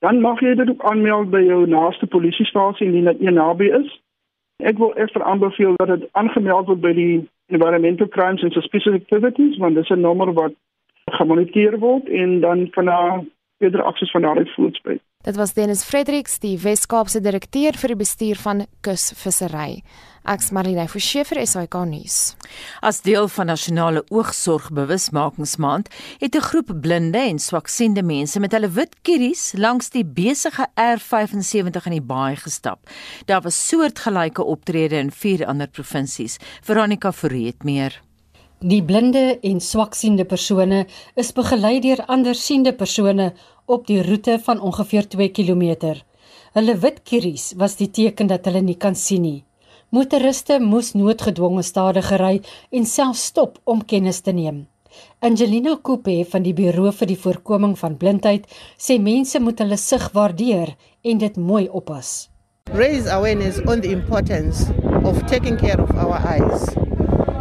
dan 0.00 0.20
mag 0.20 0.40
jy 0.40 0.54
dit 0.54 0.68
ook 0.68 0.84
aanmeld 0.84 1.30
by 1.30 1.42
jou 1.44 1.66
naaste 1.68 2.06
polisiestasie 2.06 2.86
indien 2.86 3.10
dit 3.12 3.20
een 3.20 3.36
naby 3.36 3.68
is. 3.80 3.90
Ek 4.64 4.78
wil 4.78 4.94
egter 5.00 5.22
aanbeveel 5.22 5.76
dat 5.76 5.88
dit 5.88 6.08
aangemeld 6.12 6.66
word 6.66 6.80
by 6.80 6.92
die 6.96 7.28
Environmental 7.52 8.08
Crimes 8.08 8.42
and 8.42 8.52
Suspicious 8.52 8.96
Activities 8.96 9.58
want 9.58 9.74
dit 9.74 9.84
is 9.84 9.90
'n 9.96 10.00
nommer 10.00 10.32
wat 10.32 10.52
gemoniteer 11.04 11.78
word 11.78 12.08
en 12.08 12.40
dan 12.40 12.70
kan 12.70 12.84
daar 12.84 13.24
eerder 13.58 13.82
akses 13.82 14.10
van 14.10 14.22
daardie 14.22 14.52
voortspreek. 14.54 15.00
Dit 15.22 15.36
was 15.36 15.52
Dennis 15.54 15.84
Fredericks, 15.84 16.38
die 16.38 16.58
Wes-Kaapse 16.62 17.20
direkteur 17.20 17.72
vir 17.72 17.88
die 17.88 17.96
bestuur 17.96 18.36
van 18.40 18.66
kusvissery. 18.80 19.82
Ek's 20.28 20.50
Marlene 20.52 20.84
Forsie 20.84 21.22
vir 21.24 21.38
SAK 21.48 21.74
nuus. 21.88 22.16
As 22.84 23.00
deel 23.06 23.24
van 23.32 23.48
nasionale 23.48 24.02
oogsorgbewusmakingsmaand 24.12 25.88
het 26.20 26.36
'n 26.36 26.46
groep 26.48 26.70
blinde 26.80 27.18
en 27.18 27.38
swaksiende 27.38 28.02
mense 28.02 28.40
met 28.40 28.52
hulle 28.52 28.68
wit 28.68 28.96
kieries 29.02 29.52
langs 29.56 29.88
die 29.90 30.04
besige 30.04 30.66
R75 30.76 31.86
in 31.86 31.92
die 31.92 32.02
baai 32.12 32.36
gestap. 32.36 32.90
Daar 33.24 33.40
was 33.40 33.68
soortgelyke 33.68 34.44
optredes 34.44 35.00
in 35.00 35.10
vier 35.10 35.46
ander 35.46 35.68
provinsies. 35.68 36.36
Veronica 36.62 37.12
Forrie 37.12 37.46
het 37.46 37.64
meer. 37.64 38.02
Die 38.60 38.82
blinde 38.84 39.38
en 39.40 39.60
swaksiende 39.60 40.24
persone 40.24 40.86
is 41.14 41.32
begelei 41.32 41.80
deur 41.80 42.04
andersiende 42.06 42.74
persone 42.74 43.32
op 43.66 43.86
die 43.86 44.02
roete 44.02 44.38
van 44.42 44.60
ongeveer 44.60 45.08
2 45.08 45.28
km. 45.30 45.94
Hulle 46.52 46.78
wit 46.78 47.02
kieries 47.02 47.52
was 47.56 47.76
die 47.76 47.90
teken 47.90 48.26
dat 48.26 48.44
hulle 48.44 48.60
nie 48.60 48.76
kan 48.76 48.94
sien 48.94 49.22
nie. 49.22 49.44
Motoriste 49.90 50.60
moes 50.62 50.92
noodgedwonge 50.94 51.64
stadiger 51.66 52.22
ry 52.22 52.36
en 52.70 52.84
self 52.86 53.16
stop 53.18 53.56
om 53.66 53.80
kennis 53.82 54.20
te 54.22 54.30
neem. 54.30 54.60
Angelina 55.18 55.72
Coupe 55.82 56.14
van 56.30 56.44
die 56.46 56.52
Buro 56.54 56.92
vir 56.94 57.10
die 57.10 57.16
Voorkoming 57.18 57.72
van 57.80 57.96
Blindheid 57.98 58.46
sê 58.78 59.00
mense 59.02 59.40
moet 59.42 59.58
hulle 59.58 59.78
sig 59.82 60.04
waardeer 60.14 60.76
en 61.02 61.18
dit 61.18 61.40
mooi 61.42 61.64
oppas. 61.66 62.28
Raise 62.70 63.10
awareness 63.10 63.58
on 63.66 63.82
the 63.82 63.90
importance 63.90 64.70
of 65.02 65.18
taking 65.26 65.58
care 65.58 65.82
of 65.82 65.90
our 65.98 66.22
eyes. 66.22 66.70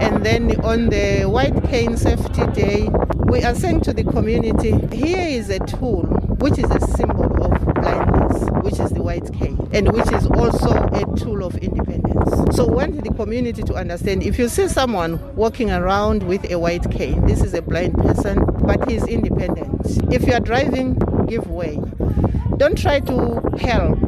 And 0.02 0.26
then 0.26 0.50
on 0.66 0.90
the 0.90 1.30
White 1.30 1.62
Cane 1.70 1.98
Safety 1.98 2.50
Day, 2.58 2.90
we 3.30 3.44
are 3.44 3.54
saying 3.54 3.82
to 3.82 3.94
the 3.94 4.04
community, 4.04 4.74
here 4.90 5.28
is 5.38 5.52
a 5.52 5.60
tool 5.70 6.02
which 6.42 6.58
is 6.58 6.72
a 6.72 6.82
symbol 6.98 7.30
of 7.46 7.54
blindness, 7.76 8.42
which 8.66 8.80
is 8.80 8.90
the 8.90 9.04
white 9.04 9.30
cane, 9.38 9.60
and 9.72 9.92
which 9.94 10.12
is 10.18 10.26
also 10.34 10.74
a 10.74 11.06
tool 11.16 11.44
of 11.44 11.56
independence. 11.58 12.09
So 12.56 12.66
we 12.66 12.76
want 12.76 13.04
the 13.04 13.14
community 13.14 13.64
to 13.64 13.74
understand 13.76 14.24
if 14.24 14.38
you 14.40 14.48
see 14.50 14.68
someone 14.68 15.20
walking 15.36 15.72
around 15.72 16.24
with 16.24 16.50
a 16.52 16.60
white 16.60 16.90
cane, 16.92 17.26
this 17.26 17.42
is 17.42 17.54
a 17.54 17.62
blind 17.62 17.96
person, 17.96 18.44
but 18.64 18.90
he 18.90 18.96
is 18.96 19.06
independent. 19.08 19.72
If 20.12 20.28
you 20.28 20.34
are 20.34 20.40
driving, 20.40 20.98
give 21.28 21.50
way. 21.50 21.80
Don't 22.58 22.78
try 22.78 23.00
to 23.02 23.42
help. 23.60 24.00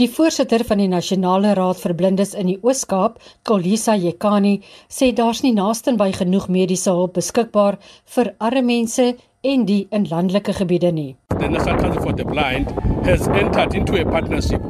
Die 0.00 0.08
voorsitter 0.08 0.64
van 0.64 0.80
die 0.80 0.88
Nasionale 0.88 1.52
Raad 1.54 1.78
vir 1.78 1.92
Blindes 1.94 2.32
in 2.34 2.48
die 2.48 2.56
Oos-Kaap, 2.64 3.18
Kolisa 3.44 3.92
Jekani, 3.94 4.56
sê 4.88 5.12
daar's 5.12 5.42
nie 5.44 5.52
naaste 5.54 5.92
by 6.00 6.08
genoeg 6.16 6.48
mediese 6.48 6.90
hulp 6.90 7.12
beskikbaar 7.18 7.76
vir 8.16 8.32
arme 8.40 8.64
mense 8.70 9.12
en 9.44 9.66
die 9.68 9.84
in 9.92 10.08
landelike 10.08 10.56
gebiede 10.56 10.90
nie. 10.96 11.12
The 11.38 11.48
National 11.48 11.78
Council 11.78 12.02
for 12.02 12.16
the 12.16 12.24
Blind 12.24 12.72
has 13.04 13.28
entered 13.28 13.74
into 13.74 14.00
a 14.00 14.04
partnership 14.08 14.64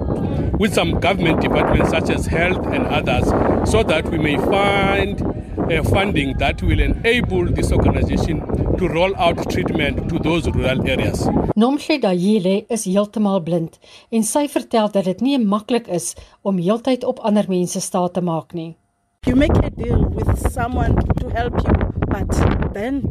with 0.59 0.74
some 0.74 1.00
government 1.00 1.40
departments 1.40 1.90
such 1.90 2.11
as 2.11 2.26
health 2.26 2.66
and 2.66 2.86
others 2.86 3.26
so 3.70 3.82
that 3.82 4.09
we 4.09 4.18
may 4.18 4.36
find 4.36 5.22
uh, 5.22 5.82
funding 5.84 6.36
that 6.38 6.62
will 6.62 6.80
enable 6.80 7.46
this 7.46 7.72
organization 7.72 8.40
to 8.76 8.88
roll 8.88 9.14
out 9.16 9.50
treatment 9.50 10.09
to 10.09 10.18
those 10.18 10.48
rural 10.48 10.86
areas. 10.88 11.20
Nomhle 11.57 12.00
Dayile 12.00 12.66
is 12.68 12.84
heeltemal 12.84 13.40
blind 13.44 13.78
en 14.11 14.24
sy 14.24 14.46
vertel 14.48 14.90
dat 14.92 15.09
dit 15.09 15.20
nie 15.20 15.38
maklik 15.38 15.88
is 15.88 16.12
om 16.42 16.59
heeltyd 16.59 17.05
op 17.05 17.22
ander 17.24 17.48
mense 17.48 17.80
staat 17.80 18.14
te 18.14 18.20
maak 18.24 18.55
nie. 18.55 18.76
You 19.26 19.36
make 19.36 19.57
a 19.62 19.70
deal 19.70 20.05
with 20.11 20.53
someone 20.53 20.96
to 21.20 21.28
help 21.30 21.55
you, 21.62 21.74
but 22.09 22.26
then 22.74 23.03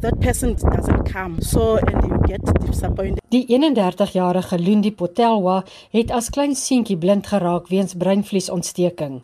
that 0.00 0.18
person 0.20 0.54
doesn't 0.54 1.04
come. 1.04 1.42
So 1.42 1.76
and 1.76 2.08
you 2.08 2.17
get 2.28 2.44
disappointed. 2.66 3.22
Die 3.32 3.46
31-jarige 3.48 4.58
Lundi 4.58 4.92
Potelwa 4.92 5.62
het 5.94 6.12
as 6.12 6.30
klein 6.34 6.54
seentjie 6.56 6.98
blind 7.00 7.26
geraak 7.26 7.68
weens 7.72 7.96
breinvliesontsteking. 7.96 9.22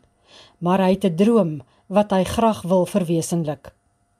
Maar 0.65 0.81
hy 0.87 0.91
het 0.97 1.05
'n 1.05 1.17
droom 1.17 1.53
wat 1.87 2.11
hy 2.11 2.25
graag 2.25 2.63
wil 2.63 2.87
verwesenlik. 2.87 3.73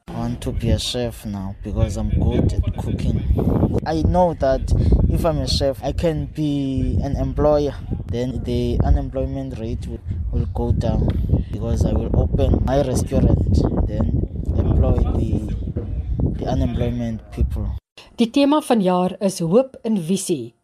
I 0.09 0.13
want 0.13 0.41
to 0.41 0.53
be 0.53 0.73
a 0.73 0.79
chef 0.79 1.25
now 1.25 1.55
because 1.63 1.97
I'm 2.01 2.11
good 2.11 2.53
at 2.53 2.77
cooking. 2.77 3.19
I 3.87 4.03
know 4.03 4.35
that 4.39 4.73
if 5.09 5.25
I'm 5.25 5.39
a 5.39 5.47
chef, 5.47 5.83
I 5.83 5.93
can 5.93 6.29
be 6.35 6.97
an 7.03 7.17
employer. 7.17 7.75
Then 8.07 8.43
the 8.45 8.79
unemployment 8.85 9.59
rate 9.59 9.89
will, 9.89 10.01
will 10.31 10.47
go 10.53 10.73
down 10.73 11.09
because 11.51 11.89
I 11.89 11.93
will 11.93 12.11
open 12.15 12.63
my 12.65 12.83
restaurant 12.83 13.39
then 13.87 14.07
employ 14.57 14.97
the 15.19 15.55
the 16.39 16.47
unemployment 16.47 17.21
people. 17.33 17.84
Die 18.17 18.31
tema 18.31 18.61
vanjaar 18.61 19.17
is 19.21 19.41
hoop 19.41 19.77
en 19.83 19.99
visie. 20.03 20.55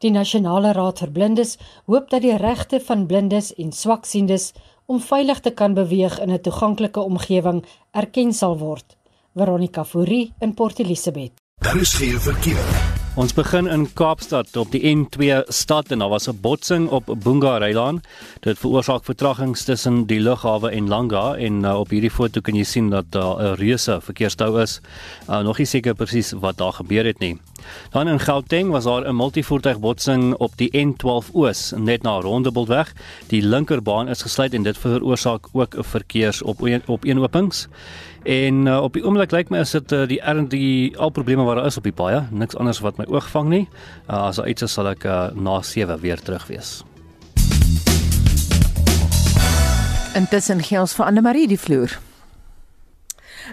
Die 0.00 0.10
Nasionale 0.10 0.72
Raad 0.72 1.02
vir 1.02 1.10
Blindes 1.10 1.56
hoop 1.86 2.10
dat 2.10 2.22
die 2.22 2.36
regte 2.36 2.80
van 2.80 3.06
blindes 3.06 3.52
en 3.54 3.72
swaksiendes 3.72 4.52
om 4.86 5.00
veilig 5.00 5.40
te 5.40 5.50
kan 5.50 5.74
beweeg 5.74 6.20
in 6.20 6.32
'n 6.32 6.40
toeganklike 6.40 7.00
omgewing 7.00 7.64
erken 7.90 8.32
sal 8.32 8.58
word. 8.58 8.96
Veronica 9.34 9.84
Fourie 9.84 10.32
in 10.40 10.54
Port 10.54 10.78
Elizabeth. 10.78 11.32
Daar 11.60 11.76
is 11.76 11.94
geen 11.94 12.20
verkeer. 12.20 12.99
Ons 13.18 13.32
begin 13.34 13.66
in 13.66 13.88
Kaapstad 13.98 14.54
op 14.56 14.70
die 14.70 14.84
N2 14.86 15.40
stad 15.50 15.90
en 15.90 15.98
daar 15.98 16.12
was 16.12 16.28
'n 16.28 16.38
botsing 16.40 16.88
op 16.88 17.10
Boonga 17.22 17.56
Rylaan. 17.58 18.00
Dit 18.40 18.58
veroorsaak 18.58 19.04
vertragings 19.04 19.64
tussen 19.64 20.06
die 20.06 20.20
lughawe 20.20 20.70
en 20.70 20.88
Langa 20.88 21.34
en 21.34 21.64
uh, 21.64 21.78
op 21.78 21.90
hierdie 21.90 22.10
foto 22.10 22.40
kan 22.40 22.54
jy 22.54 22.64
sien 22.64 22.90
dat 22.90 23.04
daar 23.10 23.42
'n 23.42 23.54
reuse 23.54 24.00
verkeerstou 24.00 24.60
is. 24.62 24.80
Uh, 25.28 25.40
nog 25.40 25.58
nie 25.58 25.66
seker 25.66 25.94
presies 25.94 26.32
wat 26.32 26.56
daar 26.56 26.72
gebeur 26.72 27.04
het 27.04 27.18
nie. 27.18 27.38
Dan 27.90 28.08
in 28.08 28.20
Gauteng 28.20 28.70
was 28.70 28.84
daar 28.84 29.08
'n 29.08 29.16
multivoertuigbotsing 29.16 30.34
op 30.34 30.52
die 30.56 30.70
N12 30.72 31.30
Oos 31.32 31.72
net 31.76 32.02
na 32.02 32.20
Rondebultweg. 32.20 32.92
Die 33.26 33.42
linkerbaan 33.42 34.08
is 34.08 34.22
gesluit 34.22 34.54
en 34.54 34.62
dit 34.62 34.78
veroorsaak 34.78 35.46
ook 35.52 35.76
'n 35.76 35.82
verkeers 35.82 36.42
op 36.42 36.60
op 36.86 37.04
eenopings. 37.04 37.68
En 38.22 38.66
uh, 38.66 38.82
op 38.82 38.92
die 38.92 39.04
oomblik 39.04 39.30
lyk 39.30 39.48
my 39.48 39.62
is 39.64 39.70
dit 39.70 39.92
uh, 39.92 40.06
die 40.08 40.20
RD 40.20 40.96
al 40.96 41.10
probleme 41.10 41.42
wat 41.42 41.56
daar 41.56 41.66
is 41.66 41.76
op 41.76 41.86
die 41.88 41.92
paaie, 41.92 42.26
niks 42.30 42.56
anders 42.56 42.82
wat 42.84 42.96
my 43.00 43.04
oog 43.08 43.28
vang 43.32 43.48
nie. 43.48 43.68
Uh, 44.10 44.28
as 44.28 44.36
daar 44.36 44.48
iets 44.48 44.62
is 44.62 44.72
sal 44.72 44.90
ek 44.92 45.04
uh, 45.04 45.30
na 45.34 45.62
7 45.62 46.00
weer 46.00 46.20
terug 46.20 46.46
wees. 46.46 46.82
Intussen 50.14 50.60
gee 50.62 50.80
ons 50.80 50.92
vir 50.92 51.06
Anne 51.06 51.22
Marie 51.24 51.48
die 51.48 51.58
vloer. 51.58 51.96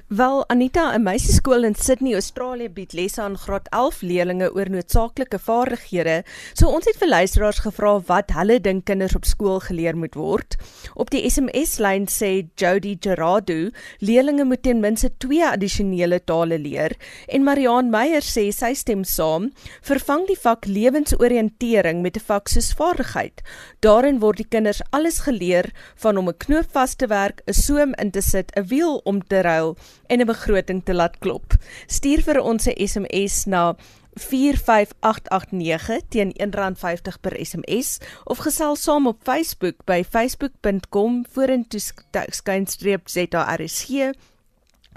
Wel 0.06 0.50
Anita, 0.50 0.93
'n 0.93 1.04
meisieskool 1.04 1.64
in 1.64 1.76
Sydney, 1.76 2.14
Australië 2.14 2.70
bied 2.70 2.93
lesse 2.93 3.22
aan 3.22 3.38
graad 3.38 3.68
11 3.70 4.02
leerders 4.02 4.52
oor 4.54 4.70
noodsaaklike 4.70 5.39
vaardighede. 5.39 6.24
So 6.54 6.68
ons 6.68 6.86
het 6.86 6.98
vir 6.98 7.08
luisteraars 7.08 7.60
gevra 7.60 8.00
wat 8.06 8.32
hulle 8.32 8.60
dink 8.62 8.86
kinders 8.86 9.16
op 9.16 9.26
skool 9.26 9.60
geleer 9.60 9.98
moet 9.98 10.16
word. 10.16 10.56
Op 10.93 11.10
die 11.10 11.30
SMS-lyn 11.30 12.06
sê 12.08 12.48
Jody 12.56 12.98
Gerardo, 13.00 13.70
leerders 14.00 14.43
moet 14.43 14.64
ten 14.64 14.80
minste 14.80 15.10
2 15.18 15.45
addisionele 15.45 16.24
tale 16.24 16.58
leer 16.60 16.95
en 17.28 17.43
Mariaan 17.43 17.89
Meyer 17.89 18.22
sê 18.22 18.52
sy 18.52 18.74
stem 18.74 19.04
saam, 19.04 19.52
vervang 19.82 20.28
die 20.28 20.39
vak 20.39 20.66
lewensoriëntering 20.66 22.02
met 22.02 22.18
'n 22.18 22.26
vak 22.28 22.48
soos 22.48 22.74
vaardigheid. 22.74 23.41
Daarin 23.80 24.20
word 24.20 24.38
die 24.38 24.50
kinders 24.50 24.82
alles 24.91 25.20
geleer 25.20 25.72
van 25.95 26.18
om 26.18 26.30
'n 26.30 26.38
knoop 26.38 26.72
vas 26.72 26.95
te 26.95 27.08
werk, 27.08 27.41
'n 27.48 27.54
soem 27.54 27.93
in 27.98 28.12
te 28.12 28.22
sit, 28.22 28.52
'n 28.56 28.68
wiel 28.68 29.02
om 29.04 29.22
te 29.22 29.41
ruil 29.41 29.78
en 30.08 30.20
'n 30.20 30.26
begroting 30.26 30.84
te 30.84 30.94
laat 30.94 31.18
klop. 31.20 31.54
Stuur 31.88 32.22
vir 32.22 32.42
ons 32.42 32.68
'n 32.68 32.88
SMS 32.88 33.46
na 33.46 33.76
45889 34.18 36.02
teen 36.10 36.34
R1.50 36.38 37.20
per 37.22 37.46
SMS 37.46 37.98
of 38.26 38.38
gesels 38.38 38.84
saam 38.84 39.08
op 39.08 39.22
Facebook 39.24 39.86
by 39.86 40.04
facebook.com 40.04 41.26
vorentoe 41.32 41.82
skynstreep 42.30 43.10
ZARSG 43.10 44.12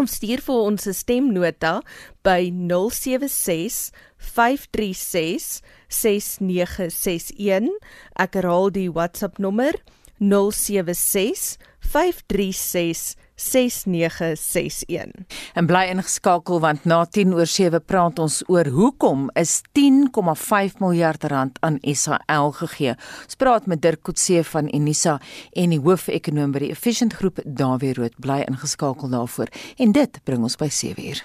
of 0.01 0.09
stuur 0.09 0.41
vir 0.41 0.61
ons 0.65 0.87
'n 0.87 0.97
stemnota 0.97 1.83
by 2.23 2.51
076 2.51 3.91
536 4.17 5.61
6961 5.89 7.69
ek 8.17 8.35
herhaal 8.35 8.71
die 8.71 8.91
WhatsApp 8.91 9.39
nommer 9.39 9.75
076 10.19 11.57
536 11.81 13.17
6961. 13.41 15.13
En 15.55 15.67
bly 15.67 15.87
ingeskakel 15.95 16.61
want 16.61 16.85
na 16.85 17.03
10 17.05 17.35
oor 17.35 17.49
7 17.49 17.81
praat 17.87 18.19
ons 18.23 18.43
oor 18.49 18.69
hoekom 18.69 19.29
is 19.41 19.61
10,5 19.79 20.79
miljard 20.83 21.25
rand 21.33 21.59
aan 21.65 21.79
SAL 21.83 22.53
gegee. 22.61 22.95
Ons 23.25 23.41
praat 23.41 23.67
met 23.67 23.83
Dirk 23.83 24.03
Coetzee 24.03 24.45
van 24.53 24.69
Unisa 24.75 25.19
en 25.53 25.75
die 25.75 25.81
hoofekonoom 25.81 26.53
by 26.53 26.67
die 26.67 26.73
Efficient 26.77 27.17
Groep 27.19 27.41
Dawie 27.45 27.95
Rood 27.97 28.17
bly 28.21 28.43
ingeskakel 28.47 29.09
daarvoor. 29.13 29.49
En 29.81 29.93
dit 29.97 30.21
bring 30.25 30.43
ons 30.45 30.57
by 30.61 30.69
7 30.69 31.09
uur. 31.09 31.25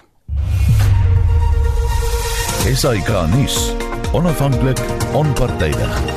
SAK 2.66 3.08
nuus. 3.34 3.72
Onafhanklik, 4.12 4.80
onpartydig. 5.12 6.15